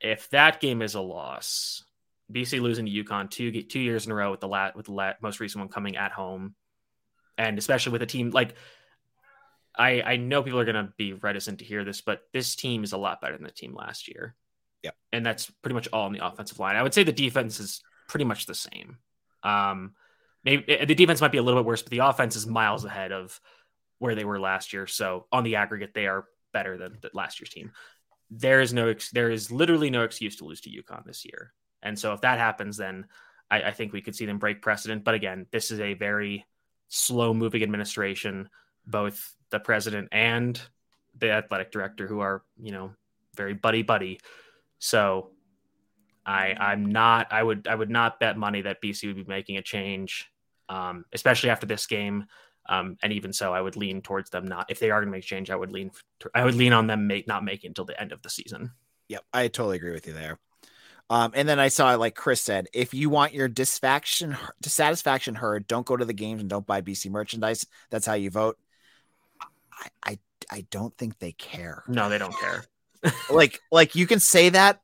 if 0.00 0.28
that 0.30 0.60
game 0.60 0.82
is 0.82 0.94
a 0.94 1.00
loss, 1.00 1.84
BC 2.32 2.60
losing 2.60 2.86
to 2.86 3.04
UConn 3.04 3.30
two 3.30 3.62
two 3.62 3.80
years 3.80 4.06
in 4.06 4.12
a 4.12 4.14
row 4.14 4.30
with 4.30 4.40
the 4.40 4.48
lat 4.48 4.76
with 4.76 4.86
the 4.86 4.92
lat, 4.92 5.22
most 5.22 5.40
recent 5.40 5.60
one 5.60 5.68
coming 5.68 5.96
at 5.96 6.12
home, 6.12 6.54
and 7.38 7.58
especially 7.58 7.92
with 7.92 8.02
a 8.02 8.06
team 8.06 8.30
like 8.30 8.54
I 9.76 10.02
I 10.02 10.16
know 10.16 10.42
people 10.42 10.60
are 10.60 10.64
going 10.64 10.86
to 10.86 10.92
be 10.96 11.12
reticent 11.12 11.60
to 11.60 11.64
hear 11.64 11.84
this, 11.84 12.00
but 12.00 12.22
this 12.32 12.56
team 12.56 12.84
is 12.84 12.92
a 12.92 12.98
lot 12.98 13.20
better 13.20 13.36
than 13.36 13.44
the 13.44 13.52
team 13.52 13.74
last 13.74 14.08
year. 14.08 14.34
Yeah, 14.82 14.90
and 15.12 15.24
that's 15.24 15.50
pretty 15.62 15.74
much 15.74 15.88
all 15.92 16.06
on 16.06 16.12
the 16.12 16.26
offensive 16.26 16.58
line. 16.58 16.76
I 16.76 16.82
would 16.82 16.94
say 16.94 17.04
the 17.04 17.12
defense 17.12 17.60
is 17.60 17.82
pretty 18.08 18.24
much 18.24 18.46
the 18.46 18.54
same. 18.54 18.98
Um, 19.42 19.94
maybe 20.44 20.68
eh, 20.68 20.84
the 20.84 20.94
defense 20.94 21.20
might 21.20 21.32
be 21.32 21.38
a 21.38 21.42
little 21.42 21.60
bit 21.60 21.66
worse, 21.66 21.82
but 21.82 21.90
the 21.90 21.98
offense 21.98 22.36
is 22.36 22.46
miles 22.46 22.84
ahead 22.84 23.12
of 23.12 23.40
where 23.98 24.14
they 24.14 24.24
were 24.24 24.40
last 24.40 24.72
year. 24.72 24.86
So 24.86 25.26
on 25.32 25.44
the 25.44 25.56
aggregate, 25.56 25.94
they 25.94 26.06
are 26.06 26.26
better 26.52 26.76
than 26.76 26.98
the 27.00 27.10
last 27.14 27.40
year's 27.40 27.50
team. 27.50 27.72
There 28.30 28.60
is 28.60 28.72
no 28.72 28.94
there 29.12 29.30
is 29.30 29.50
literally 29.50 29.90
no 29.90 30.02
excuse 30.02 30.36
to 30.36 30.44
lose 30.44 30.60
to 30.62 30.70
UConn 30.70 31.04
this 31.04 31.24
year. 31.24 31.52
And 31.82 31.98
so 31.98 32.12
if 32.12 32.20
that 32.22 32.38
happens, 32.38 32.76
then 32.76 33.06
I, 33.50 33.62
I 33.62 33.70
think 33.72 33.92
we 33.92 34.00
could 34.00 34.16
see 34.16 34.26
them 34.26 34.38
break 34.38 34.62
precedent. 34.62 35.04
But 35.04 35.14
again, 35.14 35.46
this 35.50 35.70
is 35.70 35.80
a 35.80 35.94
very 35.94 36.46
slow 36.88 37.34
moving 37.34 37.62
administration. 37.62 38.48
Both 38.86 39.34
the 39.52 39.60
president 39.60 40.08
and 40.10 40.60
the 41.18 41.30
athletic 41.30 41.70
director, 41.70 42.08
who 42.08 42.18
are 42.18 42.42
you 42.60 42.72
know 42.72 42.92
very 43.36 43.54
buddy 43.54 43.82
buddy. 43.82 44.18
So 44.80 45.30
I 46.26 46.54
I'm 46.58 46.86
not 46.86 47.32
I 47.32 47.42
would 47.42 47.68
I 47.68 47.76
would 47.76 47.90
not 47.90 48.18
bet 48.18 48.36
money 48.36 48.62
that 48.62 48.82
BC 48.82 49.06
would 49.06 49.16
be 49.16 49.24
making 49.24 49.58
a 49.58 49.62
change, 49.62 50.28
um, 50.68 51.04
especially 51.12 51.50
after 51.50 51.66
this 51.66 51.86
game. 51.86 52.26
Um, 52.68 52.96
and 53.02 53.12
even 53.12 53.32
so, 53.32 53.52
I 53.52 53.60
would 53.60 53.76
lean 53.76 54.02
towards 54.02 54.30
them 54.30 54.46
not. 54.46 54.66
If 54.70 54.78
they 54.78 54.90
are 54.90 55.00
going 55.00 55.08
to 55.08 55.16
make 55.16 55.24
change, 55.24 55.50
I 55.50 55.56
would 55.56 55.72
lean. 55.72 55.90
I 56.34 56.44
would 56.44 56.54
lean 56.54 56.72
on 56.72 56.86
them 56.86 57.06
make 57.06 57.26
not 57.26 57.44
making 57.44 57.70
until 57.70 57.84
the 57.84 58.00
end 58.00 58.12
of 58.12 58.22
the 58.22 58.30
season. 58.30 58.70
Yep, 59.08 59.24
I 59.32 59.48
totally 59.48 59.76
agree 59.76 59.92
with 59.92 60.06
you 60.06 60.12
there. 60.12 60.38
Um, 61.10 61.32
and 61.34 61.48
then 61.48 61.58
I 61.58 61.68
saw, 61.68 61.94
like 61.96 62.14
Chris 62.14 62.40
said, 62.40 62.68
if 62.72 62.94
you 62.94 63.10
want 63.10 63.34
your 63.34 63.48
dissatisfaction 63.48 64.36
dissatisfaction 64.62 65.34
heard, 65.34 65.66
don't 65.66 65.84
go 65.84 65.96
to 65.96 66.04
the 66.04 66.12
games 66.12 66.40
and 66.40 66.48
don't 66.48 66.66
buy 66.66 66.80
BC 66.80 67.10
merchandise. 67.10 67.66
That's 67.90 68.06
how 68.06 68.14
you 68.14 68.30
vote. 68.30 68.58
I, 69.82 69.88
I, 70.04 70.18
I 70.50 70.66
don't 70.70 70.96
think 70.96 71.18
they 71.18 71.32
care. 71.32 71.82
No, 71.88 72.08
they 72.08 72.18
don't 72.18 72.34
care. 72.38 72.64
like, 73.30 73.60
like 73.70 73.94
you 73.94 74.06
can 74.06 74.20
say 74.20 74.50
that, 74.50 74.80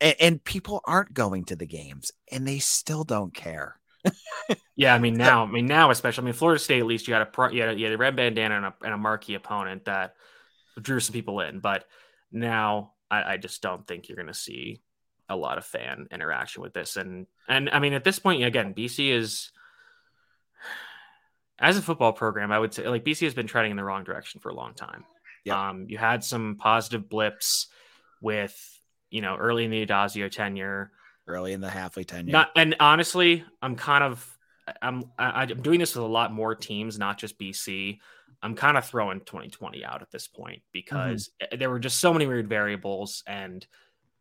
and, 0.00 0.14
and 0.20 0.44
people 0.44 0.80
aren't 0.84 1.14
going 1.14 1.44
to 1.46 1.56
the 1.56 1.66
games, 1.66 2.12
and 2.30 2.46
they 2.46 2.58
still 2.58 3.04
don't 3.04 3.34
care. 3.34 3.78
yeah, 4.76 4.94
I 4.94 4.98
mean 4.98 5.14
now, 5.14 5.44
I 5.44 5.50
mean 5.50 5.66
now, 5.66 5.90
especially, 5.90 6.22
I 6.22 6.24
mean 6.26 6.34
Florida 6.34 6.60
State. 6.60 6.80
At 6.80 6.86
least 6.86 7.08
you 7.08 7.14
had 7.14 7.26
a 7.26 7.54
you 7.54 7.60
had 7.60 7.70
a, 7.70 7.78
you 7.78 7.84
had 7.86 7.94
a 7.94 7.98
red 7.98 8.14
bandana 8.14 8.56
and 8.56 8.66
a, 8.66 8.74
and 8.82 8.94
a 8.94 8.98
marquee 8.98 9.34
opponent 9.34 9.86
that 9.86 10.14
drew 10.80 11.00
some 11.00 11.12
people 11.12 11.40
in. 11.40 11.60
But 11.60 11.84
now, 12.30 12.92
I, 13.10 13.34
I 13.34 13.36
just 13.36 13.62
don't 13.62 13.86
think 13.86 14.08
you're 14.08 14.16
going 14.16 14.28
to 14.28 14.34
see 14.34 14.80
a 15.28 15.36
lot 15.36 15.58
of 15.58 15.64
fan 15.64 16.06
interaction 16.12 16.62
with 16.62 16.72
this. 16.72 16.96
And 16.96 17.26
and 17.48 17.70
I 17.70 17.78
mean, 17.78 17.94
at 17.94 18.04
this 18.04 18.18
point, 18.18 18.44
again, 18.44 18.74
BC 18.74 19.12
is 19.12 19.50
as 21.58 21.76
a 21.76 21.82
football 21.82 22.12
program, 22.12 22.52
I 22.52 22.58
would 22.58 22.74
say 22.74 22.88
like 22.88 23.04
BC 23.04 23.20
has 23.20 23.34
been 23.34 23.46
treading 23.46 23.70
in 23.70 23.76
the 23.76 23.84
wrong 23.84 24.04
direction 24.04 24.40
for 24.40 24.50
a 24.50 24.54
long 24.54 24.74
time. 24.74 25.04
Yeah. 25.44 25.70
Um, 25.70 25.86
you 25.88 25.96
had 25.96 26.24
some 26.24 26.56
positive 26.58 27.08
blips 27.08 27.68
with, 28.20 28.80
you 29.10 29.22
know, 29.22 29.36
early 29.36 29.64
in 29.64 29.70
the 29.70 29.86
Addazio 29.86 30.30
tenure, 30.30 30.90
early 31.26 31.52
in 31.52 31.60
the 31.60 31.68
Hafley 31.68 32.04
tenure. 32.04 32.32
Not, 32.32 32.50
and 32.56 32.76
honestly, 32.80 33.44
I'm 33.62 33.76
kind 33.76 34.04
of 34.04 34.36
I'm 34.82 35.04
I, 35.18 35.42
I'm 35.42 35.62
doing 35.62 35.80
this 35.80 35.94
with 35.94 36.04
a 36.04 36.08
lot 36.08 36.32
more 36.32 36.54
teams, 36.54 36.98
not 36.98 37.18
just 37.18 37.38
BC. 37.38 37.98
I'm 38.42 38.54
kind 38.54 38.76
of 38.76 38.84
throwing 38.84 39.20
2020 39.20 39.84
out 39.84 40.02
at 40.02 40.10
this 40.10 40.26
point 40.26 40.62
because 40.72 41.30
mm-hmm. 41.40 41.58
there 41.58 41.70
were 41.70 41.78
just 41.78 42.00
so 42.00 42.12
many 42.12 42.26
weird 42.26 42.48
variables 42.48 43.22
and 43.26 43.66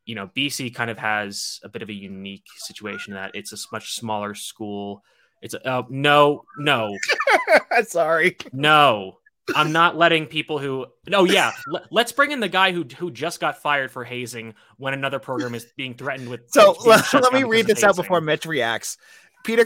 you 0.06 0.16
know 0.16 0.30
BC 0.36 0.74
kind 0.74 0.90
of 0.90 0.98
has 0.98 1.60
a 1.64 1.70
bit 1.70 1.82
of 1.82 1.90
a 1.90 1.94
unique 1.94 2.46
situation 2.58 3.14
that 3.14 3.32
it's 3.34 3.52
a 3.52 3.58
much 3.72 3.94
smaller 3.94 4.34
school. 4.36 5.04
It's 5.42 5.54
a, 5.54 5.70
oh 5.70 5.86
no 5.90 6.46
no 6.58 6.98
sorry 7.88 8.38
no 8.52 9.18
I'm 9.54 9.72
not 9.72 9.96
letting 9.96 10.26
people 10.26 10.58
who. 10.58 10.88
No, 11.08 11.24
yeah. 11.24 11.52
Let's 11.92 12.12
bring 12.12 12.32
in 12.32 12.40
the 12.40 12.50
guy 12.50 12.72
who 12.72 12.84
who 12.98 13.12
just 13.12 13.40
got 13.40 13.62
fired 13.62 13.92
for 13.92 14.04
hazing 14.04 14.56
when 14.78 14.94
another 14.94 15.20
program 15.20 15.54
is 15.54 15.66
being 15.78 15.94
threatened 15.94 16.30
with. 16.30 16.42
So 16.48 16.76
let, 16.86 17.14
let 17.14 17.34
me 17.34 17.44
read 17.44 17.68
this 17.68 17.84
out 17.84 17.96
before 17.96 18.22
Mitch 18.22 18.46
reacts. 18.46 18.98
Peter 19.44 19.66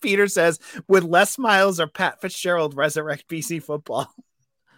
Peter 0.00 0.26
says, 0.26 0.58
"Would 0.88 1.04
Les 1.04 1.38
Miles 1.38 1.78
or 1.78 1.86
Pat 1.86 2.20
Fitzgerald 2.20 2.76
resurrect 2.76 3.28
BC 3.28 3.62
football?" 3.62 4.12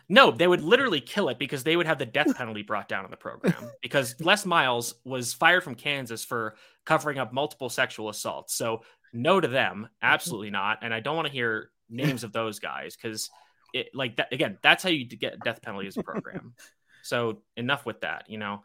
No, 0.07 0.30
they 0.30 0.46
would 0.46 0.61
literally 0.61 1.00
kill 1.00 1.30
it 1.30 1.38
because 1.38 1.64
they 1.64 1.76
would 1.76 1.87
have 1.87 1.98
the 1.98 2.04
death 2.04 2.37
penalty 2.37 2.62
brought 2.62 2.88
down 2.90 3.07
on 3.07 3.11
the 3.11 3.16
program. 3.16 3.54
Because 3.80 4.14
Les 4.20 4.44
Miles 4.44 4.96
was 5.07 5.33
fired 5.33 5.64
from 5.64 5.76
Kansas 5.76 6.22
for 6.22 6.57
covering 6.85 7.18
up 7.18 7.33
multiple 7.33 7.70
sexual 7.70 8.11
assaults. 8.11 8.54
So 8.54 8.83
no 9.14 9.40
to 9.40 9.48
them, 9.48 9.88
absolutely 10.03 10.50
not. 10.50 10.79
And 10.83 10.92
I 10.92 11.00
don't 11.00 11.16
want 11.16 11.27
to 11.27 11.33
hear 11.33 11.70
names 11.88 12.24
of 12.24 12.33
those 12.33 12.59
guys 12.59 12.96
because 12.96 13.31
it 13.72 13.90
like 13.94 14.16
that 14.16 14.33
again 14.33 14.59
that's 14.62 14.83
how 14.83 14.88
you 14.88 15.05
get 15.05 15.40
death 15.40 15.62
penalty 15.62 15.87
as 15.87 15.96
a 15.96 16.03
program. 16.03 16.55
So 17.07 17.42
enough 17.55 17.85
with 17.85 18.00
that 18.00 18.31
you 18.31 18.38
know 18.38 18.62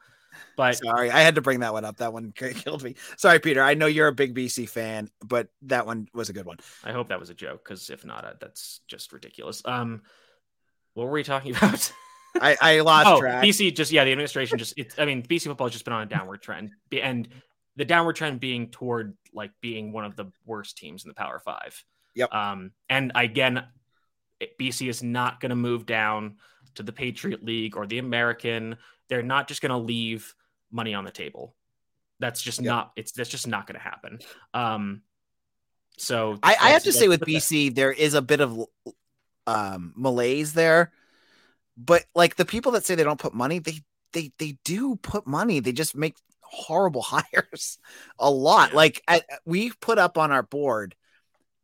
but 0.56 0.78
sorry 0.78 1.12
i 1.12 1.20
had 1.20 1.36
to 1.36 1.42
bring 1.42 1.60
that 1.60 1.74
one 1.74 1.84
up 1.84 1.98
that 1.98 2.14
one 2.14 2.32
killed 2.36 2.82
me. 2.82 2.96
Sorry 3.18 3.38
peter 3.38 3.62
i 3.62 3.74
know 3.74 3.86
you're 3.86 4.08
a 4.08 4.14
big 4.14 4.34
bc 4.34 4.70
fan 4.70 5.10
but 5.22 5.50
that 5.64 5.86
one 5.86 6.08
was 6.14 6.30
a 6.30 6.34
good 6.34 6.46
one. 6.46 6.56
I 6.86 6.94
hope 6.94 7.10
that 7.10 7.20
was 7.20 7.30
a 7.30 7.34
joke 7.34 7.66
because 7.66 7.90
if 7.90 8.06
not 8.06 8.24
uh, 8.24 8.36
that's 8.40 8.80
just 8.88 9.12
ridiculous. 9.12 9.62
Um 9.66 10.04
what 10.94 11.08
were 11.08 11.12
we 11.12 11.24
talking 11.24 11.54
about? 11.58 11.92
I, 12.40 12.56
I 12.62 12.80
lost 12.80 13.08
oh, 13.08 13.20
track. 13.20 13.44
BC 13.44 13.76
just 13.76 13.92
yeah, 13.92 14.06
the 14.06 14.14
administration 14.14 14.58
just 14.58 14.74
it's 14.78 14.98
I 14.98 15.04
mean 15.04 15.22
BC 15.22 15.44
football 15.44 15.68
has 15.68 15.74
just 15.74 15.84
been 15.84 15.94
on 15.94 16.04
a 16.04 16.06
downward 16.06 16.42
trend 16.42 16.72
and 16.94 17.28
the 17.80 17.86
downward 17.86 18.18
trend 18.18 18.42
being 18.42 18.70
toward 18.70 19.16
like 19.34 19.52
being 19.62 19.94
one 19.94 20.04
of 20.04 20.18
the 20.18 20.26
worst 20.46 20.78
teams 20.78 21.06
in 21.06 21.08
the 21.08 21.16
Power 21.16 21.40
Five. 21.40 21.82
Yep. 22.14 22.34
Um, 22.34 22.72
and 22.90 23.14
again, 23.16 23.64
BC 24.60 24.90
is 24.90 25.02
not 25.02 25.40
going 25.40 25.52
to 25.52 25.56
move 25.56 25.86
down 25.86 26.36
to 26.76 26.84
the 26.84 26.92
Patriot 26.92 27.42
League 27.42 27.78
or 27.78 27.88
the 27.88 28.00
American. 28.00 28.76
They're 29.08 29.24
not 29.24 29.48
just 29.48 29.62
going 29.62 29.72
to 29.72 29.78
leave 29.78 30.36
money 30.70 30.94
on 30.94 31.06
the 31.06 31.12
table. 31.12 31.56
That's 32.20 32.42
just 32.42 32.62
not. 32.62 32.92
It's 32.98 33.14
that's 33.14 33.30
just 33.30 33.48
not 33.48 33.66
going 33.66 33.80
to 33.80 33.82
happen. 33.82 34.20
Um, 34.54 35.02
so 35.98 36.38
I, 36.44 36.58
I 36.60 36.70
have 36.72 36.84
to 36.84 36.92
say 36.92 37.08
with 37.08 37.22
BC, 37.22 37.68
that. 37.68 37.76
there 37.76 37.94
is 37.94 38.14
a 38.14 38.22
bit 38.22 38.42
of 38.42 38.60
um, 39.48 39.94
malaise 39.96 40.52
there, 40.52 40.92
but 41.78 42.04
like 42.14 42.36
the 42.36 42.44
people 42.44 42.74
that 42.74 42.86
say 42.86 42.96
they 42.96 43.06
don't 43.06 43.20
put 43.20 43.34
money, 43.34 43.60
they 43.60 43.80
they 44.12 44.34
they 44.38 44.58
do 44.66 44.98
put 44.98 45.26
money. 45.26 45.62
They 45.62 45.72
just 45.72 45.96
make 45.96 46.18
horrible 46.50 47.02
hires 47.06 47.78
a 48.18 48.30
lot. 48.30 48.70
Yeah. 48.70 48.76
Like 48.76 49.02
I, 49.08 49.22
we 49.46 49.72
put 49.72 49.98
up 49.98 50.18
on 50.18 50.32
our 50.32 50.44
board 50.44 50.96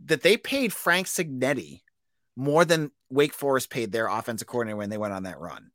that 0.05 0.21
they 0.21 0.37
paid 0.37 0.73
Frank 0.73 1.07
Cignetti 1.07 1.81
more 2.35 2.65
than 2.65 2.91
Wake 3.09 3.33
Forest 3.33 3.69
paid 3.69 3.91
their 3.91 4.07
offensive 4.07 4.47
coordinator 4.47 4.77
when 4.77 4.89
they 4.89 4.97
went 4.97 5.13
on 5.13 5.23
that 5.23 5.39
run. 5.39 5.71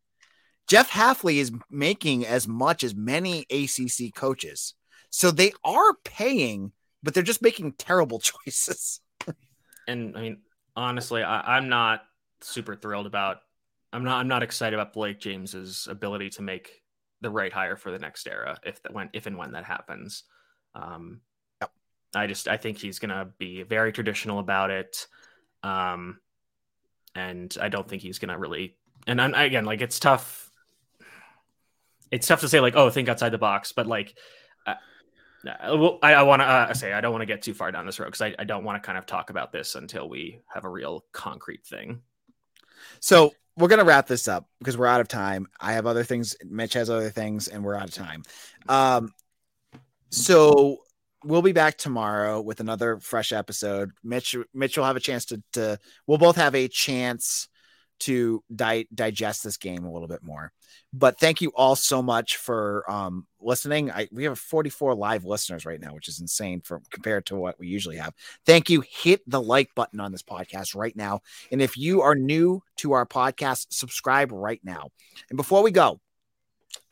Jeff 0.69 0.91
Hafley 0.91 1.37
is 1.37 1.51
making 1.71 2.27
as 2.27 2.47
much 2.47 2.85
as 2.85 2.95
many 2.95 3.47
ACC 3.51 4.15
coaches. 4.15 4.75
So 5.11 5.31
they 5.31 5.53
are 5.65 5.95
paying, 6.05 6.73
but 7.03 7.15
they're 7.15 7.23
just 7.23 7.43
making 7.43 7.73
terrible 7.73 8.21
choices. 8.47 9.01
and 9.89 10.17
I 10.17 10.21
mean, 10.21 10.39
honestly, 10.77 11.23
I, 11.23 11.59
am 11.59 11.69
not 11.69 12.05
super 12.41 12.77
thrilled 12.77 13.07
about. 13.07 13.39
I'm 13.93 14.05
not. 14.05 14.21
I'm 14.21 14.29
not 14.29 14.45
excited 14.45 14.79
about 14.79 14.93
Blake 14.93 15.19
James's 15.19 15.89
ability 15.91 16.31
to 16.31 16.43
make 16.43 16.80
the 17.21 17.31
right 17.31 17.53
hire 17.53 17.77
for 17.77 17.91
the 17.91 17.99
next 17.99 18.27
era 18.27 18.59
if 18.65 18.83
that 18.83 18.93
when 18.93 19.11
if 19.13 19.27
and 19.27 19.37
when 19.37 19.53
that 19.53 19.65
happens. 19.65 20.25
Um, 20.75 21.21
yep. 21.61 21.71
I 22.15 22.27
just 22.27 22.49
I 22.49 22.57
think 22.57 22.79
he's 22.79 22.99
gonna 22.99 23.31
be 23.39 23.63
very 23.63 23.93
traditional 23.93 24.39
about 24.39 24.71
it. 24.71 25.07
Um, 25.63 26.21
and 27.15 27.55
I 27.61 27.69
don't 27.69 27.89
think 27.89 28.03
he's 28.03 28.19
gonna 28.19 28.39
really. 28.39 28.77
And 29.07 29.21
I'm, 29.21 29.35
again, 29.35 29.65
like 29.65 29.81
it's 29.81 29.99
tough. 29.99 30.51
It's 32.11 32.27
tough 32.27 32.41
to 32.41 32.49
say 32.49 32.61
like, 32.61 32.75
oh, 32.77 32.91
think 32.91 33.09
outside 33.09 33.31
the 33.31 33.39
box, 33.39 33.73
but 33.73 33.87
like, 33.87 34.17
uh, 34.67 34.75
uh 35.47 35.97
I, 36.03 36.15
I 36.15 36.23
want 36.23 36.43
to 36.43 36.47
uh, 36.47 36.75
say 36.75 36.93
I 36.93 37.01
don't 37.01 37.13
want 37.13 37.23
to 37.23 37.27
get 37.27 37.41
too 37.41 37.55
far 37.55 37.71
down 37.71 37.87
this 37.87 37.99
road 37.99 38.07
because 38.07 38.21
I, 38.21 38.35
I 38.39 38.45
don't 38.45 38.65
want 38.65 38.83
to 38.83 38.87
kind 38.87 38.99
of 38.99 39.07
talk 39.07 39.31
about 39.31 39.53
this 39.53 39.75
until 39.75 40.09
we 40.09 40.41
have 40.53 40.65
a 40.65 40.69
real 40.69 41.05
concrete 41.13 41.65
thing. 41.65 42.03
So 43.01 43.33
we're 43.61 43.69
gonna 43.69 43.85
wrap 43.85 44.07
this 44.07 44.27
up 44.27 44.49
because 44.59 44.77
we're 44.77 44.87
out 44.87 45.01
of 45.01 45.09
time. 45.09 45.47
I 45.61 45.75
have 45.75 45.87
other 45.87 46.03
things. 46.03 46.35
Mitch 46.45 46.73
has 46.75 46.91
other 46.91 47.11
things, 47.11 47.49
and 47.49 47.63
we're 47.63 47.77
out 47.77 47.89
of 47.89 47.95
time. 47.95 48.23
Um, 48.69 49.13
so 50.11 50.79
we'll 51.25 51.43
be 51.43 51.53
back 51.53 51.77
tomorrow 51.77 52.41
with 52.41 52.61
another 52.61 52.99
fresh 52.99 53.33
episode. 53.33 53.91
Mitch 54.03 54.37
Mitch 54.55 54.77
will 54.77 54.85
have 54.85 54.97
a 54.97 55.01
chance 55.01 55.27
to 55.27 55.43
to 55.53 55.79
we'll 56.07 56.19
both 56.19 56.37
have 56.37 56.55
a 56.55 56.69
chance 56.69 57.49
to 58.01 58.43
di- 58.55 58.89
digest 58.95 59.45
this 59.45 59.57
game 59.57 59.85
a 59.85 59.93
little 59.93 60.09
bit 60.09 60.23
more. 60.23 60.53
But 60.93 61.19
thank 61.19 61.41
you 61.41 61.53
all 61.55 61.77
so 61.77 62.03
much 62.03 62.37
for 62.37 62.91
um, 62.91 63.27
listening. 63.41 63.91
I, 63.91 64.09
we 64.11 64.25
have 64.25 64.39
44 64.39 64.95
live 64.95 65.25
listeners 65.25 65.65
right 65.65 65.81
now, 65.81 65.95
which 65.95 66.09
is 66.09 66.21
insane 66.21 66.61
for 66.63 66.81
compared 66.91 67.27
to 67.27 67.37
what 67.37 67.59
we 67.59 67.69
usually 67.69 67.97
have. 67.97 68.15
Thank 68.47 68.71
you. 68.71 68.83
Hit 68.83 69.23
the 69.27 69.41
like 69.41 69.75
button 69.75 70.01
on 70.01 70.13
this 70.13 70.23
podcast 70.23 70.75
right 70.75 70.97
now. 70.97 71.21
And 71.53 71.63
if 71.63 71.77
you 71.77 72.03
are 72.03 72.15
new 72.15 72.63
to 72.77 72.93
our 72.93 73.07
podcast, 73.07 73.67
subscribe 73.71 74.33
right 74.33 74.61
now. 74.65 74.89
And 75.29 75.37
before 75.37 75.63
we 75.63 75.71
go, 75.71 76.01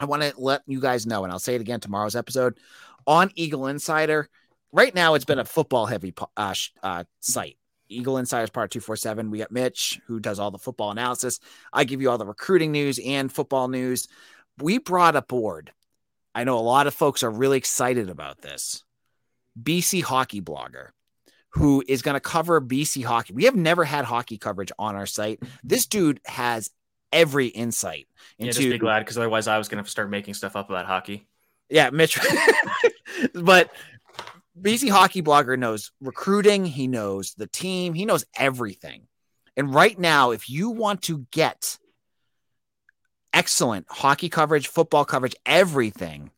I 0.00 0.04
want 0.04 0.22
to 0.22 0.32
let 0.36 0.62
you 0.66 0.80
guys 0.80 1.06
know, 1.06 1.24
and 1.24 1.32
I'll 1.32 1.38
say 1.38 1.54
it 1.54 1.60
again 1.60 1.80
tomorrow's 1.80 2.16
episode 2.16 2.58
on 3.06 3.30
Eagle 3.34 3.66
Insider. 3.66 4.28
Right 4.72 4.94
now, 4.94 5.14
it's 5.14 5.24
been 5.24 5.38
a 5.38 5.44
football 5.44 5.86
heavy 5.86 6.14
uh, 6.36 6.54
uh, 6.82 7.04
site. 7.20 7.56
Eagle 7.88 8.18
Insider's 8.18 8.50
part 8.50 8.70
247. 8.70 9.30
We 9.30 9.38
got 9.38 9.50
Mitch, 9.50 10.00
who 10.06 10.20
does 10.20 10.38
all 10.38 10.50
the 10.50 10.58
football 10.58 10.90
analysis. 10.90 11.40
I 11.72 11.84
give 11.84 12.00
you 12.00 12.10
all 12.10 12.18
the 12.18 12.26
recruiting 12.26 12.72
news 12.72 12.98
and 13.04 13.32
football 13.32 13.68
news. 13.68 14.08
We 14.58 14.78
brought 14.78 15.16
aboard, 15.16 15.72
I 16.34 16.44
know 16.44 16.58
a 16.58 16.60
lot 16.60 16.86
of 16.86 16.94
folks 16.94 17.22
are 17.22 17.30
really 17.30 17.58
excited 17.58 18.08
about 18.08 18.40
this. 18.40 18.84
BC 19.60 20.02
hockey 20.02 20.40
blogger 20.40 20.88
who 21.50 21.82
is 21.88 22.02
going 22.02 22.14
to 22.14 22.20
cover 22.20 22.60
BC 22.60 23.04
hockey. 23.04 23.32
We 23.32 23.44
have 23.44 23.56
never 23.56 23.84
had 23.84 24.04
hockey 24.04 24.38
coverage 24.38 24.72
on 24.78 24.94
our 24.94 25.06
site. 25.06 25.42
This 25.64 25.86
dude 25.86 26.20
has 26.26 26.70
every 27.12 27.46
insight 27.48 28.06
into. 28.38 28.46
Yeah, 28.46 28.52
just 28.52 28.72
be 28.74 28.78
glad 28.78 29.00
because 29.00 29.18
otherwise 29.18 29.48
I 29.48 29.58
was 29.58 29.68
going 29.68 29.82
to 29.82 29.90
start 29.90 30.10
making 30.10 30.34
stuff 30.34 30.56
up 30.56 30.68
about 30.68 30.86
hockey. 30.86 31.26
Yeah, 31.68 31.90
Mitch. 31.90 32.18
but 33.34 33.70
BC 34.60 34.90
Hockey 34.90 35.22
Blogger 35.22 35.58
knows 35.58 35.92
recruiting, 36.00 36.64
he 36.64 36.88
knows 36.88 37.34
the 37.34 37.46
team, 37.46 37.94
he 37.94 38.04
knows 38.04 38.24
everything. 38.36 39.06
And 39.56 39.72
right 39.72 39.98
now, 39.98 40.30
if 40.30 40.48
you 40.48 40.70
want 40.70 41.02
to 41.02 41.26
get 41.30 41.78
excellent 43.32 43.86
hockey 43.88 44.28
coverage, 44.28 44.68
football 44.68 45.04
coverage, 45.04 45.36
everything 45.46 46.30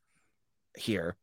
here, 0.76 1.16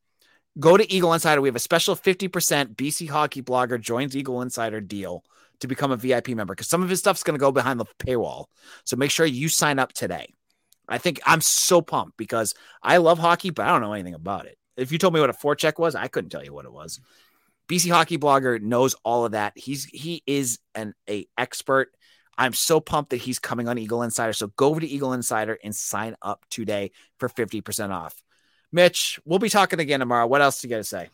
go 0.59 0.77
to 0.77 0.91
Eagle 0.91 1.13
Insider. 1.13 1.41
We 1.41 1.49
have 1.49 1.55
a 1.55 1.59
special 1.59 1.95
50% 1.95 2.75
BC 2.75 3.09
Hockey 3.09 3.41
Blogger 3.41 3.79
joins 3.79 4.15
Eagle 4.15 4.41
Insider 4.41 4.81
deal 4.81 5.23
to 5.59 5.67
become 5.67 5.91
a 5.91 5.97
VIP 5.97 6.29
member 6.29 6.53
because 6.53 6.69
some 6.69 6.83
of 6.83 6.89
his 6.89 6.99
stuff's 6.99 7.23
going 7.23 7.37
to 7.37 7.43
go 7.43 7.51
behind 7.51 7.79
the 7.79 7.85
paywall. 7.99 8.45
So 8.85 8.95
make 8.95 9.11
sure 9.11 9.25
you 9.25 9.49
sign 9.49 9.79
up 9.79 9.93
today. 9.93 10.33
I 10.87 10.97
think 10.99 11.19
I'm 11.25 11.41
so 11.41 11.81
pumped 11.81 12.17
because 12.17 12.53
I 12.81 12.97
love 12.97 13.19
hockey, 13.19 13.49
but 13.49 13.65
I 13.65 13.69
don't 13.69 13.81
know 13.81 13.93
anything 13.93 14.13
about 14.13 14.45
it. 14.45 14.56
If 14.77 14.91
you 14.91 14.97
told 14.97 15.13
me 15.13 15.19
what 15.19 15.29
a 15.29 15.33
forecheck 15.33 15.79
was, 15.79 15.95
I 15.95 16.07
couldn't 16.07 16.29
tell 16.29 16.43
you 16.43 16.53
what 16.53 16.65
it 16.65 16.71
was. 16.71 16.99
BC 17.67 17.91
hockey 17.91 18.17
blogger 18.17 18.61
knows 18.61 18.95
all 19.03 19.25
of 19.25 19.33
that. 19.33 19.53
He's 19.57 19.83
he 19.85 20.23
is 20.25 20.59
an 20.75 20.93
a 21.09 21.27
expert. 21.37 21.91
I'm 22.37 22.53
so 22.53 22.79
pumped 22.79 23.09
that 23.09 23.17
he's 23.17 23.39
coming 23.39 23.67
on 23.67 23.77
Eagle 23.77 24.03
Insider. 24.03 24.33
So 24.33 24.47
go 24.47 24.67
over 24.69 24.79
to 24.79 24.87
Eagle 24.87 25.13
Insider 25.13 25.57
and 25.63 25.75
sign 25.75 26.15
up 26.21 26.45
today 26.51 26.91
for 27.17 27.29
50% 27.29 27.89
off. 27.89 28.21
Mitch, 28.71 29.19
we'll 29.25 29.39
be 29.39 29.49
talking 29.49 29.79
again 29.79 30.01
tomorrow. 30.01 30.27
What 30.27 30.41
else 30.41 30.61
do 30.61 30.67
you 30.67 30.73
got 30.73 30.77
to 30.77 30.83
say? 30.83 31.09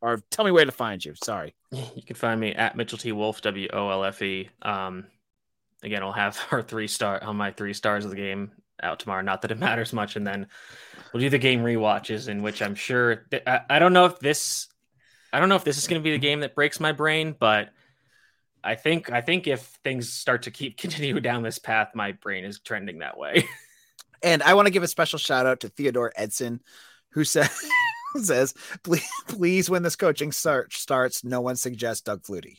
Or 0.00 0.22
tell 0.30 0.44
me 0.44 0.50
where 0.50 0.64
to 0.64 0.72
find 0.72 1.04
you. 1.04 1.14
Sorry. 1.22 1.54
You 1.70 2.02
can 2.06 2.16
find 2.16 2.40
me 2.40 2.54
at 2.54 2.76
Mitchell 2.76 2.98
T. 2.98 3.12
Wolfe, 3.12 3.42
W 3.42 3.68
O 3.72 3.90
L 3.90 4.04
F 4.04 4.22
E. 4.22 4.48
Um, 4.62 5.06
again, 5.82 6.02
I'll 6.02 6.12
have 6.12 6.40
our 6.50 6.62
three 6.62 6.88
star 6.88 7.22
on 7.22 7.36
my 7.36 7.50
three 7.50 7.74
stars 7.74 8.04
of 8.04 8.10
the 8.10 8.16
game 8.16 8.50
out 8.82 9.00
tomorrow. 9.00 9.22
Not 9.22 9.42
that 9.42 9.50
it 9.50 9.58
matters 9.58 9.92
much. 9.92 10.16
And 10.16 10.26
then 10.26 10.46
we'll 11.12 11.20
do 11.20 11.30
the 11.30 11.38
game 11.38 11.62
re-watches, 11.62 12.28
in 12.28 12.42
which 12.42 12.62
I'm 12.62 12.74
sure 12.74 13.26
that, 13.30 13.48
I, 13.48 13.76
I 13.76 13.78
don't 13.78 13.92
know 13.92 14.06
if 14.06 14.18
this 14.18 14.68
I 15.32 15.40
don't 15.40 15.48
know 15.48 15.56
if 15.56 15.64
this 15.64 15.78
is 15.78 15.88
going 15.88 16.00
to 16.00 16.04
be 16.04 16.12
the 16.12 16.18
game 16.18 16.40
that 16.40 16.54
breaks 16.54 16.78
my 16.78 16.92
brain, 16.92 17.34
but 17.36 17.70
I 18.62 18.76
think 18.76 19.10
I 19.10 19.20
think 19.20 19.48
if 19.48 19.60
things 19.82 20.12
start 20.12 20.42
to 20.42 20.50
keep 20.50 20.76
continue 20.78 21.18
down 21.20 21.42
this 21.42 21.58
path, 21.58 21.90
my 21.94 22.12
brain 22.12 22.44
is 22.44 22.60
trending 22.60 23.00
that 23.00 23.18
way. 23.18 23.44
and 24.22 24.42
I 24.42 24.54
want 24.54 24.66
to 24.66 24.72
give 24.72 24.84
a 24.84 24.88
special 24.88 25.18
shout 25.18 25.46
out 25.46 25.60
to 25.60 25.68
Theodore 25.68 26.12
Edson, 26.16 26.60
who 27.10 27.24
said 27.24 27.50
says, 28.22 28.54
please, 28.84 29.08
please, 29.26 29.68
when 29.68 29.82
this 29.82 29.96
coaching 29.96 30.30
search 30.30 30.78
starts, 30.78 31.24
no 31.24 31.40
one 31.40 31.56
suggests 31.56 32.02
Doug 32.02 32.22
Flutie. 32.22 32.58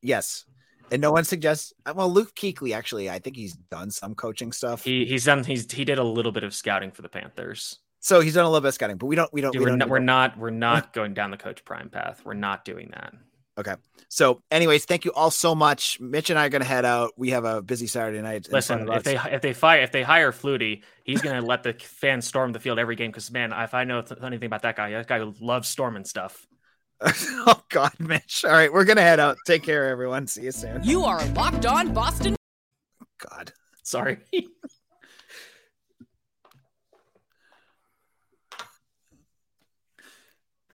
Yes. 0.00 0.44
And 0.92 1.00
no 1.00 1.10
one 1.10 1.24
suggests, 1.24 1.72
uh, 1.86 1.94
well, 1.96 2.12
Luke 2.12 2.34
Kuechly, 2.34 2.76
actually, 2.76 3.08
I 3.08 3.18
think 3.18 3.34
he's 3.34 3.54
done 3.54 3.90
some 3.90 4.14
coaching 4.14 4.52
stuff. 4.52 4.84
He 4.84 5.06
he's 5.06 5.24
done 5.24 5.42
he's 5.42 5.70
he 5.72 5.84
did 5.84 5.98
a 5.98 6.04
little 6.04 6.32
bit 6.32 6.44
of 6.44 6.54
scouting 6.54 6.90
for 6.90 7.00
the 7.00 7.08
Panthers. 7.08 7.78
So 8.00 8.20
he's 8.20 8.34
done 8.34 8.44
a 8.44 8.48
little 8.48 8.60
bit 8.60 8.68
of 8.68 8.74
scouting, 8.74 8.98
but 8.98 9.06
we 9.06 9.16
don't 9.16 9.32
we 9.32 9.40
don't, 9.40 9.52
Dude, 9.52 9.60
we 9.60 9.70
we're, 9.70 9.76
don't 9.78 9.88
we're 9.88 9.98
not 10.00 10.36
we're 10.36 10.50
not 10.50 10.92
going 10.92 11.14
down 11.14 11.30
the 11.30 11.36
coach 11.38 11.64
prime 11.64 11.88
path. 11.88 12.20
We're 12.24 12.34
not 12.34 12.64
doing 12.64 12.90
that. 12.92 13.14
Okay. 13.58 13.74
So, 14.08 14.42
anyways, 14.50 14.84
thank 14.84 15.04
you 15.04 15.12
all 15.12 15.30
so 15.30 15.54
much. 15.54 16.00
Mitch 16.00 16.30
and 16.30 16.38
I 16.38 16.46
are 16.46 16.48
going 16.48 16.62
to 16.62 16.68
head 16.68 16.84
out. 16.84 17.12
We 17.16 17.30
have 17.30 17.44
a 17.44 17.62
busy 17.62 17.86
Saturday 17.86 18.20
night. 18.20 18.48
Listen, 18.50 18.90
if 18.90 19.02
they 19.02 19.16
if 19.16 19.40
they 19.40 19.52
fire 19.52 19.80
if 19.80 19.92
they 19.92 20.02
hire 20.02 20.32
Flutie, 20.32 20.82
he's 21.04 21.22
going 21.22 21.40
to 21.40 21.46
let 21.46 21.62
the 21.62 21.72
fans 21.80 22.26
storm 22.26 22.52
the 22.52 22.60
field 22.60 22.78
every 22.78 22.96
game. 22.96 23.10
Because 23.10 23.30
man, 23.30 23.52
if 23.52 23.72
I 23.72 23.84
know 23.84 24.02
anything 24.22 24.46
about 24.46 24.62
that 24.62 24.76
guy, 24.76 24.90
that 24.90 25.06
guy 25.06 25.24
loves 25.40 25.68
storming 25.68 26.04
stuff. 26.04 26.46
oh 27.46 27.62
God, 27.68 27.92
Mitch. 27.98 28.44
All 28.44 28.52
right, 28.52 28.72
we're 28.72 28.84
gonna 28.84 29.02
head 29.02 29.20
out. 29.20 29.38
Take 29.46 29.62
care, 29.62 29.88
everyone. 29.88 30.26
See 30.26 30.42
you 30.42 30.52
soon. 30.52 30.82
You 30.84 31.04
are 31.04 31.24
Locked 31.28 31.66
On 31.66 31.92
Boston 31.92 32.36
God. 33.22 33.52
Sorry. 33.82 34.18